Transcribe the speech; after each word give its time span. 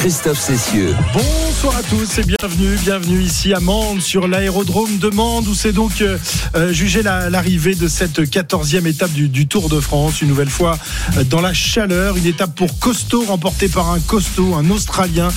Christophe 0.00 0.40
Cessieux. 0.40 0.94
Bonsoir 1.12 1.76
à 1.76 1.82
tous 1.82 2.18
et 2.18 2.22
bienvenue, 2.22 2.74
bienvenue 2.82 3.20
ici 3.20 3.52
à 3.52 3.60
Mende 3.60 4.00
sur 4.00 4.28
l'aérodrome 4.28 4.96
de 4.96 5.10
Mende 5.10 5.46
où 5.46 5.54
c'est 5.54 5.74
donc 5.74 6.00
euh, 6.00 6.16
euh, 6.56 6.72
jugé 6.72 7.02
la- 7.02 7.28
l'arrivée 7.28 7.74
de 7.74 7.86
cette 7.86 8.18
14e 8.20 8.86
étape 8.86 9.12
du, 9.12 9.46
Tour 9.46 9.68
de 9.68 9.78
France, 9.78 10.22
une 10.22 10.28
nouvelle 10.28 10.48
fois 10.48 10.78
euh, 11.18 11.24
dans 11.24 11.42
la 11.42 11.52
chaleur, 11.52 12.16
une 12.16 12.24
étape 12.24 12.54
pour 12.54 12.78
costaud 12.78 13.24
remportée 13.26 13.68
par 13.68 13.90
un 13.90 14.00
costaud, 14.00 14.54
un 14.54 14.70
Australien 14.70 15.28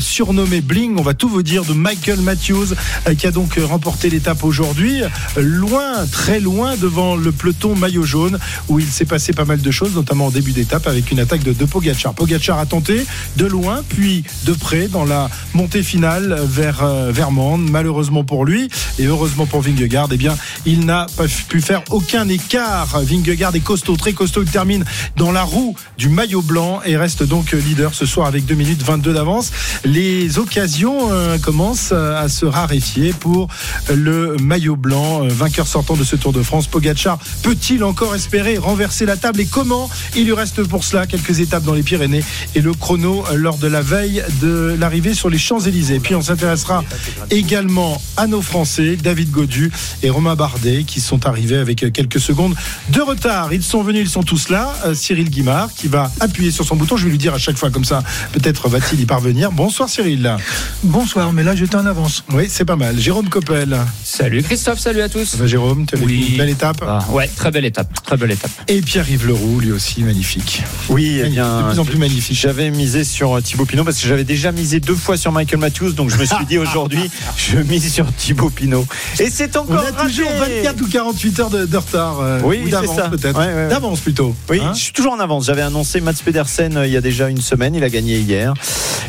surnommé 0.00 0.60
Bling. 0.60 0.96
On 0.98 1.02
va 1.02 1.14
tout 1.14 1.28
vous 1.30 1.42
dire 1.42 1.64
de 1.64 1.72
Michael 1.72 2.20
Matthews 2.20 2.74
qui 3.16 3.26
a 3.26 3.30
donc 3.30 3.58
remporté 3.62 4.10
l'étape 4.10 4.44
aujourd'hui, 4.44 5.00
loin, 5.36 6.06
très 6.10 6.38
loin 6.38 6.76
devant 6.76 7.16
le 7.16 7.32
peloton 7.32 7.74
maillot 7.74 8.04
jaune 8.04 8.38
où 8.68 8.78
il 8.78 8.86
s'est 8.86 9.06
passé 9.06 9.32
pas 9.32 9.44
mal 9.44 9.60
de 9.60 9.70
choses, 9.70 9.94
notamment 9.94 10.26
en 10.26 10.30
début 10.30 10.52
d'étape 10.52 10.86
avec 10.86 11.10
une 11.10 11.18
attaque 11.20 11.42
de, 11.42 11.52
de 11.52 11.64
Pogacar. 11.64 12.14
Pogacar 12.14 12.58
a 12.58 12.66
tenté 12.66 13.04
de 13.36 13.46
loin, 13.46 13.82
puis 13.88 14.01
de 14.02 14.52
près 14.52 14.88
dans 14.88 15.04
la 15.04 15.30
montée 15.54 15.82
finale 15.82 16.36
vers, 16.44 16.82
euh, 16.82 17.12
vers 17.12 17.30
Mende. 17.30 17.70
Malheureusement 17.70 18.24
pour 18.24 18.44
lui 18.44 18.68
et 18.98 19.06
heureusement 19.06 19.46
pour 19.46 19.60
Vingegaard, 19.60 20.08
eh 20.10 20.16
bien, 20.16 20.36
il 20.66 20.84
n'a 20.84 21.06
pas 21.16 21.26
pu 21.48 21.60
faire 21.60 21.82
aucun 21.90 22.28
écart. 22.28 23.00
Vingegaard 23.00 23.54
est 23.54 23.60
costaud, 23.60 23.96
très 23.96 24.12
costaud. 24.12 24.42
Il 24.42 24.50
termine 24.50 24.84
dans 25.16 25.30
la 25.30 25.42
roue 25.42 25.76
du 25.98 26.08
maillot 26.08 26.42
blanc 26.42 26.80
et 26.84 26.96
reste 26.96 27.22
donc 27.22 27.52
leader 27.52 27.94
ce 27.94 28.04
soir 28.04 28.26
avec 28.26 28.44
2 28.44 28.54
minutes 28.54 28.82
22 28.82 29.14
d'avance. 29.14 29.52
Les 29.84 30.38
occasions 30.38 31.12
euh, 31.12 31.38
commencent 31.38 31.92
à 31.92 32.28
se 32.28 32.44
raréfier 32.44 33.12
pour 33.12 33.48
le 33.94 34.36
maillot 34.38 34.76
blanc, 34.76 35.24
euh, 35.24 35.28
vainqueur 35.28 35.66
sortant 35.66 35.94
de 35.94 36.04
ce 36.04 36.16
Tour 36.16 36.32
de 36.32 36.42
France. 36.42 36.66
Pogacar 36.66 37.18
peut-il 37.42 37.84
encore 37.84 38.14
espérer 38.14 38.58
renverser 38.58 39.06
la 39.06 39.16
table 39.16 39.40
et 39.40 39.46
comment 39.46 39.88
Il 40.16 40.24
lui 40.24 40.32
reste 40.32 40.64
pour 40.64 40.82
cela 40.82 41.06
quelques 41.06 41.38
étapes 41.38 41.64
dans 41.64 41.74
les 41.74 41.82
Pyrénées 41.82 42.24
et 42.54 42.60
le 42.60 42.72
chrono 42.72 43.24
euh, 43.30 43.36
lors 43.36 43.58
de 43.58 43.66
la 43.66 43.82
veille 43.92 44.24
de 44.40 44.74
l'arrivée 44.80 45.12
sur 45.12 45.28
les 45.28 45.36
Champs-Élysées. 45.36 46.00
Puis 46.00 46.14
on 46.14 46.22
s'intéressera 46.22 46.82
également 47.30 48.00
à 48.16 48.26
nos 48.26 48.40
Français, 48.40 48.96
David 48.96 49.30
Godu 49.30 49.70
et 50.02 50.08
Romain 50.08 50.34
Bardet, 50.34 50.84
qui 50.84 50.98
sont 50.98 51.26
arrivés 51.26 51.58
avec 51.58 51.92
quelques 51.92 52.18
secondes 52.18 52.54
de 52.88 53.00
retard. 53.02 53.52
Ils 53.52 53.62
sont 53.62 53.82
venus, 53.82 54.00
ils 54.00 54.10
sont 54.10 54.22
tous 54.22 54.48
là. 54.48 54.72
Euh, 54.86 54.94
Cyril 54.94 55.28
Guimard 55.28 55.74
qui 55.74 55.88
va 55.88 56.10
appuyer 56.20 56.50
sur 56.50 56.64
son 56.64 56.74
bouton. 56.74 56.96
Je 56.96 57.04
vais 57.04 57.10
lui 57.10 57.18
dire 57.18 57.34
à 57.34 57.38
chaque 57.38 57.58
fois 57.58 57.70
comme 57.70 57.84
ça, 57.84 58.02
peut-être 58.32 58.66
va-t-il 58.70 58.98
y 58.98 59.04
parvenir. 59.04 59.52
Bonsoir 59.52 59.90
Cyril. 59.90 60.38
Bonsoir, 60.82 61.34
mais 61.34 61.42
là 61.42 61.54
j'étais 61.54 61.76
en 61.76 61.84
avance. 61.84 62.24
Oui, 62.32 62.46
c'est 62.48 62.64
pas 62.64 62.76
mal. 62.76 62.98
Jérôme 62.98 63.28
Coppel. 63.28 63.76
Salut 64.02 64.42
Christophe, 64.42 64.78
salut 64.78 65.02
à 65.02 65.10
tous. 65.10 65.26
Ça 65.26 65.36
va 65.36 65.46
Jérôme, 65.46 65.84
tu 65.84 65.96
as 65.96 65.98
vécu 65.98 66.14
une 66.14 66.38
belle 66.38 66.48
étape? 66.48 66.82
Ah, 66.86 67.04
ouais, 67.10 67.28
très 67.28 67.50
belle 67.50 67.66
étape, 67.66 68.02
très 68.02 68.16
belle 68.16 68.30
étape. 68.30 68.52
Et 68.68 68.80
Pierre-Yves 68.80 69.26
Leroux, 69.26 69.60
lui 69.60 69.72
aussi, 69.72 70.02
magnifique. 70.02 70.62
Oui, 70.88 71.20
eh 71.22 71.28
bien, 71.28 71.60
de 71.60 71.68
plus 71.68 71.78
en 71.78 71.84
plus 71.84 71.98
magnifique. 71.98 72.38
J'avais 72.40 72.70
misé 72.70 73.04
sur 73.04 73.42
Thibaut 73.42 73.66
Pinot 73.66 73.81
parce 73.84 73.98
que 74.00 74.06
j'avais 74.08 74.24
déjà 74.24 74.52
misé 74.52 74.80
deux 74.80 74.94
fois 74.94 75.16
sur 75.16 75.32
Michael 75.32 75.58
Matthews, 75.60 75.92
donc 75.92 76.10
je 76.10 76.16
me 76.16 76.24
suis 76.24 76.44
dit 76.46 76.58
aujourd'hui, 76.58 77.10
je 77.36 77.58
mise 77.58 77.92
sur 77.92 78.06
Thibaut 78.14 78.50
Pinot. 78.50 78.86
Et 79.20 79.30
c'est 79.30 79.56
On 79.56 79.60
encore 79.60 79.80
a 79.86 79.92
toujours 79.92 80.30
raté. 80.38 80.62
24 80.62 80.80
ou 80.82 80.88
48 80.88 81.40
heures 81.40 81.50
de, 81.50 81.66
de 81.66 81.76
retard. 81.76 82.20
euh, 82.20 82.40
Oui, 82.44 82.70
d'avance 82.70 82.96
ça. 82.96 83.08
peut-être. 83.08 83.38
Ouais, 83.38 83.46
ouais, 83.46 83.54
ouais. 83.54 83.68
D'avance 83.68 84.00
plutôt. 84.00 84.34
Oui, 84.50 84.60
Hein 84.62 84.72
je 84.74 84.80
suis 84.80 84.92
toujours 84.92 85.12
en 85.12 85.20
avance. 85.20 85.46
J'avais 85.46 85.62
annoncé 85.62 86.00
Mats 86.00 86.12
Pedersen 86.24 86.76
euh, 86.76 86.86
il 86.86 86.92
y 86.92 86.96
a 86.96 87.00
déjà 87.00 87.28
une 87.28 87.40
semaine, 87.40 87.74
il 87.74 87.84
a 87.84 87.88
gagné 87.90 88.18
hier. 88.18 88.54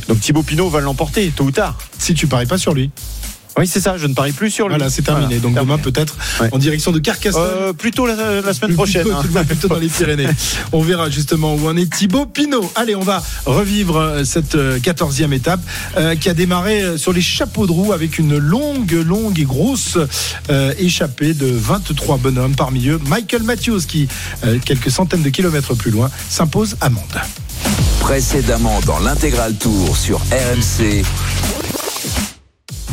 Donc 0.07 0.19
Thibaut 0.19 0.43
Pinot 0.43 0.69
va 0.69 0.79
l'emporter 0.81 1.31
tôt 1.35 1.45
ou 1.45 1.51
tard. 1.51 1.77
si 1.99 2.13
tu 2.13 2.27
paries 2.27 2.45
pas 2.45 2.57
sur 2.57 2.73
lui. 2.73 2.91
Oui, 3.57 3.67
c'est 3.67 3.79
ça, 3.81 3.97
je 3.97 4.07
ne 4.07 4.13
parie 4.15 4.31
plus 4.31 4.49
sur 4.49 4.67
lui. 4.67 4.75
Voilà, 4.75 4.89
c'est 4.89 5.03
terminé. 5.03 5.37
Voilà, 5.37 5.41
Donc 5.41 5.53
terminé. 5.53 5.75
demain 5.77 5.91
peut-être 5.91 6.15
Ouais. 6.41 6.49
en 6.51 6.57
direction 6.57 6.91
de 6.91 6.97
Carcassonne. 6.99 7.41
Euh, 7.43 7.73
plutôt 7.73 8.07
la, 8.07 8.15
la 8.15 8.41
semaine 8.41 8.57
Plutôt- 8.57 8.73
prochaine. 8.75 9.07
hein. 9.11 9.21
plutôt- 9.21 9.43
plutôt 9.43 9.67
dans 9.67 9.77
les 9.79 9.87
Pyrénées. 9.89 10.27
On 10.71 10.81
verra 10.81 11.09
justement 11.11 11.53
où 11.53 11.67
en 11.67 11.77
est 11.77 11.91
Thibaut 11.91 12.25
Pinot. 12.25 12.71
Allez, 12.75 12.95
on 12.95 13.01
va 13.03 13.21
revivre 13.45 13.97
euh, 13.97 14.23
cette 14.23 14.55
euh, 14.55 14.79
14e 14.79 15.31
étape 15.33 15.59
euh, 15.97 16.15
qui 16.15 16.29
a 16.29 16.33
démarré 16.33 16.81
euh, 16.81 16.97
sur 16.97 17.13
les 17.13 17.21
chapeaux 17.21 17.67
de 17.67 17.71
roue 17.71 17.93
avec 17.93 18.17
une 18.17 18.37
longue, 18.37 18.91
longue 19.05 19.39
et 19.39 19.43
grosse 19.45 19.97
euh, 20.49 20.73
échappée 20.79 21.33
de 21.35 21.45
23 21.47 22.17
bonhommes. 22.17 22.55
Parmi 22.55 22.87
eux, 22.87 22.99
Michael 23.07 23.43
Matthews 23.43 23.81
qui, 23.87 24.07
euh, 24.45 24.57
quelques 24.65 24.89
centaines 24.89 25.21
de 25.21 25.29
kilomètres 25.29 25.75
plus 25.75 25.91
loin, 25.91 26.09
s'impose 26.29 26.75
à 26.81 26.89
Mende. 26.89 27.03
Précédemment 27.99 28.79
dans 28.85 28.99
l'intégral 28.99 29.53
tour 29.55 29.95
sur 29.95 30.17
RMC. 30.31 31.03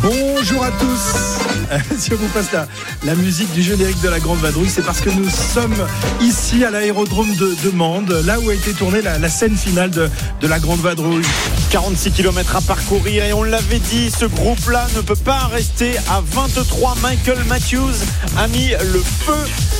Bonjour 0.02 0.64
à 0.64 0.70
tous. 0.70 1.38
si 1.98 2.12
on 2.12 2.16
vous 2.16 2.28
passe 2.28 2.50
la, 2.52 2.66
la 3.04 3.14
musique 3.14 3.52
du 3.52 3.62
générique 3.62 4.00
de 4.00 4.08
la 4.08 4.18
Grande 4.18 4.38
Vadrouille, 4.40 4.68
c'est 4.70 4.82
parce 4.84 5.00
que 5.00 5.10
nous 5.10 5.28
sommes 5.28 5.76
ici 6.20 6.64
à 6.64 6.70
l'aérodrome 6.70 7.32
de, 7.36 7.54
de 7.62 7.70
Mende, 7.70 8.10
là 8.24 8.40
où 8.40 8.48
a 8.50 8.54
été 8.54 8.72
tournée 8.72 9.02
la, 9.02 9.18
la 9.18 9.28
scène 9.28 9.56
finale 9.56 9.90
de, 9.90 10.08
de 10.40 10.46
la 10.48 10.58
Grande 10.58 10.80
Vadrouille. 10.80 11.22
46 11.70 12.10
km 12.12 12.56
à 12.56 12.60
parcourir 12.62 13.24
et 13.24 13.32
on 13.32 13.44
l'avait 13.44 13.78
dit, 13.78 14.10
ce 14.10 14.24
groupe-là 14.24 14.88
ne 14.96 15.02
peut 15.02 15.14
pas 15.14 15.46
rester 15.52 15.96
à 16.10 16.20
23. 16.32 16.96
Michael 17.02 17.44
Matthews 17.46 17.94
a 18.38 18.48
mis 18.48 18.70
le 18.70 19.00
feu 19.24 19.36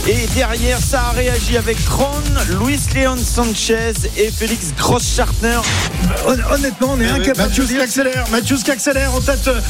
et 0.09 0.27
derrière 0.37 0.79
ça 0.79 1.07
a 1.09 1.11
réagi 1.11 1.57
avec 1.57 1.83
Kron, 1.87 2.07
Luis 2.63 2.79
Leon 2.95 3.17
Sanchez 3.17 3.93
et 4.17 4.31
Félix 4.31 4.67
Gross-Schartner. 4.79 5.59
Hon- 6.29 6.55
Honnêtement, 6.55 6.93
on 6.97 7.01
est 7.01 7.09
incapable 7.09 7.49
Matthews 7.49 7.63
de 7.63 7.67
qui 7.67 7.73
dire. 7.75 7.83
accélère, 7.83 8.25
Matthews 8.31 8.59
qui 8.65 8.71
accélère 8.71 9.13
en 9.15 9.21
tête 9.21 9.49
euh, 9.49 9.61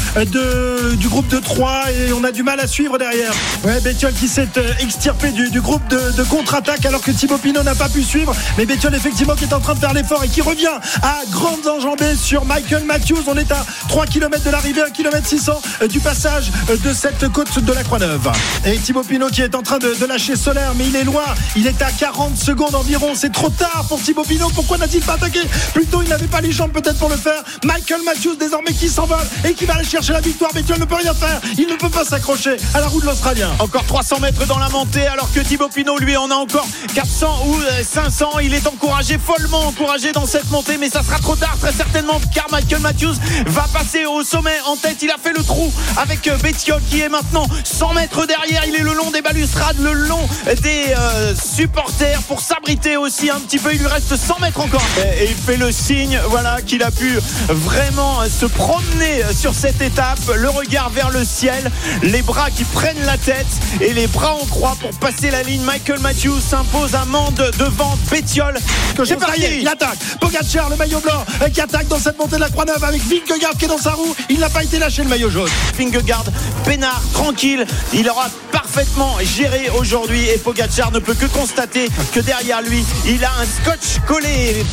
du 0.97 1.09
groupe 1.09 1.29
de 1.29 1.39
3 1.39 1.85
et 1.93 2.13
on 2.13 2.25
a 2.25 2.33
du 2.33 2.43
mal 2.43 2.61
à 2.61 2.67
suivre 2.67 2.99
derrière. 2.99 3.33
Ouais, 3.65 3.81
Bettiol 3.81 4.13
qui 4.13 4.29
s'est 4.29 4.49
euh, 4.57 4.73
extirpé 4.81 5.31
du, 5.31 5.61
groupe 5.61 5.87
de, 5.89 6.23
contre-attaque 6.25 6.85
alors 6.85 7.01
que 7.01 7.11
Thibaut 7.11 7.39
Pinot 7.39 7.63
n'a 7.63 7.75
pas 7.75 7.89
pu 7.89 8.03
suivre. 8.03 8.35
Mais 8.59 8.67
Bettiol 8.67 8.95
effectivement 8.95 9.35
qui 9.35 9.45
est 9.45 9.53
en 9.53 9.61
train 9.61 9.75
de 9.75 9.79
faire 9.79 9.93
l'effort 9.93 10.23
et 10.25 10.29
qui 10.29 10.41
revient 10.41 10.67
à 11.03 11.21
grandes 11.31 11.67
enjambées 11.67 12.17
sur 12.17 12.45
Michael 12.45 12.85
Matthews. 12.85 13.23
On 13.27 13.37
est 13.37 13.51
à 13.53 13.65
3 13.89 14.07
km 14.07 14.45
de 14.45 14.51
l'arrivée, 14.51 14.83
1 14.83 14.91
km 14.91 15.27
600 15.27 15.61
euh, 15.83 15.89
du 15.89 16.01
passage 16.01 16.51
euh, 16.71 16.77
de 16.77 16.93
cette 16.93 17.29
côte 17.29 17.59
de 17.59 17.73
la 17.73 17.83
Croix-Neuve. 17.83 18.31
Et 18.65 18.77
Thibaut 18.79 19.03
Pinot 19.03 19.29
qui 19.29 19.43
est 19.43 19.55
en 19.55 19.63
train 19.63 19.79
de, 19.79 19.95
de 19.95 20.07
lâcher 20.07 20.37
Solaire, 20.37 20.73
mais 20.77 20.87
il 20.87 20.97
est 20.97 21.05
loin. 21.05 21.25
Il 21.57 21.67
est 21.67 21.83
à 21.83 21.91
40 21.91 22.37
secondes 22.37 22.75
environ. 22.75 23.13
C'est 23.15 23.33
trop 23.33 23.51
tard 23.51 23.85
pour 23.89 24.03
Thibaut 24.03 24.25
Pinot. 24.25 24.51
Pourquoi 24.55 24.79
n'a-t-il 24.79 25.03
pas 25.03 25.15
attaqué? 25.15 25.41
Plutôt, 25.75 26.03
il 26.03 26.09
n'avait 26.09 26.27
pas 26.27 26.41
les 26.41 26.53
jambes 26.53 26.73
peut-être 26.73 26.99
pour 26.99 27.09
le 27.09 27.17
faire. 27.17 27.43
Michael 27.65 28.01
Matthews 28.05 28.37
désormais 28.37 28.73
qui 28.73 28.89
s'envole 28.89 29.19
et 29.49 29.55
qui 29.55 29.65
va 29.65 29.75
aller 29.75 29.85
chercher 29.85 30.13
la 30.13 30.21
victoire. 30.21 30.30
Bettiol 30.55 30.79
ne 30.79 30.85
peut 30.85 30.97
rien 30.97 31.15
faire. 31.15 31.41
Il 31.59 31.67
ne 31.67 31.77
peut 31.77 31.89
pas 31.89 32.05
s'accrocher 32.05 32.57
à 32.75 32.81
la 32.81 32.87
roue 32.87 33.01
de 33.01 33.07
l'Australien. 33.07 33.51
Encore 33.59 33.85
300 33.85 34.21
mètres 34.21 34.47
dans 34.47 34.59
la 34.59 34.69
montée 34.69 35.07
alors 35.07 35.31
que 35.33 35.41
Thibaut 35.41 35.69
Pinot 35.69 35.99
lui 35.99 36.17
en 36.17 36.31
a 36.31 36.35
encore 36.35 36.67
400 36.95 37.47
ou 37.47 37.55
euh, 37.57 37.83
500. 37.83 38.39
Il 38.43 38.55
est 38.55 38.67
encouragé, 38.67 39.19
follement 39.19 39.67
encouragé 39.67 40.13
dans 40.13 40.27
cette 40.27 40.51
montée 40.51 40.77
mais 40.79 40.89
ça 40.89 41.03
sera 41.03 41.19
trop 41.19 41.37
tard 41.37 41.57
très 41.61 41.73
certainement 41.73 42.21
car 42.35 42.47
Michael 42.51 42.81
Matthews 42.81 43.15
va 43.47 43.67
passer 43.73 44.07
au 44.07 44.23
sommet 44.23 44.57
en 44.67 44.77
tête. 44.77 44.99
Il 45.03 45.11
a 45.11 45.17
fait 45.23 45.33
le 45.37 45.43
trou 45.43 45.73
avec 45.97 46.27
euh, 46.29 46.37
Bettiol 46.39 46.81
qui 46.89 47.01
est 47.01 47.09
maintenant 47.09 47.47
100 47.65 47.95
mètres 47.95 48.27
derrière. 48.27 48.65
Il 48.67 48.75
est 48.75 48.83
le 48.83 48.95
long 48.95 49.11
des 49.11 49.23
balustrades, 49.23 49.79
le 49.81 49.93
long 49.93 50.29
des 50.63 50.95
euh, 50.97 51.35
supporters 51.35 52.23
pour 52.23 52.41
s'abriter 52.41 52.97
aussi 52.97 53.31
un 53.31 53.41
petit 53.41 53.59
peu. 53.59 53.73
Il 53.73 53.81
lui 53.81 53.87
reste 53.87 54.17
100 54.17 54.41
mètres 54.41 54.61
encore 54.61 54.85
et 55.21 55.25
il 55.25 55.37
fait 55.37 55.57
le 55.57 55.73
signe 55.73 56.19
voilà 56.29 56.61
qu'il 56.63 56.83
a 56.83 56.91
pu 56.91 57.19
vraiment 57.49 58.21
se 58.29 58.47
promener 58.47 59.23
sur 59.35 59.55
cette 59.55 59.81
étape, 59.81 60.20
le 60.29 60.49
regard 60.49 60.91
vers 60.91 61.11
le 61.11 61.25
ciel, 61.25 61.71
les 62.03 62.23
bras 62.23 62.51
qui 62.51 62.65
prennent 62.65 63.05
la 63.05 63.17
tête 63.17 63.47
et 63.81 63.93
les 63.93 64.07
bras 64.07 64.35
en 64.35 64.47
croix 64.47 64.77
pour 64.81 64.91
passer 64.99 65.31
la 65.31 65.43
ligne. 65.43 65.63
Michael 65.63 66.01
Matthews 66.01 66.41
s'impose 66.41 66.95
à 66.95 67.05
Mende 67.05 67.51
devant. 67.59 67.97
C'est 68.09 69.07
C'est 69.07 69.17
parti, 69.17 69.41
parti 69.41 69.61
il 69.61 69.69
attaque. 69.69 69.99
Pogacar, 70.21 70.69
le 70.69 70.77
maillot 70.77 71.01
blanc, 71.01 71.25
euh, 71.43 71.49
qui 71.49 71.61
attaque 71.61 71.89
dans 71.89 71.99
cette 71.99 72.19
montée 72.19 72.37
de 72.37 72.41
la 72.41 72.51
Croix-Neuve 72.51 72.83
avec 72.83 73.03
Vingegaard 73.03 73.57
qui 73.59 73.65
est 73.65 73.69
dans 73.69 73.79
sa 73.79 73.93
roue. 73.93 74.15
Il 74.29 74.41
n'a 74.41 74.51
pas 74.51 74.63
été 74.65 74.79
lâché 74.79 75.03
le 75.03 75.09
maillot 75.09 75.31
jaune. 75.31 75.49
Vingegaard, 75.79 76.25
peinard, 76.65 77.03
tranquille. 77.13 77.65
Il 77.93 78.09
aura 78.09 78.29
parfaitement 78.53 79.17
géré 79.23 79.71
aujourd'hui 79.79 80.29
et 80.29 80.39
Pogacar 80.39 80.91
ne 80.93 80.99
peut 80.99 81.15
que 81.15 81.27
constater 81.27 81.89
que 82.13 82.21
derrière 82.21 82.63
lui, 82.63 82.85
il 83.07 83.25
a 83.25 83.31
un 83.41 83.45
scotch 83.45 84.05
collé. 84.07 84.65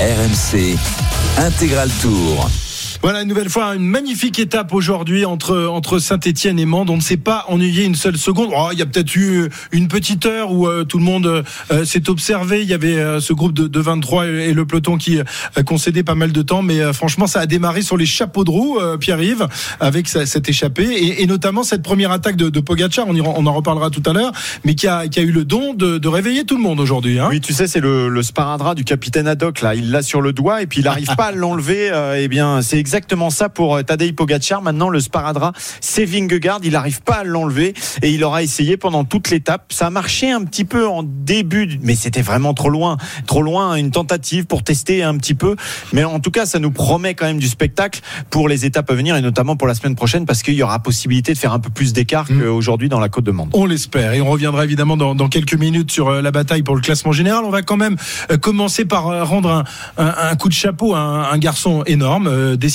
RMC. 0.00 0.76
Intégral 1.38 1.90
tour. 2.00 2.48
Voilà, 3.04 3.20
une 3.20 3.28
nouvelle 3.28 3.50
fois, 3.50 3.74
une 3.74 3.84
magnifique 3.86 4.38
étape 4.38 4.72
aujourd'hui 4.72 5.26
entre, 5.26 5.66
entre 5.66 5.98
Saint-Etienne 5.98 6.58
et 6.58 6.64
Mende. 6.64 6.88
On 6.88 6.96
ne 6.96 7.02
s'est 7.02 7.18
pas 7.18 7.44
ennuyé 7.48 7.84
une 7.84 7.96
seule 7.96 8.16
seconde. 8.16 8.48
Oh, 8.56 8.70
il 8.72 8.78
y 8.78 8.82
a 8.82 8.86
peut-être 8.86 9.14
eu 9.14 9.50
une 9.72 9.88
petite 9.88 10.24
heure 10.24 10.52
où 10.52 10.66
euh, 10.66 10.84
tout 10.84 10.96
le 10.96 11.04
monde 11.04 11.44
euh, 11.70 11.84
s'est 11.84 12.08
observé. 12.08 12.62
Il 12.62 12.66
y 12.66 12.72
avait 12.72 12.96
euh, 12.96 13.20
ce 13.20 13.34
groupe 13.34 13.52
de, 13.52 13.66
de 13.66 13.78
23 13.78 14.26
et, 14.26 14.30
et 14.48 14.54
le 14.54 14.64
peloton 14.64 14.96
qui 14.96 15.18
concédait 15.66 16.02
pas 16.02 16.14
mal 16.14 16.32
de 16.32 16.40
temps. 16.40 16.62
Mais 16.62 16.94
franchement, 16.94 17.26
ça 17.26 17.40
a 17.40 17.46
démarré 17.46 17.82
sur 17.82 17.98
les 17.98 18.06
chapeaux 18.06 18.42
de 18.42 18.50
roue, 18.50 18.78
Pierre-Yves, 18.98 19.48
avec 19.80 20.08
sa- 20.08 20.24
cette 20.24 20.48
échappée. 20.48 20.84
Et, 20.90 21.22
et 21.22 21.26
notamment 21.26 21.62
cette 21.62 21.82
première 21.82 22.10
attaque 22.10 22.36
de, 22.36 22.48
de 22.48 22.60
Pogacar, 22.60 23.04
on, 23.06 23.14
y, 23.14 23.20
on 23.20 23.44
en 23.46 23.52
reparlera 23.52 23.90
tout 23.90 24.02
à 24.06 24.14
l'heure, 24.14 24.32
mais 24.64 24.74
qui 24.74 24.86
a, 24.86 25.08
qui 25.08 25.20
a 25.20 25.22
eu 25.22 25.30
le 25.30 25.44
don 25.44 25.74
de, 25.74 25.98
de 25.98 26.08
réveiller 26.08 26.44
tout 26.44 26.56
le 26.56 26.62
monde 26.62 26.80
aujourd'hui. 26.80 27.18
Hein. 27.18 27.26
Oui, 27.28 27.42
tu 27.42 27.52
sais, 27.52 27.66
c'est 27.66 27.80
le, 27.80 28.08
le 28.08 28.22
sparadrap 28.22 28.74
du 28.74 28.84
capitaine 28.84 29.28
Haddock 29.28 29.60
là. 29.60 29.74
Il 29.74 29.90
l'a 29.90 30.00
sur 30.00 30.22
le 30.22 30.32
doigt 30.32 30.62
et 30.62 30.66
puis 30.66 30.80
il 30.80 30.84
n'arrive 30.84 31.08
pas 31.18 31.26
à 31.26 31.32
l'enlever. 31.32 31.90
Eh 32.16 32.28
bien, 32.28 32.62
c'est 32.62 32.93
exactement 32.94 33.28
ça 33.30 33.48
pour 33.48 33.74
euh, 33.74 33.82
Tadej 33.82 34.12
Pogacar. 34.14 34.62
Maintenant, 34.62 34.88
le 34.88 35.00
sparadrap, 35.00 35.52
c'est 35.80 36.04
Vingegaard. 36.04 36.60
Il 36.62 36.72
n'arrive 36.72 37.02
pas 37.02 37.14
à 37.14 37.24
l'enlever 37.24 37.74
et 38.02 38.10
il 38.12 38.22
aura 38.22 38.44
essayé 38.44 38.76
pendant 38.76 39.02
toute 39.02 39.30
l'étape. 39.30 39.72
Ça 39.72 39.88
a 39.88 39.90
marché 39.90 40.30
un 40.30 40.44
petit 40.44 40.64
peu 40.64 40.86
en 40.86 41.02
début, 41.02 41.76
mais 41.82 41.96
c'était 41.96 42.22
vraiment 42.22 42.54
trop 42.54 42.68
loin, 42.70 42.96
trop 43.26 43.42
loin. 43.42 43.74
Une 43.74 43.90
tentative 43.90 44.46
pour 44.46 44.62
tester 44.62 45.02
un 45.02 45.16
petit 45.16 45.34
peu, 45.34 45.56
mais 45.92 46.04
en 46.04 46.20
tout 46.20 46.30
cas, 46.30 46.46
ça 46.46 46.60
nous 46.60 46.70
promet 46.70 47.14
quand 47.14 47.26
même 47.26 47.40
du 47.40 47.48
spectacle 47.48 48.00
pour 48.30 48.48
les 48.48 48.64
étapes 48.64 48.88
à 48.88 48.94
venir 48.94 49.16
et 49.16 49.22
notamment 49.22 49.56
pour 49.56 49.66
la 49.66 49.74
semaine 49.74 49.96
prochaine 49.96 50.24
parce 50.24 50.44
qu'il 50.44 50.54
y 50.54 50.62
aura 50.62 50.78
possibilité 50.78 51.32
de 51.32 51.38
faire 51.38 51.52
un 51.52 51.58
peu 51.58 51.70
plus 51.70 51.92
d'écart 51.92 52.26
Mm. 52.30 52.40
qu'aujourd'hui 52.42 52.88
dans 52.88 53.00
la 53.00 53.08
Côte 53.08 53.24
de 53.24 53.32
Mande. 53.32 53.50
On 53.54 53.66
l'espère. 53.66 54.12
Et 54.12 54.20
on 54.20 54.30
reviendra 54.30 54.62
évidemment 54.64 54.96
dans, 54.96 55.16
dans 55.16 55.28
quelques 55.28 55.54
minutes 55.54 55.90
sur 55.90 56.08
euh, 56.10 56.22
la 56.22 56.30
bataille 56.30 56.62
pour 56.62 56.76
le 56.76 56.80
classement 56.80 57.10
général. 57.12 57.44
On 57.44 57.50
va 57.50 57.62
quand 57.62 57.76
même 57.76 57.96
euh, 58.30 58.36
commencer 58.38 58.84
par 58.84 59.26
rendre 59.28 59.50
un, 59.50 59.64
un- 59.98 60.14
un 60.30 60.36
coup 60.36 60.48
de 60.48 60.54
chapeau 60.54 60.94
à 60.94 60.98
un, 61.00 61.24
un 61.32 61.38
garçon 61.38 61.82
énorme. 61.86 62.28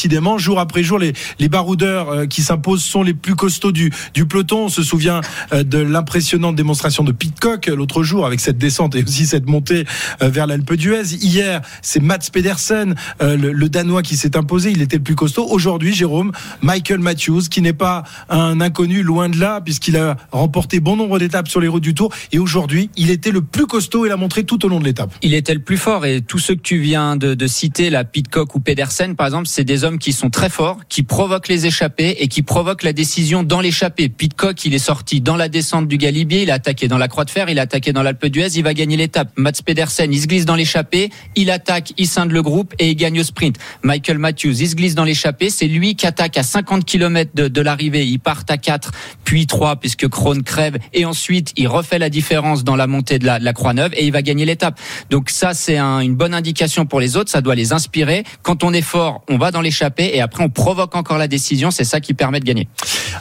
Décidément, 0.10 0.40
jour 0.40 0.60
après 0.60 0.82
jour, 0.82 0.98
les, 0.98 1.14
baroudeurs 1.50 2.10
euh, 2.10 2.26
qui 2.26 2.42
s'imposent 2.42 2.84
sont 2.84 3.04
les 3.04 3.14
plus 3.14 3.36
costauds 3.36 3.72
du, 3.72 3.92
peloton. 4.28 4.66
On 4.66 4.70
se 4.70 4.82
souvient 4.82 5.22
euh, 5.54 5.64
de 5.64 5.78
l'impressionnante 5.78 6.56
démonstration 6.56 7.04
de 7.04 7.12
Pitcock 7.12 7.68
euh, 7.68 7.76
l'autre 7.76 8.02
jour 8.02 8.26
avec 8.26 8.40
cette 8.40 8.58
descente 8.58 8.96
et 8.96 9.04
aussi 9.04 9.28
cette 9.28 9.48
montée 9.48 9.86
vers 10.20 10.48
l'Alpe 10.48 10.74
d'Huez. 10.74 11.16
Hier, 11.22 11.62
c'est 11.82 12.02
Mats 12.02 12.30
Pedersen, 12.32 12.96
le, 13.22 13.68
Danois, 13.70 14.02
qui 14.02 14.18
s'est 14.18 14.36
imposé. 14.36 14.72
Il 14.72 14.82
était 14.82 14.98
le 14.98 15.04
plus 15.04 15.16
costaud. 15.16 15.46
Aujourd'hui, 15.48 15.94
Jérôme, 15.94 16.32
Michael 16.62 17.00
Matthews, 17.00 17.44
qui 17.50 17.62
n'est 17.62 17.74
pas 17.74 18.04
un 18.30 18.60
inconnu 18.62 19.04
loin 19.04 19.30
de 19.30 19.38
là, 19.40 19.62
puisqu'il 19.62 19.98
a 19.98 20.18
remporté 20.32 20.80
bon 20.80 20.96
nombre 20.96 21.20
d'étapes 21.20 21.48
sur 21.48 21.62
les 21.62 21.68
routes 21.68 21.84
du 21.84 21.94
Tour. 21.94 22.12
Et 22.32 22.40
aujourd'hui, 22.40 22.90
il 22.98 23.12
était 23.12 23.32
le 23.32 23.42
plus 23.42 23.68
costaud 23.68 24.06
et 24.06 24.10
l'a 24.10 24.18
montré 24.18 24.44
tout 24.44 24.66
au 24.66 24.70
long 24.70 24.80
de 24.80 24.86
l'étape. 24.86 25.14
Il 25.22 25.34
était 25.34 25.54
le 25.54 25.62
plus 25.62 25.78
fort 25.78 26.06
et 26.06 26.22
tous 26.22 26.40
ceux 26.40 26.56
que 26.56 26.62
tu 26.62 26.80
viens 26.80 27.16
de, 27.16 27.48
citer, 27.48 27.90
la 27.90 28.04
Pitcock 28.04 28.56
ou 28.56 28.60
Pedersen 28.60 29.16
par 29.16 29.28
exemple, 29.28 29.48
c'est 29.48 29.66
des 29.66 29.84
qui 29.98 30.14
sont 30.14 30.30
très 30.30 30.50
forts, 30.50 30.78
qui 30.90 31.02
provoquent 31.04 31.48
les 31.48 31.66
échappées 31.66 32.18
et 32.20 32.28
qui 32.28 32.42
provoquent 32.44 32.84
la 32.84 32.94
décision 32.94 33.42
dans 33.44 33.62
l'échappée. 33.62 34.10
Pitcock, 34.10 34.64
il 34.66 34.74
est 34.76 34.78
sorti 34.80 35.22
dans 35.22 35.36
la 35.36 35.50
descente 35.50 35.88
du 35.88 35.98
Galibier, 35.98 36.44
il 36.44 36.52
a 36.52 36.56
attaqué 36.56 36.88
dans 36.88 36.98
la 36.98 37.08
Croix 37.08 37.26
de 37.26 37.30
Fer, 37.32 37.50
il 37.50 37.58
a 37.58 37.64
attaqué 37.64 37.94
dans 37.94 38.04
l'Alpe 38.04 38.28
d'Huez, 38.28 38.50
il 38.58 38.64
va 38.64 38.74
gagner 38.74 38.98
l'étape. 38.98 39.32
Mats 39.38 39.54
Pedersen, 39.66 40.14
il 40.14 40.22
se 40.22 40.28
glisse 40.28 40.46
dans 40.46 40.56
l'échappée, 40.56 41.10
il 41.36 41.50
attaque, 41.50 41.94
il 41.98 42.08
scinde 42.08 42.32
le 42.32 42.42
groupe 42.44 42.76
et 42.78 42.90
il 42.90 42.96
gagne 42.96 43.20
au 43.20 43.24
sprint. 43.24 43.56
Michael 43.84 44.18
Matthews, 44.20 44.62
il 44.62 44.70
se 44.70 44.76
glisse 44.76 44.94
dans 44.96 45.06
l'échappée, 45.06 45.50
c'est 45.50 45.68
lui 45.68 45.96
qui 45.96 46.06
attaque 46.06 46.38
à 46.38 46.44
50 46.44 46.86
km 46.86 47.32
de, 47.34 47.48
de 47.48 47.62
l'arrivée, 47.62 48.06
il 48.06 48.20
part 48.20 48.44
à 48.50 48.58
4, 48.58 48.92
puis 49.24 49.48
3 49.48 49.78
puisque 49.78 50.08
Krohn 50.08 50.44
crève 50.44 50.78
et 50.94 51.06
ensuite 51.06 51.54
il 51.56 51.68
refait 51.68 52.00
la 52.00 52.10
différence 52.10 52.64
dans 52.64 52.76
la 52.76 52.88
montée 52.88 53.18
de 53.20 53.26
la, 53.26 53.40
de 53.40 53.46
la 53.46 53.54
Croix-Neuve 53.54 53.92
et 53.96 54.06
il 54.06 54.12
va 54.12 54.22
gagner 54.22 54.46
l'étape. 54.46 54.80
Donc 55.10 55.30
ça 55.30 55.54
c'est 55.54 55.78
un- 55.78 56.00
une 56.02 56.16
bonne 56.16 56.34
indication 56.34 56.86
pour 56.86 57.00
les 57.00 57.16
autres, 57.18 57.30
ça 57.32 57.42
doit 57.42 57.56
les 57.56 57.74
inspirer. 57.74 58.24
Quand 58.44 58.64
on 58.64 58.74
est 58.74 58.82
fort, 58.82 59.24
on 59.30 59.38
va 59.38 59.52
dans 59.52 59.62
l'échappée 59.62 59.79
et 60.16 60.22
après 60.22 60.44
on 60.44 60.50
provoque 60.50 60.96
encore 60.96 61.18
la 61.18 61.28
décision, 61.28 61.72
c'est 61.72 61.84
ça 61.84 62.00
qui 62.00 62.14
permet 62.14 62.40
de 62.40 62.46
gagner. 62.46 62.68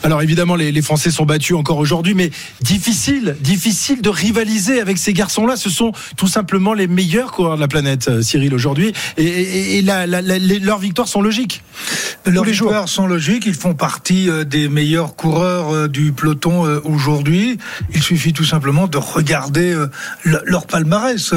Alors 0.03 0.23
évidemment, 0.23 0.55
les, 0.55 0.71
les 0.73 0.83
Français 0.83 1.11
sont 1.11 1.25
battus 1.25 1.57
encore 1.57 1.79
aujourd'hui, 1.79 2.15
mais 2.15 2.31
difficile, 2.61 3.37
difficile 3.41 4.03
de 4.03 4.09
rivaliser 4.09 4.81
avec 4.81 4.99
ces 4.99 5.13
garçons-là. 5.13 5.57
Ce 5.57 5.71
sont 5.71 5.93
tout 6.17 6.27
simplement 6.29 6.75
les 6.75 6.87
meilleurs 6.87 7.33
coureurs 7.33 7.57
de 7.57 7.61
la 7.61 7.69
planète, 7.69 8.09
euh, 8.09 8.23
Cyril, 8.23 8.55
aujourd'hui. 8.55 8.93
Et, 9.17 9.25
et- 9.25 9.79
et 9.79 9.83
la- 9.83 10.07
la- 10.07 10.23
la- 10.23 10.39
les- 10.39 10.59
leurs 10.59 10.79
victoires 10.79 11.09
sont 11.09 11.21
logiques. 11.23 11.63
Leurs 12.27 12.45
jours. 12.45 12.69
victoires 12.69 12.89
sont 12.89 13.07
logiques. 13.07 13.45
Ils 13.47 13.55
font 13.55 13.75
partie 13.75 14.29
euh, 14.29 14.45
des 14.45 14.69
meilleurs 14.69 15.17
coureurs 15.17 15.75
euh, 15.75 15.89
du 15.89 16.13
peloton 16.13 16.63
aujourd'hui. 16.85 17.59
Il 17.95 18.03
suffit 18.03 18.33
tout 18.33 18.45
simplement 18.45 18.87
de 18.87 18.99
regarder 18.99 19.75
le- 20.25 20.43
leur 20.45 20.67
palmarès. 20.67 21.33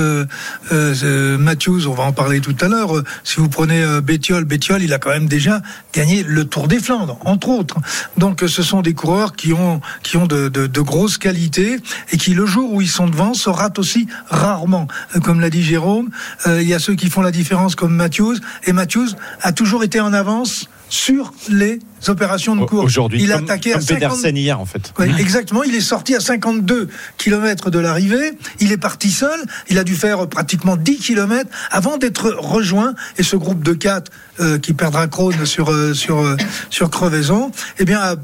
Matthews, 1.39 1.87
on 1.87 1.93
va 1.93 2.03
en 2.03 2.11
parler 2.13 2.39
tout 2.41 2.55
à 2.61 2.67
l'heure. 2.67 2.91
Si 3.23 3.37
vous 3.37 3.49
prenez 3.49 3.83
Bétiol, 4.01 4.45
Bétiol, 4.45 4.81
il 4.83 4.93
a 4.93 4.99
quand 4.99 5.10
même 5.11 5.27
déjà 5.27 5.61
gagné 5.93 6.23
le 6.23 6.45
Tour 6.45 6.67
des 6.67 6.79
Flandres, 6.79 7.17
entre 7.25 7.49
autres. 7.49 7.77
Donc, 8.17 8.43
euh, 8.43 8.47
ce 8.47 8.63
sont 8.63 8.81
des 8.81 8.93
coureurs 8.93 9.35
qui 9.35 9.53
ont 9.53 9.81
qui 10.03 10.17
ont 10.17 10.27
de, 10.27 10.49
de, 10.49 10.81
grosses 10.81 11.17
qualités 11.17 11.77
et 12.11 12.17
qui, 12.17 12.33
le 12.33 12.45
jour 12.45 12.73
où 12.73 12.81
ils 12.81 12.89
sont 12.89 13.07
devant, 13.07 13.33
se 13.33 13.49
ratent 13.49 13.79
aussi 13.79 14.07
rarement. 14.29 14.87
Euh, 15.15 15.19
Comme 15.19 15.39
l'a 15.39 15.49
dit 15.49 15.63
Jérôme, 15.63 16.09
euh, 16.47 16.61
il 16.61 16.67
y 16.67 16.73
a 16.73 16.79
ceux 16.79 16.95
qui 16.95 17.09
font 17.09 17.21
la 17.21 17.31
différence 17.31 17.75
comme 17.75 17.95
Matthews. 17.95 18.37
Et 18.65 18.73
Matthews 18.73 19.09
a 19.41 19.51
toujours 19.51 19.83
été 19.83 19.99
en 19.99 20.13
avance 20.13 20.69
sur 20.89 21.33
les 21.49 21.79
opérations 22.09 22.55
de 22.55 22.65
course. 22.65 22.85
Aujourd'hui, 22.85 23.21
il 23.23 23.31
a 23.31 23.35
comme, 23.35 23.45
attaqué 23.45 23.71
comme 23.71 23.79
à 23.79 23.85
50... 23.85 23.99
Pedersen 23.99 24.37
hier 24.37 24.59
en 24.59 24.65
fait. 24.65 24.93
Oui, 24.99 25.07
exactement. 25.19 25.63
Il 25.63 25.75
est 25.75 25.81
sorti 25.81 26.15
à 26.15 26.19
52 26.19 26.89
km 27.17 27.69
de 27.69 27.79
l'arrivée. 27.79 28.33
Il 28.59 28.71
est 28.71 28.77
parti 28.77 29.11
seul. 29.11 29.39
Il 29.69 29.77
a 29.77 29.83
dû 29.83 29.95
faire 29.95 30.27
pratiquement 30.27 30.75
10 30.75 30.97
km 30.97 31.49
avant 31.69 31.97
d'être 31.97 32.29
rejoint. 32.37 32.93
Et 33.17 33.23
ce 33.23 33.35
groupe 33.35 33.63
de 33.63 33.73
4 33.73 34.11
euh, 34.39 34.57
qui 34.57 34.73
perdra 34.73 35.07
Krone 35.07 35.45
sur 35.45 35.71
euh, 35.71 35.93
sur 35.93 36.19
euh, 36.19 36.37
sur 36.69 36.89
crevaison. 36.89 37.51
Eh 37.79 37.85
bien, 37.85 38.15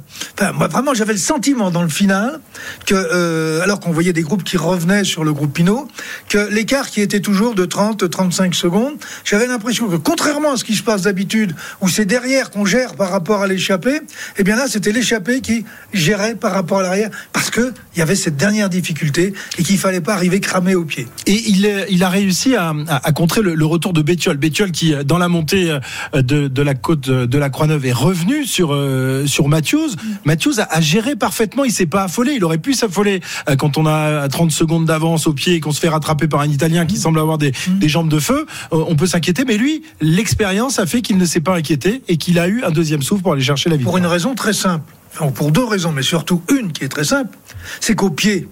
moi 0.53 0.68
vraiment, 0.68 0.94
j'avais 0.94 1.13
le 1.13 1.19
sentiment 1.19 1.71
dans 1.71 1.83
le 1.83 1.89
final 1.89 2.39
que 2.85 2.95
euh, 2.95 3.62
alors 3.62 3.80
qu'on 3.80 3.91
voyait 3.91 4.13
des 4.13 4.21
groupes 4.21 4.44
qui 4.44 4.57
revenaient 4.57 5.03
sur 5.03 5.23
le 5.23 5.33
groupe 5.33 5.53
Pinot, 5.53 5.88
que 6.30 6.50
l'écart 6.50 6.89
qui 6.89 7.01
était 7.01 7.19
toujours 7.19 7.56
de 7.56 7.65
30-35 7.65 8.53
secondes, 8.53 8.95
j'avais 9.23 9.47
l'impression 9.47 9.88
que 9.88 9.95
contrairement 9.95 10.53
à 10.53 10.57
ce 10.57 10.63
qui 10.63 10.75
se 10.75 10.83
passe 10.83 11.03
d'habitude, 11.03 11.56
où 11.81 11.89
c'est 11.89 12.06
derrière 12.06 12.51
qu'on 12.51 12.65
gère 12.65 12.95
par 12.95 13.09
rapport 13.09 13.41
à 13.41 13.47
l'échappée, 13.67 13.99
eh 14.37 14.43
bien 14.43 14.55
là, 14.55 14.65
c'était 14.67 14.91
l'échappée 14.91 15.41
qui 15.41 15.65
gérait 15.93 16.35
par 16.35 16.53
rapport 16.53 16.79
à 16.79 16.83
l'arrière, 16.83 17.09
parce 17.33 17.49
que 17.49 17.73
il 17.95 17.99
y 17.99 18.01
avait 18.01 18.15
cette 18.15 18.37
dernière 18.37 18.69
difficulté 18.69 19.33
et 19.57 19.63
qu'il 19.63 19.77
fallait 19.77 20.01
pas 20.01 20.13
arriver 20.13 20.39
cramé 20.39 20.75
au 20.75 20.85
pied. 20.85 21.07
Et 21.25 21.33
il, 21.49 21.85
il 21.89 22.03
a 22.03 22.09
réussi 22.09 22.55
à, 22.55 22.69
à- 22.87 23.07
à 23.07 23.11
contrer 23.11 23.41
le, 23.41 23.55
le 23.55 23.65
retour 23.65 23.91
de 23.93 24.01
Bétiol. 24.01 24.37
Bétiol 24.37 24.71
qui, 24.71 24.93
euh, 24.93 25.03
dans 25.03 25.17
la 25.17 25.27
montée 25.27 25.69
euh, 25.71 26.21
de, 26.21 26.47
de 26.47 26.61
la 26.61 26.75
côte 26.75 27.09
de, 27.09 27.37
la 27.37 27.49
Croix-Neuve, 27.49 27.85
est 27.85 27.91
revenu 27.93 28.45
sur, 28.45 28.73
euh, 28.73 29.25
sur 29.25 29.47
Matthews. 29.47 29.89
Matthews 30.25 30.59
a, 30.59 30.63
a 30.75 30.81
géré 30.81 31.15
parfaitement. 31.15 31.63
Il 31.65 31.71
s'est 31.71 31.85
pas 31.85 32.03
affolé. 32.03 32.33
Il 32.35 32.43
aurait 32.43 32.57
pu 32.57 32.73
s'affoler 32.73 33.21
euh, 33.49 33.55
quand 33.55 33.77
on 33.77 33.85
a 33.85 34.27
30 34.29 34.51
secondes 34.51 34.85
d'avance 34.85 35.27
au 35.27 35.33
pied 35.33 35.55
et 35.55 35.59
qu'on 35.59 35.71
se 35.71 35.79
fait 35.79 35.89
rattraper 35.89 36.27
par 36.27 36.39
un 36.41 36.47
Italien 36.49 36.85
qui 36.85 36.97
semble 36.97 37.19
avoir 37.19 37.37
des, 37.37 37.51
des 37.67 37.89
jambes 37.89 38.09
de 38.09 38.19
feu. 38.19 38.45
Euh, 38.73 38.83
on 38.87 38.95
peut 38.95 39.07
s'inquiéter. 39.07 39.43
Mais 39.45 39.57
lui, 39.57 39.83
l'expérience 40.01 40.79
a 40.79 40.85
fait 40.85 41.01
qu'il 41.01 41.17
ne 41.17 41.25
s'est 41.25 41.41
pas 41.41 41.55
inquiété 41.55 42.01
et 42.07 42.17
qu'il 42.17 42.39
a 42.39 42.47
eu 42.47 42.63
un 42.63 42.71
deuxième 42.71 43.01
souffle 43.01 43.23
pour 43.23 43.33
aller 43.33 43.41
chercher 43.43 43.56
la 43.65 43.75
victoire. 43.75 43.92
Pour 43.92 43.98
une 43.98 44.06
raison 44.06 44.36
très 44.36 44.54
simple. 44.54 44.94
Enfin, 45.13 45.31
pour 45.31 45.51
deux 45.51 45.63
raisons, 45.63 45.92
mais 45.92 46.04
surtout 46.04 46.42
une 46.51 46.71
qui 46.71 46.83
est 46.83 46.89
très 46.89 47.04
simple. 47.04 47.36
C'est 47.80 47.95
qu'au 47.95 48.09
pied, 48.12 48.48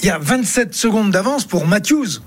il 0.00 0.06
y 0.06 0.10
a 0.10 0.18
27 0.18 0.74
secondes 0.74 1.10
d'avance 1.10 1.44
pour 1.44 1.66
Matthews. 1.66 2.20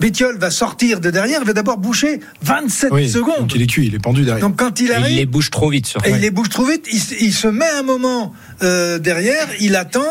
Bétiol 0.00 0.36
va 0.38 0.50
sortir 0.50 0.98
de 1.00 1.10
derrière, 1.10 1.40
il 1.42 1.46
va 1.46 1.52
d'abord 1.52 1.76
boucher 1.78 2.18
27 2.42 2.90
Oui, 2.92 3.08
secondes. 3.08 3.40
Donc 3.40 3.54
il 3.54 3.62
est 3.62 3.66
cuit, 3.66 3.86
il 3.86 3.94
est 3.94 3.98
pendu 4.00 4.24
derrière. 4.24 4.40
Donc 4.48 4.56
quand 4.58 4.80
il 4.80 4.90
Et 4.90 4.94
arrive, 4.94 5.12
il 5.12 5.16
les 5.18 5.26
bouge 5.26 5.50
trop 5.50 5.68
vite 5.70 5.86
sur 5.86 6.04
et 6.04 6.10
il 6.10 6.16
les 6.18 6.30
bouge 6.30 6.48
trop 6.48 6.64
vite. 6.64 6.86
Il, 6.90 6.98
se- 6.98 7.14
il 7.20 7.32
se 7.32 7.46
met 7.46 7.68
un 7.78 7.82
moment 7.84 8.34
euh, 8.62 8.98
derrière, 8.98 9.46
il 9.60 9.76
attend 9.76 10.02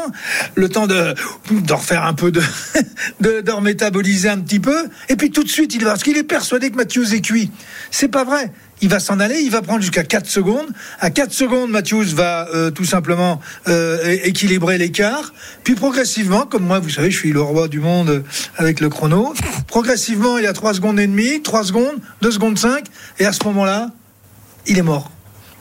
le 0.55 0.69
temps 0.69 0.87
de, 0.87 1.13
de 1.51 1.73
refaire 1.73 2.05
un 2.05 2.13
peu 2.13 2.31
de, 2.31 2.41
de, 3.21 3.41
de 3.41 3.51
remétaboliser 3.51 4.29
un 4.29 4.37
petit 4.39 4.59
peu, 4.61 4.87
et 5.09 5.15
puis 5.17 5.31
tout 5.31 5.43
de 5.43 5.49
suite 5.49 5.73
il 5.75 5.83
va 5.83 5.91
parce 5.91 6.03
qu'il 6.03 6.15
est 6.15 6.23
persuadé 6.23 6.69
que 6.69 6.77
Matthews 6.77 7.13
est 7.13 7.21
cuit. 7.21 7.51
C'est 7.89 8.07
pas 8.07 8.23
vrai. 8.23 8.53
Il 8.81 8.89
va 8.89 8.99
s'en 8.99 9.19
aller, 9.19 9.39
il 9.41 9.51
va 9.51 9.61
prendre 9.61 9.81
jusqu'à 9.81 10.03
4 10.03 10.27
secondes. 10.27 10.67
À 10.99 11.11
4 11.11 11.31
secondes, 11.31 11.69
Matthews 11.69 12.15
va 12.15 12.47
euh, 12.53 12.71
tout 12.71 12.85
simplement 12.85 13.39
euh, 13.67 14.17
équilibrer 14.23 14.77
l'écart. 14.79 15.33
Puis 15.63 15.75
progressivement, 15.75 16.47
comme 16.47 16.65
moi, 16.65 16.79
vous 16.79 16.89
savez, 16.89 17.11
je 17.11 17.17
suis 17.17 17.31
le 17.31 17.41
roi 17.41 17.67
du 17.67 17.79
monde 17.79 18.23
avec 18.57 18.79
le 18.79 18.89
chrono. 18.89 19.33
Progressivement, 19.67 20.39
il 20.39 20.47
a 20.47 20.53
3 20.53 20.73
secondes 20.73 20.99
et 20.99 21.07
demie, 21.07 21.41
3 21.43 21.65
secondes, 21.65 21.99
2 22.21 22.31
secondes 22.31 22.57
5. 22.57 22.85
Et 23.19 23.25
à 23.25 23.33
ce 23.33 23.43
moment-là, 23.45 23.89
il 24.65 24.77
est 24.77 24.83
mort. 24.83 25.11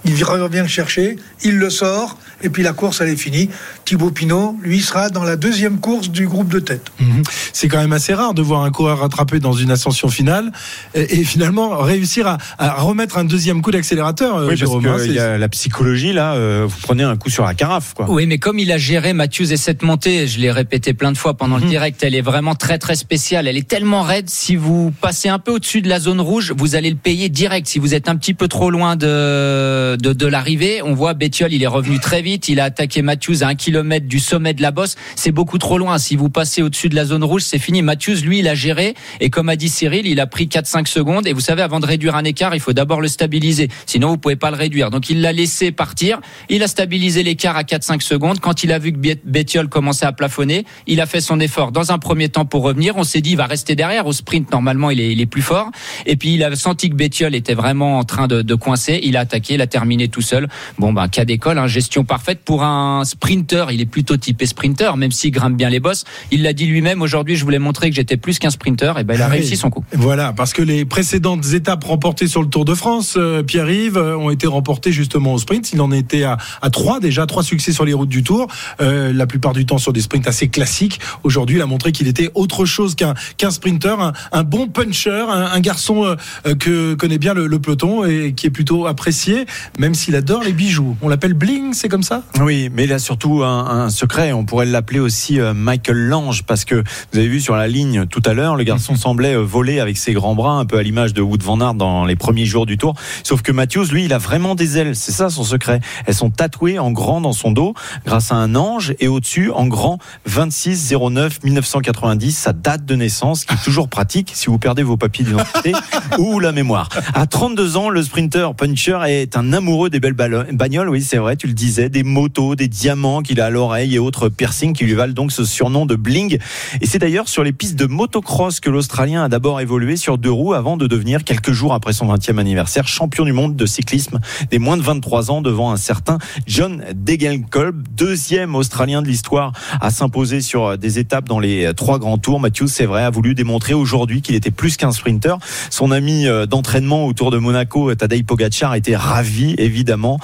Il 0.04 0.24
revient 0.24 0.62
le 0.62 0.66
chercher, 0.66 1.16
il 1.42 1.58
le 1.58 1.68
sort, 1.68 2.18
et 2.42 2.48
puis 2.50 2.62
la 2.62 2.72
course, 2.72 3.00
elle 3.00 3.08
est 3.08 3.16
finie. 3.16 3.50
Thibaut 3.84 4.10
Pinot, 4.10 4.56
lui, 4.62 4.80
sera 4.80 5.10
dans 5.10 5.24
la 5.24 5.36
deuxième 5.36 5.78
course 5.78 6.08
du 6.10 6.26
groupe 6.26 6.48
de 6.52 6.60
tête. 6.60 6.90
Mhm. 7.00 7.22
C'est 7.52 7.68
quand 7.68 7.78
même 7.78 7.92
assez 7.92 8.14
rare 8.14 8.34
de 8.34 8.42
voir 8.42 8.62
un 8.62 8.70
coureur 8.70 8.98
rattraper 9.00 9.40
dans 9.40 9.52
une 9.52 9.70
ascension 9.70 10.08
finale 10.08 10.52
et, 10.94 11.20
et 11.20 11.24
finalement 11.24 11.78
réussir 11.78 12.26
à, 12.26 12.38
à 12.58 12.80
remettre 12.80 13.18
un 13.18 13.24
deuxième 13.24 13.62
coup 13.62 13.70
d'accélérateur. 13.70 14.36
euh, 14.36 14.42
Oui, 14.42 14.48
parce 14.48 14.60
Jérôme, 14.60 14.86
hein, 14.86 14.96
qu'il 15.02 15.12
y 15.14 15.18
a 15.18 15.38
la 15.38 15.48
psychologie 15.48 16.12
là, 16.12 16.34
euh, 16.34 16.66
vous 16.68 16.76
prenez 16.82 17.02
un 17.02 17.16
coup 17.16 17.30
sur 17.30 17.44
la 17.44 17.54
carafe 17.54 17.94
quoi. 17.94 18.10
Oui, 18.10 18.26
mais 18.26 18.38
comme 18.38 18.58
il 18.58 18.70
a 18.72 18.78
géré 18.78 19.12
Matthews 19.12 19.52
et 19.52 19.56
cette 19.56 19.82
montée, 19.82 20.26
je 20.26 20.38
l'ai 20.40 20.50
répété 20.50 20.94
plein 20.94 21.12
de 21.12 21.18
fois 21.18 21.34
pendant 21.34 21.56
le 21.58 21.64
direct, 21.66 22.02
elle 22.02 22.14
est 22.14 22.20
vraiment 22.20 22.54
très 22.54 22.78
très 22.78 22.94
spéciale. 22.94 23.46
Elle 23.48 23.56
est 23.56 23.68
tellement 23.68 24.02
raide. 24.02 24.30
Si 24.30 24.56
vous 24.56 24.92
passez 25.00 25.28
un 25.28 25.38
peu 25.38 25.52
au-dessus 25.52 25.82
de 25.82 25.88
la 25.88 26.00
zone 26.00 26.20
rouge, 26.20 26.52
vous 26.56 26.74
allez 26.74 26.90
le 26.90 26.96
payer 26.96 27.28
direct. 27.28 27.66
Si 27.68 27.78
vous 27.78 27.94
êtes 27.94 28.08
un 28.08 28.16
petit 28.16 28.34
peu 28.34 28.48
trop 28.48 28.70
loin 28.70 28.96
de 28.96 29.96
de, 30.00 30.12
de 30.12 30.26
l'arrivée, 30.26 30.80
on 30.82 30.94
voit 30.94 31.14
Bettiol, 31.14 31.52
il 31.52 31.62
est 31.62 31.66
revenu 31.66 31.98
très 31.98 32.22
vite. 32.22 32.29
Il 32.48 32.60
a 32.60 32.64
attaqué 32.64 33.02
Matthews 33.02 33.42
à 33.42 33.48
un 33.48 33.54
kilomètre 33.54 34.06
du 34.06 34.20
sommet 34.20 34.54
de 34.54 34.62
la 34.62 34.70
bosse. 34.70 34.96
C'est 35.16 35.32
beaucoup 35.32 35.58
trop 35.58 35.78
loin. 35.78 35.98
Si 35.98 36.16
vous 36.16 36.30
passez 36.30 36.62
au-dessus 36.62 36.88
de 36.88 36.94
la 36.94 37.04
zone 37.04 37.24
rouge, 37.24 37.42
c'est 37.42 37.58
fini. 37.58 37.82
Matthews, 37.82 38.22
lui, 38.22 38.38
il 38.38 38.48
a 38.48 38.54
géré 38.54 38.94
et 39.20 39.30
comme 39.30 39.48
a 39.48 39.56
dit 39.56 39.68
Cyril, 39.68 40.06
il 40.06 40.20
a 40.20 40.26
pris 40.26 40.46
4-5 40.46 40.86
secondes. 40.86 41.26
Et 41.26 41.32
vous 41.32 41.40
savez, 41.40 41.62
avant 41.62 41.80
de 41.80 41.86
réduire 41.86 42.14
un 42.16 42.24
écart, 42.24 42.54
il 42.54 42.60
faut 42.60 42.72
d'abord 42.72 43.00
le 43.00 43.08
stabiliser. 43.08 43.68
Sinon, 43.86 44.10
vous 44.10 44.18
pouvez 44.18 44.36
pas 44.36 44.50
le 44.50 44.56
réduire. 44.56 44.90
Donc, 44.90 45.10
il 45.10 45.20
l'a 45.20 45.32
laissé 45.32 45.72
partir. 45.72 46.20
Il 46.48 46.62
a 46.62 46.68
stabilisé 46.68 47.22
l'écart 47.22 47.56
à 47.56 47.62
4-5 47.62 48.00
secondes. 48.00 48.40
Quand 48.40 48.62
il 48.62 48.72
a 48.72 48.78
vu 48.78 48.92
que 48.92 48.98
Bettiol 49.24 49.68
commençait 49.68 50.06
à 50.06 50.12
plafonner, 50.12 50.64
il 50.86 51.00
a 51.00 51.06
fait 51.06 51.20
son 51.20 51.40
effort 51.40 51.72
dans 51.72 51.92
un 51.92 51.98
premier 51.98 52.28
temps 52.28 52.44
pour 52.44 52.62
revenir. 52.62 52.96
On 52.96 53.04
s'est 53.04 53.20
dit, 53.20 53.32
il 53.32 53.36
va 53.36 53.46
rester 53.46 53.74
derrière. 53.74 54.06
Au 54.06 54.12
sprint, 54.12 54.50
normalement, 54.52 54.90
il 54.90 55.00
est, 55.00 55.26
plus 55.26 55.42
fort. 55.42 55.70
Et 56.06 56.16
puis, 56.16 56.34
il 56.34 56.44
a 56.44 56.54
senti 56.56 56.90
que 56.90 56.94
Bettiol 56.94 57.34
était 57.34 57.54
vraiment 57.54 57.98
en 57.98 58.04
train 58.04 58.26
de, 58.26 58.42
de 58.42 58.54
coincer. 58.54 59.00
Il 59.02 59.16
a 59.16 59.20
attaqué, 59.20 59.54
il 59.54 59.60
a 59.60 59.66
terminé 59.66 60.08
tout 60.08 60.22
seul. 60.22 60.48
Bon, 60.78 60.92
ben, 60.92 61.08
cas 61.08 61.24
d'école, 61.24 61.58
hein, 61.58 61.66
gestion 61.66 62.04
parfaite 62.04 62.19
pour 62.44 62.62
un 62.62 63.04
sprinter. 63.04 63.66
Il 63.72 63.80
est 63.80 63.86
plutôt 63.86 64.16
typé 64.16 64.46
sprinter, 64.46 64.96
même 64.96 65.10
s'il 65.12 65.30
grimpe 65.32 65.56
bien 65.56 65.68
les 65.70 65.80
bosses. 65.80 66.04
Il 66.30 66.42
l'a 66.42 66.52
dit 66.52 66.66
lui-même. 66.66 67.02
Aujourd'hui, 67.02 67.36
je 67.36 67.44
voulais 67.44 67.58
montrer 67.58 67.90
que 67.90 67.96
j'étais 67.96 68.16
plus 68.16 68.38
qu'un 68.38 68.50
sprinter. 68.50 68.98
Et 68.98 69.04
ben, 69.04 69.14
il 69.14 69.22
a 69.22 69.26
Ah 69.26 69.28
oui. 69.30 69.38
réussi 69.38 69.56
son 69.56 69.70
coup. 69.70 69.84
Voilà, 69.92 70.32
parce 70.32 70.52
que 70.52 70.62
les 70.62 70.84
précédentes 70.84 71.52
étapes 71.52 71.84
remportées 71.84 72.26
sur 72.28 72.42
le 72.42 72.48
Tour 72.48 72.64
de 72.64 72.74
France, 72.74 73.14
euh, 73.16 73.42
Pierre-Yves, 73.42 73.96
euh, 73.96 74.16
ont 74.16 74.30
été 74.30 74.46
remportées 74.46 74.92
justement 74.92 75.34
au 75.34 75.38
sprint. 75.38 75.72
Il 75.72 75.80
en 75.80 75.92
était 75.92 76.24
à, 76.24 76.36
à 76.62 76.70
trois 76.70 77.00
déjà, 77.00 77.26
trois 77.26 77.42
succès 77.42 77.72
sur 77.72 77.84
les 77.84 77.92
routes 77.92 78.08
du 78.08 78.22
Tour. 78.22 78.46
Euh, 78.80 79.12
la 79.12 79.26
plupart 79.26 79.52
du 79.52 79.66
temps 79.66 79.78
sur 79.78 79.92
des 79.92 80.00
sprints 80.00 80.26
assez 80.28 80.48
classiques. 80.48 81.00
Aujourd'hui, 81.22 81.56
il 81.56 81.62
a 81.62 81.66
montré 81.66 81.92
qu'il 81.92 82.08
était 82.08 82.30
autre 82.34 82.64
chose 82.64 82.94
qu'un 82.94 83.14
qu'un 83.36 83.50
sprinter, 83.50 84.00
un, 84.00 84.12
un 84.32 84.42
bon 84.42 84.68
puncher, 84.68 85.26
un, 85.28 85.46
un 85.52 85.60
garçon 85.60 86.16
que 86.58 86.94
connaît 86.94 87.18
bien 87.18 87.34
le, 87.34 87.46
le 87.46 87.58
peloton 87.58 88.04
et 88.04 88.32
qui 88.34 88.46
est 88.46 88.50
plutôt 88.50 88.86
apprécié, 88.86 89.46
même 89.78 89.94
s'il 89.94 90.14
adore 90.16 90.42
les 90.42 90.52
bijoux. 90.52 90.96
On 91.02 91.08
l'appelle 91.08 91.34
bling, 91.34 91.72
c'est 91.74 91.88
comme 91.88 92.02
ça 92.02 92.09
Oui, 92.40 92.70
mais 92.72 92.84
il 92.84 92.92
a 92.92 92.98
surtout 92.98 93.42
un, 93.42 93.66
un 93.66 93.90
secret. 93.90 94.32
On 94.32 94.44
pourrait 94.44 94.66
l'appeler 94.66 95.00
aussi 95.00 95.40
euh, 95.40 95.54
Michael 95.54 95.96
Lange 95.96 96.42
parce 96.44 96.64
que 96.64 96.76
vous 96.76 97.18
avez 97.18 97.28
vu 97.28 97.40
sur 97.40 97.56
la 97.56 97.68
ligne 97.68 98.06
tout 98.06 98.22
à 98.24 98.34
l'heure, 98.34 98.56
le 98.56 98.64
garçon 98.64 98.96
semblait 98.96 99.34
euh, 99.34 99.42
voler 99.42 99.80
avec 99.80 99.96
ses 99.96 100.12
grands 100.12 100.34
bras, 100.34 100.52
un 100.52 100.64
peu 100.64 100.78
à 100.78 100.82
l'image 100.82 101.14
de 101.14 101.22
Wood 101.22 101.42
van 101.42 101.60
Aert 101.60 101.74
dans 101.74 102.04
les 102.04 102.16
premiers 102.16 102.44
jours 102.44 102.66
du 102.66 102.78
Tour. 102.78 102.94
Sauf 103.22 103.42
que 103.42 103.52
Matthews, 103.52 103.86
lui, 103.92 104.04
il 104.04 104.12
a 104.12 104.18
vraiment 104.18 104.54
des 104.54 104.78
ailes. 104.78 104.96
C'est 104.96 105.12
ça 105.12 105.30
son 105.30 105.44
secret. 105.44 105.80
Elles 106.06 106.14
sont 106.14 106.30
tatouées 106.30 106.78
en 106.78 106.90
grand 106.90 107.20
dans 107.20 107.32
son 107.32 107.52
dos 107.52 107.74
grâce 108.04 108.32
à 108.32 108.36
un 108.36 108.54
ange 108.54 108.94
et 109.00 109.08
au-dessus 109.08 109.50
en 109.50 109.66
grand 109.66 109.98
26 110.26 110.94
09 111.10 111.42
1990, 111.44 112.32
sa 112.32 112.52
date 112.52 112.84
de 112.84 112.94
naissance 112.96 113.44
qui 113.44 113.54
est 113.54 113.64
toujours 113.64 113.88
pratique 113.88 114.32
si 114.34 114.46
vous 114.46 114.58
perdez 114.58 114.82
vos 114.82 114.96
papiers 114.96 115.24
d'identité 115.24 115.72
ou 116.18 116.40
la 116.40 116.52
mémoire. 116.52 116.88
À 117.14 117.26
32 117.26 117.76
ans, 117.76 117.88
le 117.88 118.02
sprinter 118.02 118.54
puncher 118.54 118.98
est 119.06 119.36
un 119.36 119.52
amoureux 119.52 119.90
des 119.90 120.00
belles 120.00 120.14
bagnoles. 120.14 120.88
Oui, 120.88 121.02
c'est 121.02 121.18
vrai, 121.18 121.36
tu 121.36 121.46
le 121.46 121.52
disais, 121.52 121.88
des 121.88 121.99
motos, 122.02 122.54
des 122.54 122.68
diamants 122.68 123.22
qu'il 123.22 123.40
a 123.40 123.46
à 123.46 123.50
l'oreille 123.50 123.94
et 123.94 123.98
autres 123.98 124.28
piercings 124.28 124.72
qui 124.72 124.84
lui 124.84 124.94
valent 124.94 125.12
donc 125.12 125.32
ce 125.32 125.44
surnom 125.44 125.86
de 125.86 125.96
bling. 125.96 126.38
Et 126.80 126.86
c'est 126.86 126.98
d'ailleurs 126.98 127.28
sur 127.28 127.42
les 127.42 127.52
pistes 127.52 127.76
de 127.76 127.86
motocross 127.86 128.60
que 128.60 128.70
l'Australien 128.70 129.24
a 129.24 129.28
d'abord 129.28 129.60
évolué 129.60 129.96
sur 129.96 130.18
deux 130.18 130.30
roues 130.30 130.54
avant 130.54 130.76
de 130.76 130.86
devenir 130.86 131.24
quelques 131.24 131.52
jours 131.52 131.74
après 131.74 131.92
son 131.92 132.12
20e 132.12 132.38
anniversaire 132.38 132.86
champion 132.88 133.24
du 133.24 133.32
monde 133.32 133.56
de 133.56 133.66
cyclisme 133.66 134.20
des 134.50 134.58
moins 134.58 134.76
de 134.76 134.82
23 134.82 135.30
ans 135.30 135.40
devant 135.40 135.70
un 135.70 135.76
certain 135.76 136.18
John 136.46 136.84
Degenkolb, 136.94 137.86
deuxième 137.96 138.54
Australien 138.54 139.02
de 139.02 139.08
l'histoire 139.08 139.52
à 139.80 139.90
s'imposer 139.90 140.40
sur 140.40 140.78
des 140.78 140.98
étapes 140.98 141.28
dans 141.28 141.38
les 141.38 141.72
trois 141.74 141.98
grands 141.98 142.18
tours. 142.18 142.40
Matthews, 142.40 142.68
c'est 142.68 142.86
vrai, 142.86 143.02
a 143.02 143.10
voulu 143.10 143.34
démontrer 143.34 143.74
aujourd'hui 143.74 144.22
qu'il 144.22 144.34
était 144.34 144.50
plus 144.50 144.76
qu'un 144.76 144.92
sprinter. 144.92 145.36
Son 145.70 145.90
ami 145.90 146.26
euh, 146.26 146.46
d'entraînement 146.46 147.06
autour 147.06 147.30
de 147.30 147.38
Monaco, 147.38 147.94
Tadej 147.94 148.24
Pogacar, 148.24 148.74
était 148.74 148.96
ravi, 148.96 149.54
évidemment. 149.58 150.18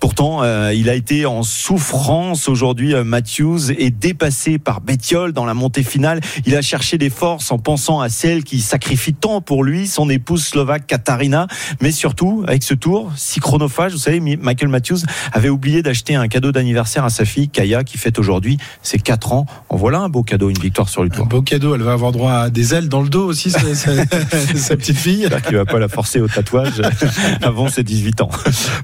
Pourtant, 0.00 0.42
euh, 0.42 0.72
il 0.74 0.88
a 0.88 0.94
été 0.94 1.09
en 1.26 1.42
souffrance 1.42 2.48
aujourd'hui. 2.48 2.94
euh, 2.94 3.04
Matthews 3.04 3.70
est 3.72 3.90
dépassé 3.90 4.58
par 4.58 4.80
Bettiol 4.80 5.32
dans 5.32 5.44
la 5.44 5.54
montée 5.54 5.82
finale. 5.82 6.20
Il 6.46 6.54
a 6.56 6.62
cherché 6.62 6.98
des 6.98 7.10
forces 7.10 7.50
en 7.52 7.58
pensant 7.58 8.00
à 8.00 8.08
celle 8.08 8.44
qui 8.44 8.60
sacrifie 8.60 9.14
tant 9.14 9.40
pour 9.40 9.64
lui, 9.64 9.86
son 9.88 10.08
épouse 10.08 10.44
slovaque 10.44 10.86
Katarina. 10.86 11.46
Mais 11.80 11.90
surtout, 11.92 12.44
avec 12.46 12.62
ce 12.62 12.74
tour, 12.74 13.10
si 13.16 13.40
chronophage, 13.40 13.92
vous 13.92 13.98
savez, 13.98 14.20
Mi- 14.20 14.36
Michael 14.36 14.68
Matthews 14.68 14.98
avait 15.32 15.48
oublié 15.48 15.82
d'acheter 15.82 16.14
un 16.14 16.28
cadeau 16.28 16.52
d'anniversaire 16.52 17.04
à 17.04 17.10
sa 17.10 17.24
fille 17.24 17.48
Kaya, 17.48 17.82
qui 17.84 17.98
fête 17.98 18.18
aujourd'hui 18.18 18.58
ses 18.82 18.98
4 18.98 19.32
ans. 19.32 19.46
En 19.68 19.76
voilà 19.76 19.98
un 19.98 20.08
beau 20.08 20.22
cadeau, 20.22 20.48
une 20.50 20.58
victoire 20.58 20.88
sur 20.88 21.02
le 21.02 21.08
Un 21.12 21.16
tour. 21.16 21.26
beau 21.26 21.42
cadeau, 21.42 21.74
elle 21.74 21.82
va 21.82 21.92
avoir 21.92 22.12
droit 22.12 22.32
à 22.32 22.50
des 22.50 22.72
ailes 22.74 22.88
dans 22.88 23.02
le 23.02 23.08
dos 23.08 23.24
aussi, 23.26 23.50
sa, 23.50 23.58
petite 24.76 24.96
fille. 24.96 25.22
J'espère 25.22 25.42
qu'il 25.42 25.56
va 25.56 25.64
pas 25.64 25.78
la 25.78 25.88
forcer 25.88 26.20
au 26.20 26.28
tatouage 26.28 26.80
avant 27.42 27.68
ses 27.68 27.82
18 27.82 28.20
ans. 28.22 28.30